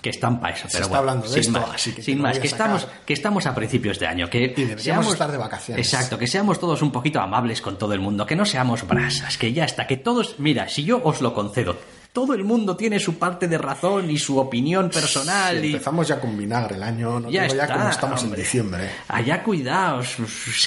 que 0.03 0.11
están 0.11 0.39
para 0.39 0.55
eso. 0.55 0.69
Se 0.69 0.73
Pero 0.75 0.85
está 0.85 0.99
bueno, 0.99 1.13
hablando 1.13 1.35
de 1.35 1.43
sin 1.43 1.57
esto, 1.57 1.67
más, 1.67 1.75
así 1.75 1.93
que 1.93 2.03
sin 2.03 2.21
más 2.21 2.39
que, 2.39 2.49
sacar. 2.49 2.67
estamos, 2.77 2.89
que 3.07 3.13
estamos 3.15 3.47
a 3.47 3.55
principios 3.55 3.99
de 3.99 4.07
año. 4.07 4.29
Que 4.29 4.49
deberíamos 4.55 5.11
estar 5.11 5.33
de 5.33 5.39
vacaciones. 5.39 5.87
Exacto, 5.87 6.19
que 6.19 6.27
seamos 6.27 6.61
todos 6.61 6.83
un 6.83 6.93
poquito 6.93 7.21
amables 7.21 7.63
con 7.63 7.79
todo 7.79 7.95
el 7.95 8.01
mundo, 8.01 8.27
que 8.27 8.37
no 8.37 8.45
seamos 8.45 8.87
brasas, 8.87 9.39
que 9.39 9.55
ya 9.55 9.65
está, 9.65 9.87
que 9.87 9.97
todos, 9.97 10.39
mira, 10.39 10.69
si 10.69 10.85
yo 10.85 11.01
os 11.03 11.23
lo 11.23 11.33
concedo, 11.33 11.79
todo 12.13 12.35
el 12.35 12.45
mundo 12.45 12.77
tiene 12.77 13.01
su 13.01 13.19
parte 13.19 13.49
de 13.49 13.57
razón 13.57 14.11
y 14.11 14.19
su 14.19 14.39
opinión 14.39 14.91
personal 14.91 15.65
y 15.65 15.69
empezamos 15.73 16.09
ya 16.09 16.17
a 16.17 16.21
combinar 16.21 16.71
el 16.73 16.83
año, 16.83 17.19
no 17.21 17.31
ya 17.31 17.45
digo 17.45 17.55
ya 17.55 17.67
como 17.73 17.89
estamos 17.89 18.23
hombre. 18.23 18.39
en 18.41 18.45
diciembre. 18.45 18.91
Allá 19.09 19.43
cuidaos, 19.43 20.17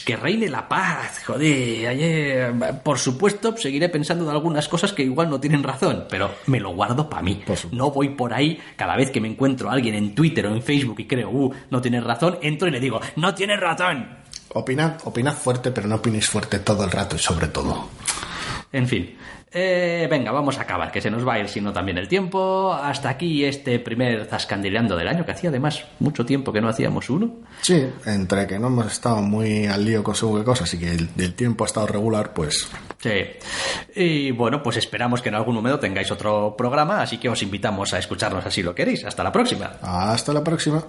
que 0.03 0.15
reine 0.15 0.49
la 0.49 0.67
paz, 0.67 1.21
joder. 1.25 1.87
ayer- 1.87 2.53
por 2.83 2.97
supuesto, 2.97 3.55
seguiré 3.57 3.89
pensando 3.89 4.25
de 4.25 4.31
algunas 4.31 4.67
cosas 4.67 4.91
que 4.93 5.03
igual 5.03 5.29
no 5.29 5.39
tienen 5.39 5.61
razón, 5.63 6.05
pero 6.09 6.31
me 6.47 6.59
lo 6.59 6.73
guardo 6.73 7.07
para 7.09 7.21
mí. 7.21 7.43
No 7.71 7.91
voy 7.91 8.09
por 8.09 8.33
ahí 8.33 8.59
cada 8.75 8.95
vez 8.95 9.11
que 9.11 9.21
me 9.21 9.27
encuentro 9.27 9.69
a 9.69 9.73
alguien 9.73 9.93
en 9.95 10.15
Twitter 10.15 10.47
o 10.47 10.55
en 10.55 10.63
Facebook 10.63 10.99
y 10.99 11.05
creo, 11.07 11.29
uh, 11.29 11.53
no 11.69 11.79
tienes 11.81 12.03
razón, 12.03 12.39
entro 12.41 12.67
y 12.67 12.71
le 12.71 12.79
digo, 12.79 12.99
no 13.17 13.35
tienes 13.35 13.59
razón. 13.59 14.07
Opinad, 14.49 14.93
opinad 15.03 15.33
fuerte, 15.35 15.69
pero 15.71 15.87
no 15.87 15.95
opinéis 15.95 16.27
fuerte 16.27 16.59
todo 16.59 16.85
el 16.85 16.91
rato 16.91 17.15
y 17.17 17.19
sobre 17.19 17.47
todo. 17.49 17.89
En 18.71 18.87
fin. 18.87 19.15
Eh, 19.57 20.05
venga, 20.11 20.33
vamos 20.33 20.57
a 20.59 20.63
acabar, 20.63 20.91
que 20.91 20.99
se 20.99 21.09
nos 21.09 21.25
va 21.25 21.35
a 21.35 21.39
ir 21.39 21.47
sino 21.47 21.71
también 21.71 21.97
el 21.97 22.09
tiempo. 22.09 22.73
Hasta 22.73 23.07
aquí 23.07 23.45
este 23.45 23.79
primer 23.79 24.25
zascandileando 24.25 24.97
del 24.97 25.07
año, 25.07 25.25
que 25.25 25.31
hacía 25.31 25.49
además 25.49 25.85
mucho 25.99 26.25
tiempo 26.25 26.51
que 26.51 26.59
no 26.59 26.67
hacíamos 26.67 27.09
uno. 27.09 27.35
Sí, 27.61 27.87
entre 28.05 28.47
que 28.47 28.59
no 28.59 28.67
hemos 28.67 28.91
estado 28.91 29.21
muy 29.21 29.65
al 29.65 29.85
lío 29.85 30.03
con 30.03 30.13
según 30.13 30.39
qué 30.39 30.43
cosas 30.45 30.73
y 30.73 30.79
que 30.79 30.91
el, 30.91 31.09
el 31.17 31.33
tiempo 31.35 31.63
ha 31.63 31.67
estado 31.67 31.87
regular, 31.87 32.33
pues 32.33 32.69
Sí. 32.99 33.11
Y 33.95 34.31
bueno, 34.31 34.61
pues 34.61 34.75
esperamos 34.77 35.21
que 35.21 35.29
en 35.29 35.35
algún 35.35 35.55
momento 35.55 35.79
tengáis 35.79 36.11
otro 36.11 36.55
programa, 36.57 37.01
así 37.01 37.17
que 37.17 37.29
os 37.29 37.41
invitamos 37.41 37.93
a 37.93 37.99
escucharnos 37.99 38.45
así 38.45 38.61
lo 38.61 38.75
queréis. 38.75 39.05
Hasta 39.05 39.23
la 39.23 39.31
próxima. 39.31 39.71
hasta 39.81 40.33
la 40.33 40.43
próxima. 40.43 40.83